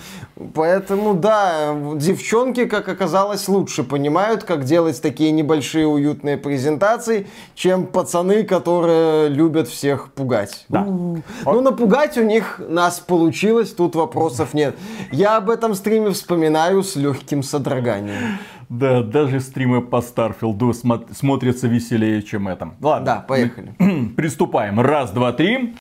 Поэтому, 0.53 1.15
да, 1.15 1.75
девчонки, 1.95 2.65
как 2.65 2.87
оказалось, 2.87 3.47
лучше 3.47 3.83
понимают, 3.83 4.43
как 4.43 4.65
делать 4.65 5.01
такие 5.01 5.31
небольшие 5.31 5.87
уютные 5.87 6.37
презентации, 6.37 7.25
чем 7.55 7.87
пацаны, 7.87 8.43
которые 8.43 9.29
любят 9.29 9.67
всех 9.67 10.13
пугать. 10.13 10.65
Да. 10.69 10.83
Ну, 10.83 11.61
напугать 11.61 12.15
у 12.19 12.23
них 12.23 12.59
нас 12.59 12.99
получилось, 12.99 13.71
тут 13.71 13.95
вопросов 13.95 14.53
нет. 14.53 14.75
Я 15.11 15.37
об 15.37 15.49
этом 15.49 15.73
стриме 15.73 16.11
вспоминаю 16.11 16.83
с 16.83 16.95
легким 16.95 17.41
содроганием. 17.41 18.37
Да, 18.69 19.01
даже 19.01 19.39
стримы 19.39 19.81
по 19.81 20.01
Старфилду 20.01 20.71
смо- 20.71 21.07
смотрятся 21.13 21.67
веселее, 21.67 22.21
чем 22.21 22.47
это. 22.47 22.73
Ладно. 22.81 23.05
Да, 23.05 23.19
поехали. 23.21 23.73
Приступаем. 24.15 24.79
Раз, 24.79 25.11
два, 25.11 25.31
три. 25.31 25.75